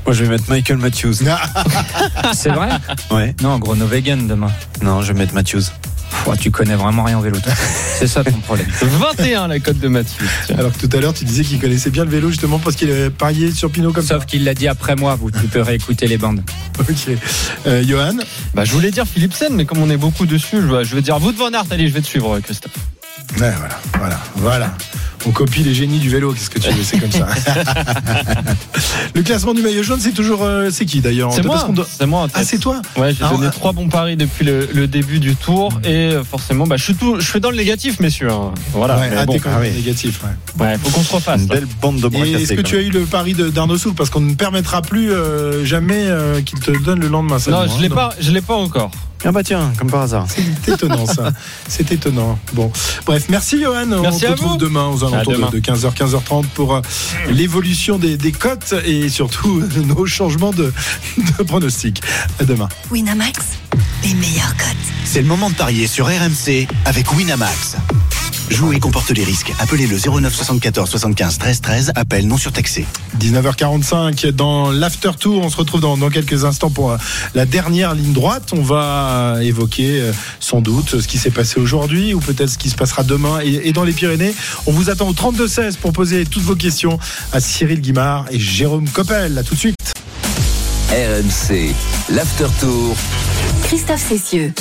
Moi, 0.06 0.14
je 0.14 0.24
vais 0.24 0.30
mettre 0.30 0.44
Michael 0.50 0.78
Matthews. 0.78 1.14
C'est 2.34 2.50
vrai? 2.50 2.68
Ouais. 3.10 3.34
Non, 3.42 3.58
Groenewegen 3.58 4.26
demain. 4.26 4.50
Non, 4.82 5.00
je 5.00 5.12
vais 5.12 5.18
mettre 5.18 5.34
Matthews. 5.34 5.62
Tu 6.38 6.50
connais 6.50 6.74
vraiment 6.74 7.04
rien 7.04 7.18
au 7.18 7.22
vélo. 7.22 7.38
toi. 7.40 7.52
C'est 7.98 8.06
ça 8.06 8.24
ton 8.24 8.32
problème. 8.38 8.66
21 8.80 9.48
la 9.48 9.60
cote 9.60 9.78
de 9.78 9.88
Mathieu. 9.88 10.26
Tiens. 10.46 10.56
Alors 10.58 10.72
que 10.72 10.86
tout 10.86 10.96
à 10.96 11.00
l'heure, 11.00 11.14
tu 11.14 11.24
disais 11.24 11.42
qu'il 11.44 11.60
connaissait 11.60 11.90
bien 11.90 12.04
le 12.04 12.10
vélo 12.10 12.30
justement 12.30 12.58
parce 12.58 12.76
qu'il 12.76 12.90
avait 12.90 13.10
parié 13.10 13.50
sur 13.52 13.70
Pinot 13.70 13.92
comme 13.92 14.04
Sauf 14.04 14.26
qu'il 14.26 14.44
l'a 14.44 14.54
dit 14.54 14.68
après 14.68 14.96
moi, 14.96 15.14
vous 15.14 15.30
tu 15.30 15.46
peux 15.46 15.60
réécouter 15.60 16.06
les 16.06 16.18
bandes. 16.18 16.42
ça. 16.76 16.82
Ok. 16.94 17.16
Euh, 17.66 17.82
Johan 17.82 18.16
Bah, 18.54 18.64
je 18.64 18.72
voulais 18.72 18.90
dire 18.90 19.06
Philipsen, 19.06 19.54
mais 19.54 19.64
comme 19.64 19.78
on 19.78 19.90
est 19.90 19.96
beaucoup 19.96 20.26
dessus, 20.26 20.58
je 20.60 20.94
vais, 20.94 21.02
dire 21.02 21.20
Wout 21.22 21.32
van 21.32 21.52
Aert. 21.52 21.66
Allez, 21.70 21.88
je 21.88 21.94
vais 21.94 22.00
te 22.00 22.06
suivre, 22.06 22.38
Christophe. 22.40 22.72
Ouais, 23.40 23.52
voilà, 23.58 23.80
voilà, 23.98 24.20
voilà. 24.36 24.74
On 25.26 25.30
copie 25.30 25.62
les 25.62 25.72
génies 25.74 25.98
du 25.98 26.10
vélo, 26.10 26.32
qu'est-ce 26.32 26.50
que 26.50 26.58
tu 26.58 26.70
veux, 26.70 26.82
c'est 26.82 26.98
comme 26.98 27.10
ça. 27.10 27.26
le 29.14 29.22
classement 29.22 29.54
du 29.54 29.62
maillot 29.62 29.82
jaune, 29.82 30.00
c'est 30.00 30.12
toujours. 30.12 30.42
euh, 30.42 30.68
c'est 30.70 30.84
qui 30.84 31.00
d'ailleurs 31.00 31.32
C'est 31.32 31.42
Parce 31.42 31.60
moi. 31.60 31.66
qu'on 31.66 31.72
doit- 31.72 31.86
C'est 31.90 32.06
moi. 32.06 32.20
en 32.22 32.28
Ah, 32.34 32.44
c'est 32.44 32.58
toi 32.58 32.82
Ouais, 32.96 33.12
j'ai 33.12 33.24
Ah, 33.24 33.30
donné 33.30 33.46
ouais. 33.46 33.50
trois 33.52 33.72
bons 33.72 33.88
paris 33.88 34.16
depuis 34.16 34.44
le, 34.44 34.68
le 34.74 34.86
début 34.86 35.20
du 35.20 35.34
tour 35.34 35.72
et 35.82 35.88
euh, 36.12 36.24
forcément, 36.24 36.66
bah, 36.66 36.76
je 36.76 36.84
suis 36.84 36.94
tout, 36.94 37.16
je 37.20 37.26
suis 37.28 37.40
dans 37.40 37.50
le 37.50 37.56
négatif, 37.56 38.00
messieurs. 38.00 38.30
hein. 38.30 38.52
Voilà. 38.72 38.98
Ouais, 38.98 39.08
mais 39.10 39.16
ah, 39.18 39.24
bon, 39.26 39.32
t'es 39.32 39.38
quand 39.38 39.50
même 39.50 39.58
ah 39.62 39.66
oui. 39.66 39.72
négatif. 39.74 40.20
Ouais. 40.58 40.66
ouais, 40.66 40.76
faut 40.82 40.90
qu'on 40.90 41.02
se 41.02 41.12
refasse. 41.14 41.40
Une 41.42 41.46
belle 41.48 41.66
bande 41.80 42.00
de 42.00 42.08
bras 42.08 42.20
Et 42.26 42.30
est-ce 42.32 42.40
cassés. 42.42 42.56
que 42.56 42.60
quand 42.62 42.68
tu 42.68 42.76
as 42.76 42.82
eu 42.82 42.90
le 42.90 43.00
pari 43.00 43.32
de- 43.34 43.48
d'Arnaud 43.48 43.78
Souf 43.78 43.94
Parce 43.94 44.10
qu'on 44.10 44.20
ne 44.20 44.34
permettra 44.34 44.82
plus 44.82 45.10
euh, 45.12 45.64
jamais 45.64 46.06
euh, 46.06 46.42
qu'il 46.42 46.60
te 46.60 46.70
donne 46.70 47.00
le 47.00 47.08
lendemain. 47.08 47.36
Non, 47.36 47.40
seulement, 47.40 47.66
je 47.66 47.80
l'ai 47.80 47.86
hein, 47.86 47.94
pas, 47.94 48.10
je 48.20 48.30
l'ai 48.30 48.42
pas 48.42 48.54
encore. 48.54 48.90
Ah 49.26 49.32
bah 49.32 49.42
tiens, 49.42 49.72
comme 49.78 49.90
par 49.90 50.02
hasard. 50.02 50.26
C'est 50.28 50.72
étonnant 50.72 51.06
ça. 51.06 51.32
C'est 51.66 51.90
étonnant. 51.92 52.38
Bon, 52.52 52.70
bref, 53.06 53.24
merci 53.30 53.58
Johan. 53.60 53.86
Merci 53.86 54.06
On 54.06 54.18
se 54.18 54.26
retrouve 54.26 54.50
vous. 54.52 54.56
demain 54.58 54.86
aux 54.88 55.02
alentours 55.02 55.50
de, 55.50 55.58
de 55.58 55.60
15h, 55.60 55.94
15h30 55.94 56.44
pour 56.54 56.74
euh, 56.74 56.80
l'évolution 57.30 57.96
des, 57.98 58.18
des 58.18 58.32
cotes 58.32 58.74
et 58.84 59.08
surtout 59.08 59.62
nos 59.86 60.04
changements 60.04 60.52
de, 60.52 60.72
de 61.38 61.42
pronostics. 61.42 62.02
À 62.38 62.44
demain. 62.44 62.68
Winamax, 62.90 63.38
les 64.02 64.12
meilleurs 64.14 64.54
cotes. 64.56 64.66
C'est 65.06 65.22
le 65.22 65.28
moment 65.28 65.48
de 65.48 65.54
parier 65.54 65.86
sur 65.86 66.06
RMC 66.06 66.66
avec 66.84 67.10
Winamax. 67.16 67.76
Jouer 68.50 68.78
comporte 68.78 69.08
les 69.10 69.24
risques. 69.24 69.54
Appelez 69.58 69.86
le 69.86 69.96
09 69.98 70.32
74 70.34 70.90
75 70.90 71.38
13 71.38 71.60
13. 71.62 71.92
Appel 71.94 72.26
non 72.26 72.36
surtaxé. 72.36 72.84
19h45 73.18 74.32
dans 74.32 74.70
l'after 74.70 75.12
tour. 75.18 75.42
On 75.42 75.48
se 75.48 75.56
retrouve 75.56 75.80
dans, 75.80 75.96
dans 75.96 76.10
quelques 76.10 76.44
instants 76.44 76.68
pour 76.68 76.90
euh, 76.92 76.96
la 77.34 77.46
dernière 77.46 77.94
ligne 77.94 78.12
droite. 78.12 78.50
On 78.54 78.60
va 78.62 79.13
évoquer 79.42 80.00
euh, 80.00 80.12
sans 80.40 80.60
doute 80.60 81.00
ce 81.00 81.08
qui 81.08 81.18
s'est 81.18 81.30
passé 81.30 81.60
aujourd'hui 81.60 82.14
ou 82.14 82.20
peut-être 82.20 82.50
ce 82.50 82.58
qui 82.58 82.70
se 82.70 82.76
passera 82.76 83.02
demain 83.02 83.40
et, 83.42 83.68
et 83.68 83.72
dans 83.72 83.84
les 83.84 83.92
Pyrénées. 83.92 84.34
On 84.66 84.72
vous 84.72 84.90
attend 84.90 85.08
au 85.08 85.12
32-16 85.12 85.76
pour 85.76 85.92
poser 85.92 86.24
toutes 86.24 86.42
vos 86.42 86.56
questions 86.56 86.98
à 87.32 87.40
Cyril 87.40 87.80
Guimard 87.80 88.26
et 88.30 88.38
Jérôme 88.38 88.88
Coppel. 88.88 89.38
À 89.38 89.42
tout 89.42 89.54
de 89.54 89.60
suite. 89.60 89.76
RMC, 90.90 91.74
l'after 92.10 92.46
tour. 92.60 92.94
Christophe 93.64 94.06
Cessieux. 94.08 94.52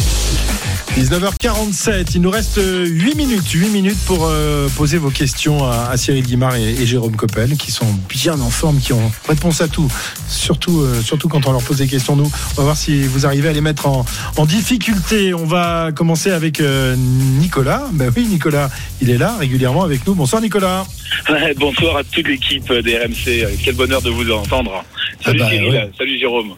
19h47, 0.97 2.11
il 2.15 2.21
nous 2.21 2.29
reste 2.29 2.59
8 2.63 3.15
minutes, 3.15 3.49
8 3.49 3.69
minutes 3.69 3.97
pour 4.05 4.27
euh, 4.27 4.67
poser 4.77 4.99
vos 4.99 5.09
questions 5.09 5.65
à, 5.65 5.89
à 5.91 5.97
Cyril 5.97 6.23
Guimard 6.23 6.55
et, 6.55 6.61
et 6.69 6.85
Jérôme 6.85 7.15
Coppel, 7.15 7.57
qui 7.57 7.71
sont 7.71 7.87
bien 8.07 8.39
en 8.39 8.51
forme, 8.51 8.79
qui 8.79 8.93
ont 8.93 9.11
réponse 9.27 9.61
à 9.61 9.67
tout, 9.67 9.91
surtout, 10.27 10.81
euh, 10.81 11.01
surtout 11.01 11.29
quand 11.29 11.47
on 11.47 11.51
leur 11.51 11.63
pose 11.63 11.77
des 11.77 11.87
questions. 11.87 12.15
Nous, 12.15 12.25
on 12.51 12.55
va 12.57 12.63
voir 12.63 12.77
si 12.77 13.01
vous 13.07 13.25
arrivez 13.25 13.49
à 13.49 13.53
les 13.53 13.61
mettre 13.61 13.87
en, 13.87 14.05
en 14.37 14.45
difficulté. 14.45 15.33
On 15.33 15.45
va 15.45 15.91
commencer 15.95 16.29
avec 16.29 16.61
euh, 16.61 16.95
Nicolas. 16.95 17.83
Ben 17.93 18.11
oui, 18.15 18.25
Nicolas, 18.27 18.69
il 19.01 19.09
est 19.09 19.17
là 19.17 19.35
régulièrement 19.39 19.83
avec 19.83 20.05
nous. 20.05 20.13
Bonsoir 20.13 20.43
Nicolas. 20.43 20.85
Ouais, 21.27 21.55
bonsoir 21.57 21.97
à 21.97 22.03
toute 22.03 22.27
l'équipe 22.27 22.71
des 22.71 22.97
RMC. 22.99 23.47
Quel 23.63 23.75
bonheur 23.75 24.03
de 24.03 24.11
vous 24.11 24.29
entendre. 24.31 24.85
Salut 25.25 25.39
Ah 25.41 25.45
bah, 25.45 25.49
Cyril, 25.49 25.69
ouais. 25.71 25.91
salut 25.97 26.19
Jérôme. 26.19 26.53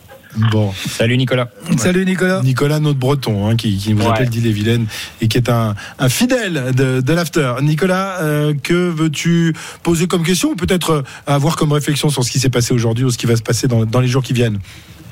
Bon. 0.52 0.72
Salut 0.74 1.18
Nicolas. 1.18 1.50
Salut 1.78 2.06
Nicolas. 2.06 2.42
Nicolas, 2.44 2.80
notre 2.80 3.00
breton, 3.00 3.48
hein, 3.48 3.56
qui, 3.56 3.78
qui 3.78 3.94
vous 3.94 4.04
Ouais. 4.04 4.12
appelle 4.12 4.30
d'Ille-et-Vilaine 4.30 4.86
et 5.22 5.28
qui 5.28 5.38
est 5.38 5.50
un, 5.50 5.76
un 5.98 6.10
fidèle 6.10 6.74
de, 6.76 7.02
de 7.02 7.14
l'after. 7.14 7.54
Nicolas, 7.62 8.22
euh, 8.22 8.54
que 8.62 8.74
veux-tu 8.90 9.54
poser 9.84 10.08
comme 10.08 10.24
question 10.24 10.50
ou 10.50 10.56
peut-être 10.56 10.90
euh, 10.92 11.02
avoir 11.26 11.56
comme 11.56 11.72
réflexion 11.72 12.10
sur 12.10 12.24
ce 12.24 12.32
qui 12.32 12.40
s'est 12.40 12.50
passé 12.50 12.74
aujourd'hui 12.74 13.06
ou 13.06 13.12
ce 13.12 13.18
qui 13.18 13.26
va 13.28 13.36
se 13.36 13.44
passer 13.44 13.68
dans, 13.68 13.86
dans 13.86 14.02
les 14.02 14.08
jours 14.08 14.24
qui 14.24 14.34
viennent? 14.34 14.60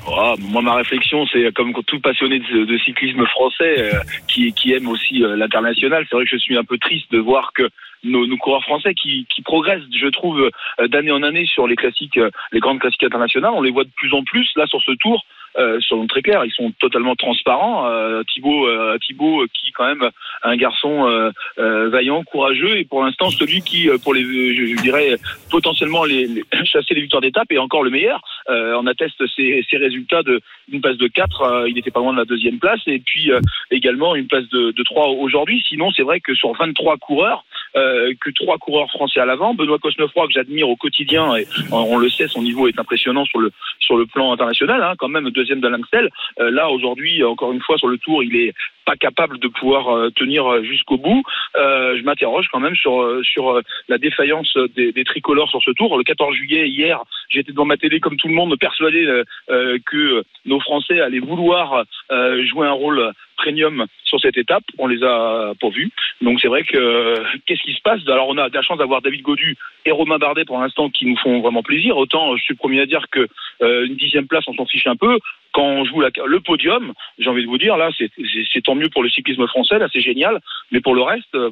Ah, 0.06 0.34
moi, 0.38 0.60
ma 0.60 0.74
réflexion, 0.74 1.24
c'est 1.32 1.50
comme 1.54 1.72
tout 1.86 2.00
passionné 2.00 2.38
de, 2.38 2.66
de 2.66 2.78
cyclisme 2.84 3.24
français 3.26 3.74
euh, 3.78 3.92
qui, 4.28 4.52
qui 4.52 4.72
aime 4.72 4.86
aussi 4.88 5.22
euh, 5.22 5.34
l'international. 5.36 6.04
C'est 6.10 6.16
vrai 6.16 6.24
que 6.26 6.30
je 6.32 6.38
suis 6.38 6.58
un 6.58 6.64
peu 6.64 6.76
triste 6.76 7.10
de 7.10 7.18
voir 7.18 7.52
que 7.54 7.62
nos, 8.04 8.26
nos 8.26 8.36
coureurs 8.36 8.62
français 8.62 8.94
qui, 8.94 9.26
qui 9.34 9.42
progressent, 9.42 9.82
je 9.94 10.08
trouve, 10.08 10.50
euh, 10.80 10.88
d'année 10.88 11.10
en 11.10 11.22
année 11.22 11.46
sur 11.46 11.66
les 11.66 11.76
classiques, 11.76 12.16
euh, 12.18 12.30
les 12.52 12.60
grandes 12.60 12.80
classiques 12.80 13.04
internationales. 13.04 13.52
On 13.54 13.62
les 13.62 13.70
voit 13.70 13.84
de 13.84 13.90
plus 13.96 14.12
en 14.14 14.22
plus 14.22 14.48
là 14.56 14.66
sur 14.66 14.80
ce 14.82 14.92
tour. 14.92 15.24
Euh, 15.56 15.78
sont 15.82 16.04
très 16.08 16.20
clairs, 16.20 16.44
ils 16.44 16.50
sont 16.52 16.72
totalement 16.80 17.14
transparents. 17.14 17.86
Euh, 17.86 18.24
Thibaut, 18.24 18.66
euh, 18.66 18.98
Thibaut, 18.98 19.42
euh, 19.42 19.46
qui 19.54 19.70
quand 19.70 19.86
même 19.86 20.10
un 20.42 20.56
garçon 20.56 21.30
vaillant, 21.56 22.22
courageux, 22.24 22.76
et 22.78 22.84
pour 22.84 23.02
l'instant 23.02 23.30
celui 23.30 23.60
qui, 23.60 23.88
pour 24.02 24.14
les, 24.14 24.22
je, 24.22 24.80
dirais 24.82 25.16
potentiellement 25.50 26.04
les, 26.04 26.26
les- 26.26 26.44
chasser 26.64 26.94
les 26.94 27.02
victoires 27.02 27.20
d'étape 27.20 27.50
est 27.50 27.58
encore 27.58 27.82
le 27.82 27.90
meilleur. 27.90 28.20
On 28.48 28.86
atteste 28.86 29.22
ses, 29.34 29.64
ses 29.68 29.76
résultats 29.76 30.22
de 30.22 30.40
une 30.72 30.80
place 30.80 30.96
de 30.96 31.08
4, 31.08 31.42
euh, 31.42 31.68
il 31.68 31.74
n'était 31.74 31.90
pas 31.90 32.00
loin 32.00 32.12
de 32.12 32.18
la 32.18 32.24
deuxième 32.24 32.58
place, 32.58 32.80
et 32.86 32.98
puis 32.98 33.30
également 33.70 34.14
une 34.14 34.26
place 34.26 34.48
de, 34.50 34.72
de 34.72 34.82
3 34.82 35.08
aujourd'hui. 35.08 35.62
Sinon, 35.68 35.90
c'est 35.92 36.02
vrai 36.02 36.20
que 36.20 36.34
sur 36.34 36.52
23 36.54 36.96
coureurs, 36.98 37.44
que 37.74 38.30
trois 38.30 38.58
coureurs 38.58 38.90
français 38.90 39.20
à 39.20 39.24
l'avant, 39.24 39.54
Benoît 39.54 39.78
Cosnefroy 39.78 40.26
que 40.26 40.32
j'admire 40.32 40.68
au 40.68 40.76
quotidien, 40.76 41.36
et 41.36 41.46
on, 41.72 41.98
le 41.98 42.08
sait, 42.08 42.28
son 42.28 42.42
niveau 42.42 42.68
est 42.68 42.78
impressionnant 42.78 43.24
sur 43.24 43.40
le 43.40 43.50
sur 43.80 43.96
le 43.96 44.06
plan 44.06 44.32
international, 44.32 44.82
hein, 44.82 44.94
quand 44.98 45.08
même 45.08 45.30
deuxième 45.30 45.60
d'Alain 45.60 45.82
Stel. 45.86 46.10
Euh, 46.40 46.50
là 46.50 46.70
aujourd'hui, 46.70 47.22
encore 47.24 47.52
une 47.52 47.60
fois 47.60 47.76
sur 47.78 47.88
le 47.88 47.98
tour, 47.98 48.22
il 48.22 48.36
est 48.36 48.54
pas 48.84 48.96
capable 48.96 49.38
de 49.38 49.48
pouvoir 49.48 49.88
euh, 49.88 50.10
tenir 50.10 50.46
euh, 50.46 50.62
jusqu'au 50.62 50.98
bout. 50.98 51.22
Euh, 51.56 51.96
je 51.98 52.02
m'interroge 52.02 52.48
quand 52.52 52.60
même 52.60 52.76
sur 52.76 53.02
euh, 53.02 53.22
sur 53.22 53.50
euh, 53.50 53.62
la 53.88 53.98
défaillance 53.98 54.56
des, 54.76 54.92
tricolores 55.04 55.50
sur 55.50 55.62
ce 55.62 55.70
tour. 55.72 55.96
Le 55.96 56.04
14 56.04 56.34
juillet 56.34 56.68
hier, 56.68 57.02
j'étais 57.28 57.52
devant 57.52 57.64
ma 57.64 57.76
télé 57.76 58.00
comme 58.00 58.16
tout 58.16 58.28
le 58.28 58.34
monde, 58.34 58.56
persuadé 58.58 59.04
euh, 59.04 59.24
euh, 59.50 59.78
que 59.86 60.24
nos 60.44 60.60
Français 60.60 61.00
allaient 61.00 61.18
vouloir 61.18 61.84
euh, 62.10 62.44
jouer 62.46 62.66
un 62.66 62.72
rôle 62.72 63.12
premium 63.36 63.86
sur 64.04 64.20
cette 64.20 64.36
étape. 64.36 64.64
On 64.78 64.86
les 64.86 65.02
a 65.02 65.52
pas 65.60 65.68
vus. 65.70 65.90
Donc 66.20 66.40
c'est 66.40 66.48
vrai 66.48 66.62
que 66.64 66.76
euh, 66.76 67.16
qu'est-ce 67.46 67.62
qui 67.62 67.74
se 67.74 67.80
passe? 67.82 68.00
Alors 68.08 68.28
on 68.28 68.38
a 68.38 68.48
de 68.48 68.54
la 68.54 68.62
chance 68.62 68.78
d'avoir 68.78 69.02
David 69.02 69.22
Godu 69.22 69.56
et 69.84 69.90
Romain 69.90 70.18
Bardet 70.18 70.44
pour 70.44 70.60
l'instant 70.60 70.88
qui 70.90 71.06
nous 71.06 71.16
font 71.16 71.40
vraiment 71.40 71.62
plaisir. 71.62 71.96
Autant 71.96 72.36
je 72.36 72.42
suis 72.42 72.54
le 72.54 72.58
premier 72.58 72.80
à 72.80 72.86
dire 72.86 73.04
que 73.10 73.26
euh, 73.62 73.86
une 73.86 73.96
dixième 73.96 74.26
place 74.26 74.44
on 74.46 74.54
s'en 74.54 74.66
fiche 74.66 74.86
un 74.86 74.96
peu. 74.96 75.18
Quand 75.52 75.62
on 75.66 75.84
joue 75.84 76.00
la- 76.00 76.10
le 76.26 76.40
podium, 76.40 76.92
j'ai 77.18 77.30
envie 77.30 77.42
de 77.42 77.48
vous 77.48 77.58
dire 77.58 77.76
là 77.76 77.90
c'est 77.96 78.62
tant 78.62 78.74
mieux 78.74 78.88
pour 78.88 79.02
le 79.02 79.08
cyclisme 79.10 79.46
français, 79.46 79.78
là 79.78 79.88
c'est 79.92 80.00
génial. 80.00 80.40
Mais 80.72 80.80
pour 80.80 80.94
le 80.94 81.02
reste, 81.02 81.34
euh, 81.34 81.50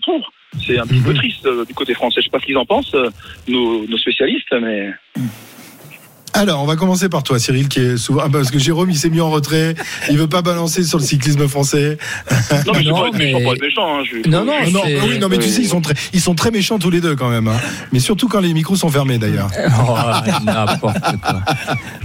c'est 0.58 0.78
un 0.78 0.86
petit 0.86 1.02
peu 1.02 1.14
triste 1.14 1.46
euh, 1.46 1.64
du 1.64 1.74
côté 1.74 1.94
français. 1.94 2.20
Je 2.20 2.24
sais 2.24 2.30
pas 2.30 2.40
ce 2.40 2.46
qu'ils 2.46 2.58
en 2.58 2.66
pensent, 2.66 2.96
nos, 3.48 3.86
nos 3.86 3.98
spécialistes, 3.98 4.52
mais 4.60 4.90
Alors, 6.34 6.62
on 6.62 6.66
va 6.66 6.76
commencer 6.76 7.08
par 7.08 7.22
toi, 7.22 7.38
Cyril, 7.38 7.68
qui 7.68 7.78
est 7.80 7.96
souvent. 7.98 8.22
Ah, 8.24 8.28
parce 8.32 8.50
que 8.50 8.58
Jérôme, 8.58 8.90
il 8.90 8.96
s'est 8.96 9.10
mis 9.10 9.20
en 9.20 9.30
retrait. 9.30 9.74
Il 10.10 10.16
veut 10.18 10.28
pas 10.28 10.40
balancer 10.42 10.82
sur 10.82 10.98
le 10.98 11.04
cyclisme 11.04 11.46
français. 11.46 11.98
non 12.66 12.72
mais 12.74 12.82
Non, 12.84 13.10
pas 13.10 13.18
méchant 13.18 13.18
mais-. 13.18 13.44
Hein, 13.44 14.02
je- 14.24 14.30
Non, 14.30 14.44
non, 14.44 14.52
Non, 14.64 14.70
non, 14.70 14.80
c'est- 14.84 15.00
oui, 15.02 15.18
non, 15.18 15.28
mais 15.28 15.38
tu 15.38 15.48
sais, 15.48 15.60
ils 15.62 15.68
sont 15.68 15.80
très, 15.82 15.94
ils 16.14 16.20
sont 16.20 16.34
très 16.34 16.50
méchants 16.50 16.78
tous 16.78 16.90
les 16.90 17.00
deux 17.00 17.16
quand 17.16 17.28
même. 17.28 17.48
hein. 17.48 17.56
Mais 17.92 17.98
surtout 18.00 18.28
quand 18.28 18.40
les 18.40 18.54
micros 18.54 18.76
sont 18.76 18.88
fermés 18.90 19.18
d'ailleurs. 19.18 19.50
Oh, 19.84 19.96
n'importe 20.44 20.80
quoi. 20.80 20.94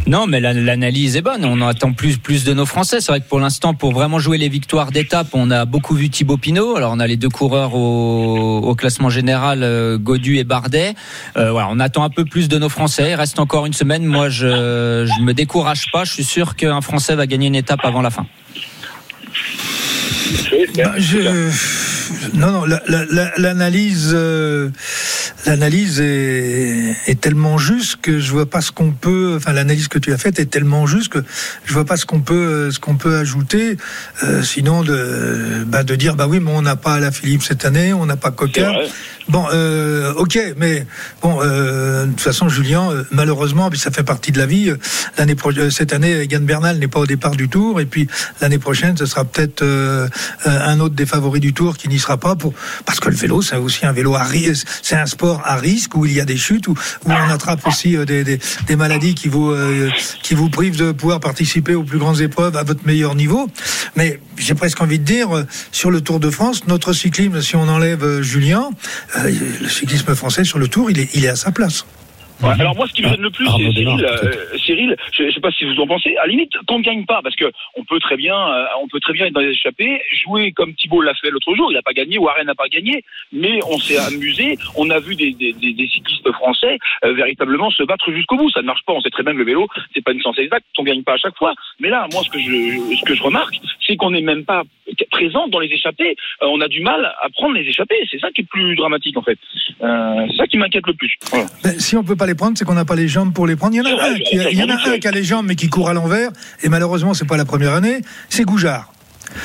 Non, 0.08 0.26
mais 0.28 0.40
la- 0.40 0.54
l'analyse 0.54 1.16
est 1.16 1.22
bonne. 1.22 1.46
On 1.46 1.62
en 1.62 1.68
attend 1.68 1.94
plus, 1.94 2.18
plus 2.18 2.44
de 2.44 2.54
nos 2.54 2.66
Français. 2.66 3.00
C'est 3.02 3.12
vrai 3.12 3.20
que 3.22 3.28
pour 3.28 3.40
l'instant, 3.40 3.74
pour 3.74 3.92
vraiment 3.94 4.20
jouer 4.20 4.38
les 4.38 4.50
victoires 4.50 4.92
d'étape, 4.92 5.28
on 5.34 5.52
a 5.52 5.66
beaucoup 5.66 5.96
vu 5.96 6.10
Thibaut 6.10 6.38
Pinot. 6.38 6.76
Alors, 6.76 6.92
on 6.94 7.00
a 7.00 7.08
les 7.08 7.18
deux 7.18 7.30
coureurs 7.30 7.76
au, 7.76 8.60
au 8.60 8.76
classement 8.76 9.10
général, 9.10 9.64
euh, 9.64 9.98
Godu 9.98 10.38
et 10.38 10.44
Bardet. 10.44 10.96
Euh, 11.38 11.52
voilà, 11.52 11.68
on 11.72 11.80
attend 11.80 12.04
un 12.04 12.10
peu 12.10 12.26
plus 12.26 12.48
de 12.50 12.58
nos 12.58 12.70
Français. 12.70 13.12
Il 13.12 13.16
reste 13.16 13.40
encore 13.40 13.66
une 13.66 13.74
semaine. 13.74 14.06
Moi, 14.18 14.30
je, 14.30 15.05
je 15.05 15.22
me 15.24 15.34
décourage 15.36 15.91
pas. 15.93 16.03
Je 16.03 16.11
suis 16.11 16.24
sûr 16.24 16.55
qu'un 16.55 16.82
Français 16.82 17.13
va 17.15 17.28
gagner 17.28 17.45
une 17.47 17.55
étape 17.55 17.82
avant 17.84 18.01
la 18.01 18.09
fin. 18.09 18.26
Bah, 20.76 20.93
je- 20.97 21.51
Non, 22.34 22.51
non, 22.51 22.65
la- 22.65 22.82
la- 22.88 23.05
la- 23.11 23.32
l'analyse, 23.38 24.11
euh, 24.13 24.70
l'analyse 25.45 25.99
est, 26.01 26.95
est 27.05 27.20
tellement 27.22 27.57
juste 27.59 27.97
que 28.01 28.20
je 28.20 28.32
vois 28.32 28.49
pas 28.49 28.61
ce 28.61 28.72
qu'on 28.72 28.91
peut. 28.91 29.36
Enfin, 29.38 29.53
l'analyse 29.53 29.88
que 29.88 29.99
tu 29.99 30.11
as 30.13 30.18
faite 30.18 30.39
est 30.39 30.47
tellement 30.49 30.88
juste 30.88 31.09
que 31.09 31.24
je 31.65 31.74
vois 31.74 31.86
pas 31.86 31.95
ce 31.97 32.05
qu'on 32.07 32.22
peut, 32.22 32.72
ce 32.72 32.80
qu'on 32.80 32.95
peut 32.95 33.18
ajouter. 33.18 33.78
euh, 34.24 34.41
sinon, 34.41 34.82
de, 34.84 35.63
bah, 35.68 35.84
de 35.84 35.95
dire, 35.95 36.15
bah 36.15 36.26
oui, 36.28 36.39
mais 36.39 36.51
on 36.51 36.63
n'a 36.63 36.76
pas 36.76 36.99
la 36.99 37.11
Philippe 37.11 37.43
cette 37.43 37.65
année, 37.65 37.93
on 37.93 38.05
n'a 38.07 38.18
pas 38.18 38.32
vrai. 38.32 38.88
Bon, 39.30 39.46
euh, 39.52 40.14
ok, 40.14 40.40
mais 40.56 40.88
bon, 41.22 41.40
euh, 41.42 42.06
de 42.06 42.12
toute 42.12 42.22
façon, 42.22 42.48
Julien, 42.48 42.90
euh, 42.92 43.04
malheureusement, 43.12 43.70
ça 43.76 43.92
fait 43.92 44.04
partie 44.04 44.32
de 44.32 44.38
la 44.38 44.46
vie. 44.46 44.70
euh, 44.70 44.78
L'année 45.18 45.36
euh, 45.58 45.70
cette 45.70 45.92
année, 45.92 46.22
Egan 46.22 46.40
Bernal 46.40 46.80
n'est 46.80 46.88
pas 46.88 47.02
au 47.02 47.06
départ 47.06 47.36
du 47.36 47.50
Tour, 47.50 47.82
et 47.82 47.86
puis 47.86 48.08
l'année 48.40 48.58
prochaine, 48.58 48.96
ce 48.96 49.06
sera 49.06 49.26
peut-être 49.26 49.66
un 50.46 50.80
autre 50.80 50.96
des 50.96 51.06
favoris 51.06 51.42
du 51.42 51.54
Tour 51.54 51.76
qui 51.76 51.90
n'y 51.90 52.00
sera 52.00 52.18
pas, 52.18 52.36
pour 52.36 52.54
parce 52.86 53.02
que 53.02 53.10
le 53.10 53.16
vélo, 53.16 53.42
c'est 53.42 53.58
aussi 53.58 53.86
un 53.86 53.92
vélo 53.92 54.16
à 54.16 54.24
risque, 54.24 54.66
c'est 54.82 54.96
un 54.96 55.06
sport 55.06 55.42
à 55.44 55.56
risque 55.56 55.96
où 55.96 56.06
il 56.06 56.14
y 56.14 56.22
a 56.22 56.26
des 56.26 56.38
chutes, 56.38 56.68
où, 56.68 56.76
on 57.06 57.12
attrape 57.12 57.66
aussi 57.68 57.98
des, 58.06 58.40
maladies 58.78 59.16
qui 59.16 59.28
vous 59.28 59.54
qui 60.24 60.36
vous 60.36 60.50
privent 60.50 60.78
de 60.78 60.92
pouvoir 60.92 61.20
participer 61.20 61.76
aux 61.76 61.84
plus 61.84 62.00
grandes 62.00 62.22
épreuves 62.22 62.56
à 62.56 62.64
votre 62.64 62.86
meilleur 62.86 63.16
niveau. 63.16 63.50
Mais 63.96 64.20
j'ai 64.38 64.54
presque 64.54 64.80
envie 64.82 65.00
de 65.00 65.04
dire, 65.04 65.46
sur 65.72 65.92
le 65.92 66.02
Tour 66.02 66.20
de 66.20 66.30
France, 66.30 66.68
notre 66.68 66.94
cyclisme, 66.94 67.42
si 67.42 67.56
on 67.56 67.68
enlève 67.68 68.22
Julien, 68.22 68.70
le 69.24 69.70
cyclisme 69.70 70.15
français 70.15 70.43
sur 70.43 70.59
le 70.59 70.68
Tour, 70.68 70.91
il 70.91 70.99
est, 70.99 71.09
il 71.13 71.26
est 71.26 71.30
à 71.30 71.36
sa 71.36 71.51
place. 71.51 71.86
Ouais, 72.44 72.54
alors 72.60 72.76
moi, 72.76 72.86
ce 72.88 72.94
qui 72.94 73.02
me 73.02 73.10
gêne 73.10 73.22
le 73.22 73.30
plus, 73.30 73.46
c'est 73.46 73.72
Cyril. 73.72 74.06
euh, 74.06 74.58
Cyril, 74.58 74.96
je, 75.12 75.24
je 75.26 75.32
sais 75.32 75.40
pas 75.40 75.52
si 75.52 75.66
vous 75.66 75.80
en 75.80 75.88
pensez. 75.88 76.16
À 76.18 76.26
la 76.26 76.28
limite, 76.28 76.52
qu'on 76.68 76.80
ne 76.80 76.84
gagne 76.84 77.06
pas, 77.06 77.22
parce 77.24 77.36
que 77.36 77.46
on 77.76 77.84
peut 77.84 78.00
très 78.00 78.16
bien, 78.16 78.36
euh, 78.36 78.66
on 78.82 78.88
peut 78.88 79.00
très 79.00 79.14
bien 79.14 79.26
être 79.26 79.34
dans 79.34 79.42
les 79.42 79.52
échappées, 79.52 80.02
jouer 80.24 80.52
comme 80.52 80.74
Thibault 80.76 81.02
l'a 81.02 81.14
fait 81.16 81.32
l'autre 81.32 81.56
jour. 81.56 81.72
Il 81.72 81.76
n'a 81.76 81.82
pas 81.82 81.94
gagné, 81.94 82.18
Warren 82.18 82.46
n'a 82.46 82.56
pas 82.56 82.68
gagné, 82.68 83.04
mais 83.32 83.60
on 83.70 83.78
s'est 83.80 83.98
amusé. 83.98 84.58
On 84.76 84.90
a 84.90 85.00
vu 85.00 85.16
des, 85.16 85.32
des, 85.34 85.54
des, 85.54 85.74
des 85.74 85.88
cyclistes 85.88 86.32
français 86.34 86.78
euh, 87.04 87.14
véritablement 87.14 87.72
se 87.72 87.84
battre 87.84 88.12
jusqu'au 88.12 88.38
bout. 88.38 88.50
Ça 88.52 88.62
ne 88.62 88.68
marche 88.68 88.84
pas. 88.86 88.94
On 88.94 89.02
sait 89.02 89.10
très 89.10 89.24
bien 89.24 89.34
que 89.34 89.40
le 89.40 89.46
vélo, 89.46 89.68
c'est 89.96 90.04
pas 90.04 90.12
une 90.12 90.22
science 90.22 90.38
exacte. 90.38 90.66
On 90.78 90.84
gagne 90.84 91.04
pas 91.04 91.14
à 91.14 91.18
chaque 91.18 91.38
fois. 91.38 91.54
Mais 91.80 91.90
là, 91.90 92.08
moi, 92.14 92.22
ce 92.24 92.30
que 92.30 92.40
je, 92.40 92.96
ce 92.96 93.04
que 93.06 93.16
je 93.16 93.24
remarque, 93.24 93.56
c'est 93.86 93.96
qu'on 93.96 94.12
n'est 94.12 94.22
même 94.22 94.46
pas 94.46 94.64
présent 95.12 95.48
dans 95.48 95.60
les 95.60 95.70
échappées. 95.70 96.16
Euh, 96.44 96.48
on 96.50 96.62
a 96.62 96.68
du 96.68 96.82
mal 96.82 97.14
à 97.22 97.30
prendre 97.30 97.56
les 97.56 97.68
échappées. 97.68 98.08
C'est 98.12 98.20
ça 98.20 98.30
qui 98.32 98.42
est 98.42 98.44
le 98.44 98.48
plus 98.48 98.76
dramatique 98.76 99.18
en 99.18 99.24
fait. 99.24 99.40
Euh, 99.82 100.26
c'est 100.30 100.38
ça 100.38 100.48
qui 100.48 100.58
m'inquiète 100.58 100.86
le 100.88 100.94
plus. 100.94 101.12
Voilà. 101.32 101.46
Ben, 101.64 101.80
si 101.80 101.96
on 101.96 102.04
peut 102.04 102.16
pas 102.16 102.27
les 102.28 102.36
prendre, 102.36 102.56
c'est 102.58 102.66
qu'on 102.66 102.76
n'a 102.76 102.86
pas 102.86 102.96
les 102.96 103.08
jambes 103.08 103.34
pour 103.34 103.48
les 103.48 103.56
prendre. 103.56 103.74
Il 103.74 103.78
y 103.78 103.82
en 103.82 103.98
a 103.98 104.04
un 104.10 104.14
qui, 104.14 104.36
il 104.52 104.58
y 104.60 104.64
en 104.64 104.70
a 104.70 104.76
un 104.90 105.00
qui 105.00 105.08
a 105.08 105.12
les 105.12 105.24
jambes 105.24 105.46
mais 105.48 105.56
qui 105.56 105.70
court 105.70 105.90
à 105.90 105.94
l'envers. 105.94 106.30
Et 106.62 106.70
malheureusement, 106.70 107.16
c'est 107.16 107.26
pas 107.26 107.38
la 107.38 107.46
première 107.46 107.74
année. 107.74 108.02
C'est 108.30 108.44
Goujard. 108.44 108.92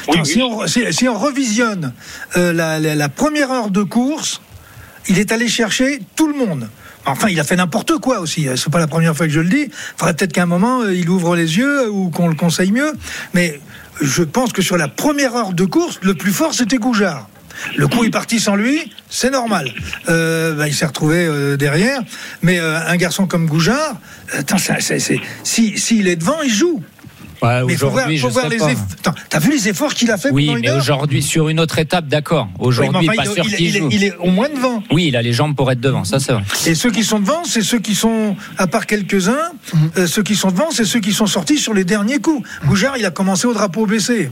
Attends, 0.09 0.25
si, 0.25 0.43
on, 0.43 0.67
si- 0.67 0.93
si 0.93 1.09
on 1.09 1.19
revisionne 1.19 1.93
euh, 2.37 2.53
la, 2.53 2.79
la- 2.79 2.95
la 2.95 3.09
première 3.09 3.51
heure 3.51 3.71
de 3.71 3.83
course, 3.83 4.43
il 5.09 5.19
est 5.19 5.33
allé 5.33 5.49
chercher 5.49 6.01
tout 6.15 6.29
le 6.29 6.35
monde. 6.35 6.69
Enfin, 7.05 7.29
il 7.29 7.41
a 7.41 7.45
fait 7.45 7.57
n'importe 7.57 7.99
quoi 7.99 8.21
aussi. 8.21 8.47
C'est 8.55 8.71
pas 8.71 8.79
la 8.79 8.87
première 8.87 9.17
fois 9.17 9.27
que 9.27 9.33
je 9.33 9.41
le 9.41 9.49
dis. 9.49 9.63
Il 9.67 9.71
faudrait 9.97 10.15
peut-être 10.15 10.33
qu'à 10.33 10.45
un 10.45 10.47
moment, 10.47 10.83
euh, 10.83 10.95
il 10.95 11.09
ouvre 11.11 11.35
les 11.35 11.57
yeux 11.59 11.87
euh, 11.87 11.91
ou 11.91 12.11
qu'on 12.11 12.29
le 12.29 12.37
conseille 12.37 12.71
mieux. 12.71 12.93
Mais 13.35 13.61
je 14.01 14.23
pense 14.23 14.53
que 14.53 14.63
sur 14.63 14.77
la 14.77 14.87
première 14.87 15.35
heure 15.35 15.53
de 15.53 15.65
course, 15.65 15.99
le 16.03 16.15
plus 16.15 16.33
fort, 16.33 16.55
c'était 16.55 16.77
Goujard. 16.79 17.29
Le 17.77 17.89
coup 17.89 18.05
est 18.05 18.11
parti 18.11 18.41
sans 18.41 18.57
lui, 18.57 18.91
c'est 19.09 19.31
normal. 19.31 19.73
Euh, 20.09 20.55
ben, 20.55 20.67
il 20.67 20.75
s'est 20.75 20.87
retrouvé 20.87 21.27
euh, 21.27 21.57
derrière. 21.57 22.01
Mais 22.43 22.59
euh, 22.59 22.79
un 22.87 22.97
garçon 22.97 23.27
comme 23.27 23.47
Goujard, 23.47 23.97
attends, 24.33 24.57
si 25.45 25.79
s'il 25.79 26.09
est 26.09 26.17
devant, 26.17 26.43
il 26.43 26.53
joue. 26.53 26.83
Ouais, 27.43 27.63
mais 27.67 27.77
faut 27.77 27.87
voir, 27.91 27.95
aujourd'hui, 28.07 28.19
faut 28.19 28.29
je 28.29 28.33
voir 28.33 28.45
sais 28.45 28.51
les 28.51 28.59
pas. 28.59 28.71
efforts. 28.73 28.87
Attends, 29.01 29.15
T'as 29.29 29.39
vu 29.41 29.51
les 29.53 29.69
efforts 29.69 29.95
qu'il 29.95 30.11
a 30.11 30.17
fait 30.19 30.31
Oui, 30.31 30.55
mais 30.61 30.71
aujourd'hui, 30.71 31.23
sur 31.23 31.49
une 31.49 31.59
autre 31.61 31.79
étape, 31.79 32.07
d'accord. 32.09 32.49
Aujourd'hui, 32.59 32.97
Oui, 33.01 33.07
mais 33.07 33.09
enfin, 33.21 33.23
pas 33.25 33.31
il- 33.31 33.35
sûr 33.35 33.45
il- 33.47 33.57
qu'il 33.57 33.67
il 33.67 33.77
est- 33.77 33.79
joue. 33.81 33.89
il 33.91 34.05
est 34.05 34.17
au 34.19 34.31
moins 34.31 34.49
devant. 34.49 34.83
Oui, 34.93 35.07
il 35.09 35.17
a 35.17 35.23
les 35.23 35.33
jambes 35.33 35.55
pour 35.57 35.71
être 35.73 35.81
devant, 35.81 36.05
ça 36.05 36.21
c'est 36.21 36.33
vrai. 36.33 36.43
Et 36.67 36.75
ceux 36.75 36.91
qui 36.91 37.03
sont 37.05 37.19
devant, 37.21 37.45
c'est 37.45 37.63
ceux 37.63 37.79
qui 37.81 37.95
sont, 37.95 38.37
à 38.59 38.67
part 38.67 38.87
quelques-uns, 38.87 39.37
euh, 39.99 40.07
ceux 40.07 40.23
qui 40.23 40.37
sont 40.37 40.51
devant, 40.51 40.71
c'est 40.71 40.85
ceux 40.85 41.01
qui 41.01 41.13
sont 41.13 41.27
sortis 41.27 41.59
sur 41.59 41.75
les 41.75 41.85
derniers 41.85 42.19
coups. 42.21 42.47
Goujard, 42.67 42.97
il 42.99 43.05
a 43.07 43.11
commencé 43.11 43.47
au 43.47 43.55
drapeau 43.55 43.87
baissé. 43.87 44.31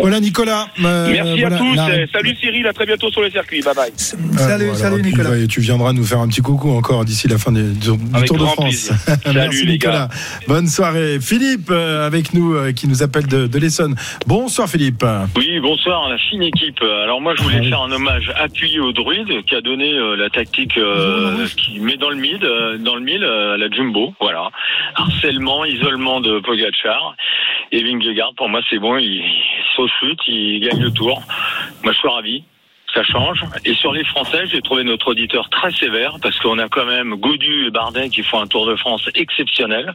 Voilà 0.00 0.20
Nicolas. 0.20 0.66
euh, 0.84 1.10
Merci 1.12 1.40
voilà, 1.40 1.56
à 1.56 1.58
tous. 1.58 1.74
la- 1.76 2.06
Salut 2.12 2.36
Cyril, 2.40 2.66
à 2.66 2.72
très 2.72 2.84
bientôt 2.86 3.10
sur 3.10 3.22
les 3.22 3.30
circuits. 3.30 3.62
Bye 3.62 3.74
bye. 3.74 3.92
Salut, 3.96 4.70
Ah, 4.82 4.90
puis, 5.02 5.14
ouais, 5.22 5.46
tu 5.46 5.60
viendras 5.60 5.92
nous 5.92 6.04
faire 6.04 6.18
un 6.20 6.28
petit 6.28 6.40
coucou 6.42 6.70
encore 6.72 7.04
d'ici 7.04 7.28
la 7.28 7.38
fin 7.38 7.52
du, 7.52 7.62
du 7.72 7.90
Avec 8.12 8.26
Tour 8.28 8.38
de 8.38 8.44
France. 8.46 8.90
Salut, 9.06 9.18
Merci 9.38 9.64
les 9.64 9.72
Nicolas. 9.72 10.08
gars. 10.08 10.08
Bonne 10.48 10.68
soirée. 10.68 11.18
Philippe 11.20 11.68
euh, 11.70 12.06
avec 12.34 12.42
nous 12.42 12.54
euh, 12.54 12.72
qui 12.72 12.88
nous 12.88 13.02
appelle 13.02 13.26
de, 13.26 13.46
de 13.46 13.58
l'Essonne. 13.58 13.94
Bonsoir 14.26 14.68
Philippe. 14.68 15.04
Oui, 15.36 15.60
bonsoir, 15.60 16.08
la 16.08 16.18
fine 16.18 16.42
équipe. 16.42 16.80
Alors 16.82 17.20
moi, 17.20 17.34
je 17.36 17.42
voulais 17.42 17.68
faire 17.68 17.82
un 17.82 17.92
hommage 17.92 18.32
appuyé 18.36 18.80
au 18.80 18.92
druide 18.92 19.44
qui 19.44 19.54
a 19.54 19.60
donné 19.60 19.92
euh, 19.92 20.16
la 20.16 20.30
tactique 20.30 20.76
euh, 20.76 21.46
qui 21.56 21.80
met 21.80 21.96
dans 21.96 22.10
le 22.10 22.16
mid, 22.16 22.42
euh, 22.44 22.78
dans 22.78 22.96
le 22.96 23.02
mille 23.02 23.24
à 23.24 23.56
la 23.56 23.70
jumbo. 23.70 24.14
Voilà, 24.20 24.50
harcèlement, 24.94 25.64
isolement 25.64 26.20
de 26.20 26.40
Pogacar 26.40 27.14
et 27.72 27.82
Vingegaard. 27.82 28.32
Pour 28.36 28.48
moi, 28.48 28.60
c'est 28.70 28.78
bon. 28.78 28.96
Il 28.98 29.22
saute 29.76 30.18
il 30.26 30.60
gagne 30.60 30.80
le 30.80 30.90
tour. 30.90 31.22
Moi, 31.82 31.92
je 31.92 31.98
suis 31.98 32.08
ravi. 32.08 32.44
Ça 32.94 33.02
change. 33.02 33.40
Et 33.64 33.74
sur 33.74 33.92
les 33.92 34.04
Français, 34.04 34.44
j'ai 34.46 34.62
trouvé 34.62 34.84
notre 34.84 35.08
auditeur 35.08 35.48
très 35.50 35.72
sévère 35.72 36.16
parce 36.22 36.38
qu'on 36.38 36.58
a 36.60 36.68
quand 36.68 36.84
même 36.86 37.14
Gaudu 37.16 37.66
et 37.66 37.70
Bardet 37.70 38.08
qui 38.08 38.22
font 38.22 38.40
un 38.40 38.46
Tour 38.46 38.66
de 38.66 38.76
France 38.76 39.02
exceptionnel. 39.16 39.92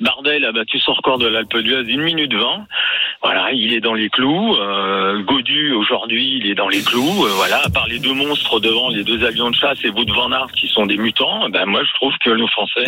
Bardet 0.00 0.36
il 0.36 0.44
a 0.44 0.52
battu 0.52 0.78
son 0.78 0.92
record 0.92 1.18
de 1.18 1.26
l'Alpe 1.26 1.56
d'Huez 1.56 1.84
d'une 1.84 2.02
minute 2.02 2.34
20. 2.34 2.66
Voilà, 3.22 3.50
il 3.52 3.72
est 3.72 3.80
dans 3.80 3.94
les 3.94 4.10
clous. 4.10 4.54
Euh, 4.56 5.22
Gaudu 5.22 5.72
aujourd'hui, 5.72 6.36
il 6.42 6.46
est 6.50 6.54
dans 6.54 6.68
les 6.68 6.82
clous. 6.82 7.24
Euh, 7.24 7.30
voilà, 7.36 7.62
à 7.64 7.70
part 7.70 7.86
les 7.88 7.98
deux 7.98 8.12
monstres 8.12 8.60
devant, 8.60 8.90
les 8.90 9.02
deux 9.02 9.24
avions 9.24 9.48
de 9.50 9.54
chasse 9.56 9.78
et 9.84 9.88
Wout 9.88 10.04
van 10.12 10.30
Aert 10.30 10.52
qui 10.54 10.68
sont 10.68 10.84
des 10.84 10.98
mutants. 10.98 11.48
Ben 11.48 11.64
moi, 11.64 11.80
je 11.84 11.94
trouve 11.94 12.12
que 12.22 12.30
nos 12.30 12.48
Français 12.48 12.84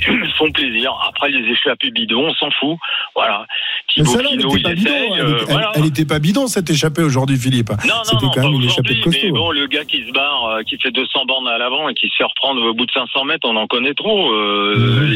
font 0.36 0.50
plaisir. 0.50 0.92
Après 1.08 1.30
les 1.30 1.48
échappées 1.48 1.92
bidons, 1.92 2.26
on 2.28 2.34
s'en 2.34 2.50
fout. 2.58 2.76
Voilà. 3.14 3.46
Thibaut 3.94 4.18
Pinot, 4.18 4.56
il 4.56 4.62
bidon. 4.62 4.70
essaye. 4.70 5.10
Elle, 5.14 5.20
euh, 5.20 5.36
elle- 5.40 5.44
voilà. 5.46 5.72
elle 5.76 5.86
était 5.86 6.04
pas 6.04 6.18
bidon 6.18 6.48
cette 6.48 6.68
échappée 6.70 7.02
aujourd'hui 7.02 7.36
Philippe. 7.38 7.70
Non, 7.70 7.94
non, 8.12 8.20
non, 8.20 8.30
quand 8.34 8.40
même 8.42 8.50
pas 8.50 8.56
une 8.56 8.64
échappée 8.64 8.79
aujourd'hui, 8.80 9.04
mais 9.06 9.28
costaud. 9.30 9.34
bon, 9.34 9.50
le 9.52 9.66
gars 9.66 9.84
qui 9.84 10.04
se 10.06 10.12
barre, 10.12 10.44
euh, 10.46 10.62
qui 10.62 10.76
fait 10.78 10.90
200 10.90 11.24
bornes 11.26 11.48
à 11.48 11.58
l'avant 11.58 11.88
et 11.88 11.94
qui 11.94 12.06
se 12.08 12.16
fait 12.16 12.24
reprendre 12.24 12.62
au 12.64 12.74
bout 12.74 12.86
de 12.86 12.92
500 12.92 13.24
mètres, 13.24 13.46
on 13.48 13.56
en 13.56 13.66
connaît 13.66 13.94
trop. 13.94 14.32
euh, 14.32 15.08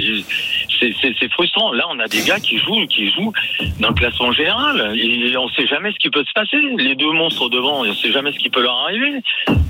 c'est- 0.80 0.92
C'est 1.00 1.14
c'est 1.18 1.32
frustrant. 1.32 1.72
Là, 1.72 1.84
on 1.90 1.98
a 1.98 2.06
des 2.08 2.20
gars 2.22 2.38
qui 2.40 2.58
jouent, 2.58 2.86
qui 2.86 3.10
jouent 3.10 3.32
dans 3.80 3.88
le 3.88 3.94
classement 3.94 4.32
général. 4.32 4.92
Et 4.96 5.34
on 5.36 5.48
sait 5.48 5.66
jamais 5.66 5.90
ce 5.92 5.98
qui 5.98 6.10
peut 6.10 6.24
se 6.24 6.32
passer. 6.34 6.58
Les 6.78 6.94
deux 6.94 7.10
monstres 7.12 7.48
devant, 7.48 7.80
on 7.82 7.94
sait 7.94 8.10
jamais 8.12 8.32
ce 8.32 8.38
qui 8.38 8.50
peut 8.50 8.60
leur 8.62 8.76
arriver. 8.80 9.20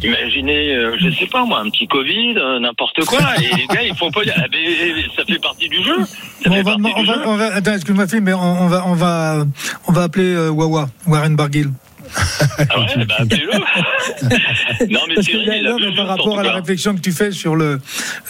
Imaginez, 0.02 0.74
euh, 0.74 0.96
je 0.98 1.10
sais 1.10 1.26
pas 1.26 1.44
moi, 1.44 1.60
un 1.60 1.70
petit 1.70 1.86
Covid, 1.86 2.34
euh, 2.36 2.58
n'importe 2.58 3.04
quoi. 3.04 3.20
et 3.38 3.54
les 3.56 3.66
gars, 3.66 3.82
ils 3.82 3.94
font 3.94 4.10
pas. 4.10 4.22
Ah, 4.36 4.46
mais 4.50 5.02
ça 5.16 5.24
fait 5.24 5.38
partie 5.40 5.68
du 5.68 5.82
jeu. 5.82 5.96
Ça 6.04 6.48
Bon, 6.50 6.54
fait 6.56 6.60
on 6.60 6.62
va, 6.64 6.72
on 6.74 7.00
du 7.02 7.06
va, 7.06 7.14
jeu. 7.14 7.20
on 7.26 7.36
va- 7.36 7.54
attends, 7.54 7.74
excuse-moi, 7.74 8.06
mais 8.22 8.32
on, 8.32 8.38
on 8.62 8.66
va, 8.66 8.82
on 8.86 8.94
va, 8.94 9.44
on 9.88 9.92
va 9.92 10.02
appeler 10.02 10.34
euh, 10.34 10.50
Wawa, 10.50 10.86
Warren 11.06 11.36
Barguil. 11.36 11.68
Ah 12.70 12.80
ouais, 12.80 13.04
bah, 13.06 13.14
appelez-le. 13.20 13.52
non, 14.92 15.00
mais 15.08 15.14
Parce 15.16 15.26
qu'il 15.26 15.40
Cyril, 15.40 15.46
y 15.48 15.50
a- 15.50 15.56
il 15.58 15.66
a 15.66 15.70
non, 15.70 15.76
vu 15.78 15.90
mais 15.90 15.96
par 15.96 16.06
rapport 16.08 16.38
à 16.38 16.42
la 16.42 16.52
réflexion 16.54 16.94
que 16.94 17.00
tu 17.00 17.12
fais 17.12 17.32
sur 17.32 17.56
le 17.56 17.80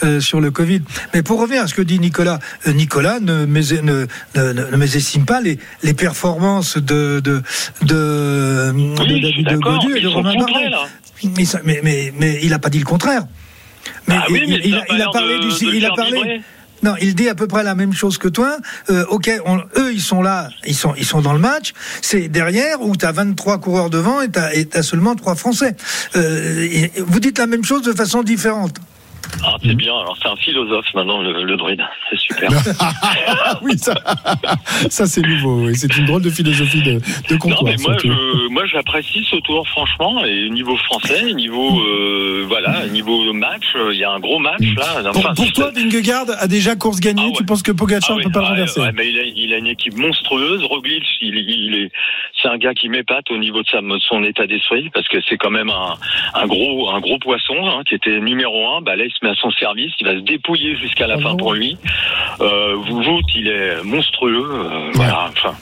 euh, 0.03 0.19
sur 0.19 0.41
le 0.41 0.51
Covid. 0.51 0.81
Mais 1.13 1.21
pour 1.23 1.39
revenir 1.39 1.61
à 1.63 1.67
ce 1.67 1.73
que 1.75 1.81
dit 1.81 1.99
Nicolas, 1.99 2.39
euh, 2.67 2.73
Nicolas 2.73 3.19
ne, 3.19 3.45
més- 3.45 3.73
ne, 3.81 4.05
ne, 4.35 4.53
ne- 4.53 4.71
ne 4.71 4.77
mésestime 4.77 5.25
pas 5.25 5.41
les, 5.41 5.59
les 5.83 5.93
performances 5.93 6.77
de 6.77 7.19
de 7.23 7.41
de, 7.83 8.71
de 8.73 8.95
David 9.21 9.47
de 9.47 9.97
et 9.97 10.01
de 10.01 10.07
Romain 10.07 10.35
Bardet. 10.35 10.71
Mais, 11.23 11.43
mais, 11.63 11.79
mais, 11.83 12.13
mais 12.19 12.39
il 12.43 12.53
a 12.53 12.59
pas 12.59 12.69
dit 12.69 12.79
le 12.79 12.85
contraire. 12.85 13.23
Mais 14.07 14.15
Ah 14.17 14.25
oui, 14.29 14.41
il, 14.45 14.49
mais 14.49 14.55
a, 14.55 14.83
il 14.89 15.05
parlé 15.11 15.37
de- 15.39 15.59
du, 15.59 15.77
il 15.77 15.85
a 15.85 15.89
parlé. 15.91 16.41
Non, 16.85 16.93
il 17.01 17.15
dit 17.15 17.27
à 17.29 17.35
peu 17.35 17.47
près 17.47 17.63
la 17.63 17.73
même 17.75 17.93
chose 17.93 18.17
que 18.19 18.27
toi. 18.27 18.57
Euh, 18.91 19.05
ok, 19.09 19.29
on- 19.45 19.57
eux, 19.79 19.91
ils 19.91 20.01
sont 20.01 20.21
là, 20.21 20.49
ils 20.67 20.75
sont, 20.75 20.93
ils 20.97 21.05
sont 21.05 21.21
dans 21.21 21.33
le 21.33 21.39
match. 21.39 21.73
C'est 22.01 22.27
derrière 22.27 22.79
où 22.81 22.95
tu 22.95 23.05
as 23.05 23.11
23 23.11 23.57
coureurs 23.59 23.89
devant 23.89 24.21
et 24.21 24.29
tu 24.31 24.39
as, 24.39 24.83
seulement 24.83 25.15
3 25.15 25.35
Français. 25.35 25.75
Euh, 26.15 26.61
et- 26.61 26.83
et 26.85 26.91
vous 27.01 27.19
dites 27.19 27.39
la 27.39 27.47
même 27.47 27.63
chose 27.63 27.81
de 27.81 27.91
façon 27.93 28.21
différente. 28.23 28.75
Ah, 29.43 29.57
c'est 29.63 29.73
bien. 29.73 29.91
Alors, 29.91 30.15
c'est 30.21 30.29
un 30.29 30.35
philosophe 30.35 30.85
maintenant, 30.93 31.19
le, 31.21 31.43
le 31.43 31.57
druide. 31.57 31.81
C'est 32.09 32.19
super. 32.19 32.49
oui, 33.63 33.75
ça, 33.77 33.95
ça 34.89 35.07
c'est 35.07 35.21
nouveau. 35.25 35.67
Et 35.69 35.73
c'est 35.73 35.97
une 35.97 36.05
drôle 36.05 36.21
de 36.21 36.29
philosophie 36.29 36.83
de, 36.83 36.91
de 36.93 37.33
Non, 37.33 37.37
comptoir. 37.39 37.63
mais 37.63 37.75
moi, 37.79 37.93
surtout. 37.99 38.07
je, 38.15 38.47
moi, 38.49 38.63
j'apprécie 38.67 39.25
ce 39.29 39.37
tour, 39.37 39.67
franchement. 39.69 40.23
Et 40.25 40.49
niveau 40.51 40.77
français, 40.77 41.33
niveau, 41.33 41.79
euh, 41.79 42.34
voilà, 42.45 42.87
niveau 42.87 43.33
match, 43.33 43.65
euh, 43.75 43.93
il 43.93 43.99
y 43.99 44.03
a 44.03 44.11
un 44.11 44.19
gros 44.19 44.39
match, 44.39 44.61
là. 44.77 45.01
Pour, 45.11 45.17
Enfin, 45.19 45.33
pour 45.35 45.51
toi, 45.53 45.71
Vingegaard 45.75 46.25
a 46.39 46.47
déjà 46.47 46.75
course 46.75 46.99
gagnée. 46.99 47.31
Tu 47.35 47.43
penses 47.45 47.63
que 47.63 47.71
Pogacar 47.71 48.09
Ah 48.09 48.13
ne 48.13 48.17
oui, 48.19 48.23
peut 48.25 48.31
pas 48.31 48.39
le 48.41 48.45
ah, 48.45 48.49
renverser 48.49 48.79
ouais, 48.81 48.91
mais 48.93 49.07
il, 49.09 49.19
a, 49.19 49.23
il 49.23 49.53
a 49.53 49.57
une 49.57 49.67
équipe 49.67 49.95
monstrueuse. 49.97 50.63
Roglic, 50.63 51.03
il, 51.21 51.35
il 51.37 51.75
est, 51.75 51.91
c'est 52.41 52.47
un 52.47 52.57
gars 52.57 52.73
qui 52.73 52.89
m'épate 52.89 53.29
au 53.31 53.37
niveau 53.37 53.61
de 53.61 53.67
sa, 53.67 53.79
son 54.07 54.23
état 54.23 54.45
d'esprit 54.47 54.89
parce 54.93 55.07
que 55.07 55.17
c'est 55.27 55.37
quand 55.37 55.49
même 55.51 55.69
un, 55.69 55.95
un 56.33 56.45
gros, 56.47 56.89
un 56.89 56.99
gros 56.99 57.17
poisson 57.19 57.55
hein, 57.65 57.81
qui 57.87 57.95
était 57.95 58.19
numéro 58.19 58.67
un. 58.75 58.81
Bah 58.81 58.95
là, 58.95 59.05
il 59.05 59.11
se 59.11 59.17
met 59.23 59.31
à 59.31 59.35
son 59.35 59.51
service. 59.51 59.91
Il 59.99 60.05
va 60.07 60.13
se 60.13 60.19
dépouiller 60.21 60.75
jusqu'à 60.77 61.07
la 61.07 61.17
fin 61.19 61.35
pour 61.35 61.53
lui. 61.53 61.77
Euh, 62.41 62.75
Wout, 62.75 63.21
il 63.35 63.47
est 63.47 63.83
monstrueux. 63.83 64.49
euh, 64.51 64.91
Voilà. 64.93 65.29
Enfin, 65.29 65.55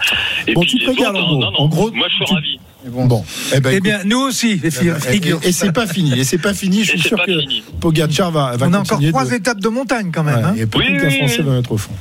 et 0.47 0.53
Bon, 0.53 0.61
puis 0.61 0.71
tu 0.71 0.77
les 0.79 0.89
autres, 0.89 1.03
en 1.03 1.09
hein, 1.09 1.13
non, 1.13 1.39
non, 1.51 1.59
En 1.59 1.67
gros, 1.67 1.91
moi, 1.91 2.07
je 2.09 2.15
suis 2.15 2.25
tu- 2.25 2.34
ravi. 2.34 2.59
Bon, 2.86 3.23
eh, 3.53 3.59
ben, 3.59 3.69
Eh 3.71 3.73
écoute, 3.75 3.84
bien, 3.84 3.99
nous 4.05 4.19
aussi, 4.19 4.59
les 4.61 4.69
filles. 4.71 4.93
eh 5.11 5.19
ben, 5.19 5.38
et, 5.43 5.49
et 5.49 5.51
c'est 5.51 5.71
pas 5.71 5.88
fini. 5.88 6.19
Et 6.19 6.23
c'est 6.23 6.38
pas 6.38 6.53
fini. 6.53 6.84
Je 6.84 6.91
suis 6.91 6.99
sûr 6.99 7.17
que 7.25 7.31
Pogacar 7.79 8.31
va, 8.31 8.57
va 8.57 8.67
On 8.67 8.73
a 8.73 8.79
encore 8.79 8.99
trois 9.09 9.25
de- 9.25 9.34
étapes 9.34 9.59
de 9.59 9.69
montagne 9.69 10.11
quand 10.13 10.23
même. 10.23 10.36
Ouais, 10.36 10.43
hein. 10.43 10.53
et 10.57 10.65
peut-être 10.65 11.01
qu'un 11.01 11.09
Français 11.09 11.41
va 11.43 11.57
être 11.57 11.71
au 11.71 11.77
fond. 11.77 11.93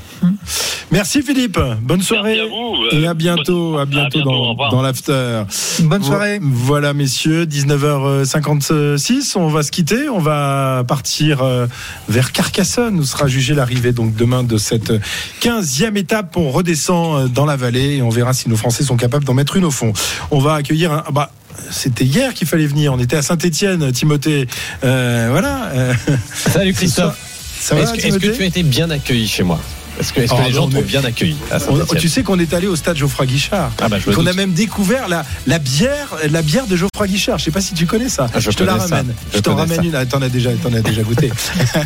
Merci 0.91 1.23
Philippe. 1.23 1.59
Bonne 1.83 2.03
soirée. 2.03 2.37
Merci 2.37 2.53
à 2.53 2.97
vous. 2.97 2.99
Et 3.03 3.07
à 3.07 3.15
bientôt, 3.15 3.79
à 3.79 3.87
bientôt, 3.87 4.23
dans, 4.23 4.55
dans 4.55 4.83
l'after. 4.83 5.43
Bonne 5.81 6.03
soirée. 6.03 6.39
Voilà, 6.43 6.93
messieurs, 6.95 7.47
19h56. 7.47 9.37
On 9.37 9.49
va 9.49 9.63
se 9.63 9.71
quitter. 9.71 10.09
On 10.09 10.19
va 10.19 10.85
partir 10.87 11.43
euh, 11.43 11.67
vers 12.09 12.33
Carcassonne 12.33 12.99
où 12.99 13.05
sera 13.05 13.27
jugée 13.29 13.55
l'arrivée 13.55 13.93
donc 13.93 14.15
demain 14.17 14.43
de 14.43 14.57
cette 14.59 14.93
15e 15.41 15.97
étape. 15.97 16.37
On 16.37 16.51
redescend 16.51 17.17
euh, 17.25 17.29
dans 17.29 17.47
la 17.47 17.57
vallée 17.57 17.97
et 17.97 18.03
on 18.03 18.11
verra 18.11 18.33
si 18.33 18.49
nos 18.49 18.57
Français 18.57 18.83
sont 18.85 18.97
capables 18.97 19.25
d'en 19.25 19.35
mettre 19.35 19.57
une 19.57 19.65
au 19.65 19.71
fond. 19.71 19.93
On 20.31 20.39
va 20.39 20.55
accueillir 20.55 20.72
un. 20.87 21.05
Bah, 21.13 21.31
c'était 21.71 22.05
hier 22.05 22.35
qu'il 22.35 22.47
fallait 22.49 22.67
venir. 22.67 22.93
On 22.93 22.99
était 22.99 23.17
à 23.17 23.23
Saint-Étienne, 23.23 23.93
Timothée. 23.93 24.47
Euh, 24.85 25.29
voilà. 25.31 25.67
euh, 25.75 25.93
Salut 26.35 26.73
Christophe. 26.75 27.17
Ça 27.61 27.75
va, 27.75 27.83
Est-ce 27.83 27.93
que, 27.93 27.99
est-ce 27.99 28.07
que 28.07 28.19
Timothée 28.19 28.37
tu 28.37 28.43
as 28.43 28.47
été 28.47 28.63
bien 28.63 28.91
accueilli 28.91 29.29
chez 29.29 29.43
moi 29.45 29.61
Est-ce 30.01 30.13
que, 30.13 30.21
est-ce 30.23 30.33
que 30.33 30.37
Oh, 30.41 30.45
les 30.47 30.53
gens 30.53 30.69
t'ont 30.69 30.81
bien 30.83 31.05
accueilli 31.05 31.37
On- 31.69 31.95
tu 31.95 32.09
sais 32.09 32.23
qu'on 32.25 32.39
est 32.41 32.53
allé 32.55 32.67
au 32.67 32.75
stade 32.75 32.97
Geoffroy 32.97 33.27
Guichard. 33.27 33.71
Ah 33.81 33.89
bah, 33.89 33.99
qu'on 34.01 34.27
a 34.27 34.33
même 34.33 34.53
découvert 34.53 35.09
la, 35.09 35.25
la 35.47 35.59
bière, 35.61 36.17
la 36.31 36.43
bière 36.43 36.67
de 36.67 36.77
Geoffroy 36.77 37.07
Guichard. 37.07 37.39
Je 37.39 37.45
sais 37.45 37.51
pas 37.53 37.61
si 37.61 37.75
tu 37.75 37.87
connais 37.87 38.09
ça. 38.09 38.29
Ah, 38.35 38.41
je 38.41 38.51
te 38.51 38.65
la 38.65 38.73
connais 38.73 38.85
ramène. 38.85 39.15
Je 39.33 39.37
Je 39.37 39.43
t'en 39.43 39.55
ramène 39.55 39.77
ça. 39.77 39.83
une. 39.85 39.95
Ah, 39.95 40.07
T'en 40.07 40.23
as 40.23 40.29
déjà, 40.29 40.51
t'en 40.55 40.73
as 40.73 40.81
déjà 40.81 41.03
goûté. 41.03 41.31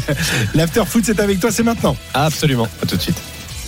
L'after 0.54 0.82
foot, 0.86 1.02
c'est 1.04 1.20
avec 1.20 1.40
toi, 1.40 1.50
c'est 1.50 1.62
maintenant. 1.64 1.96
Absolument, 2.14 2.68
à 2.82 2.86
tout 2.86 2.96
de 2.96 3.02
suite. 3.02 3.18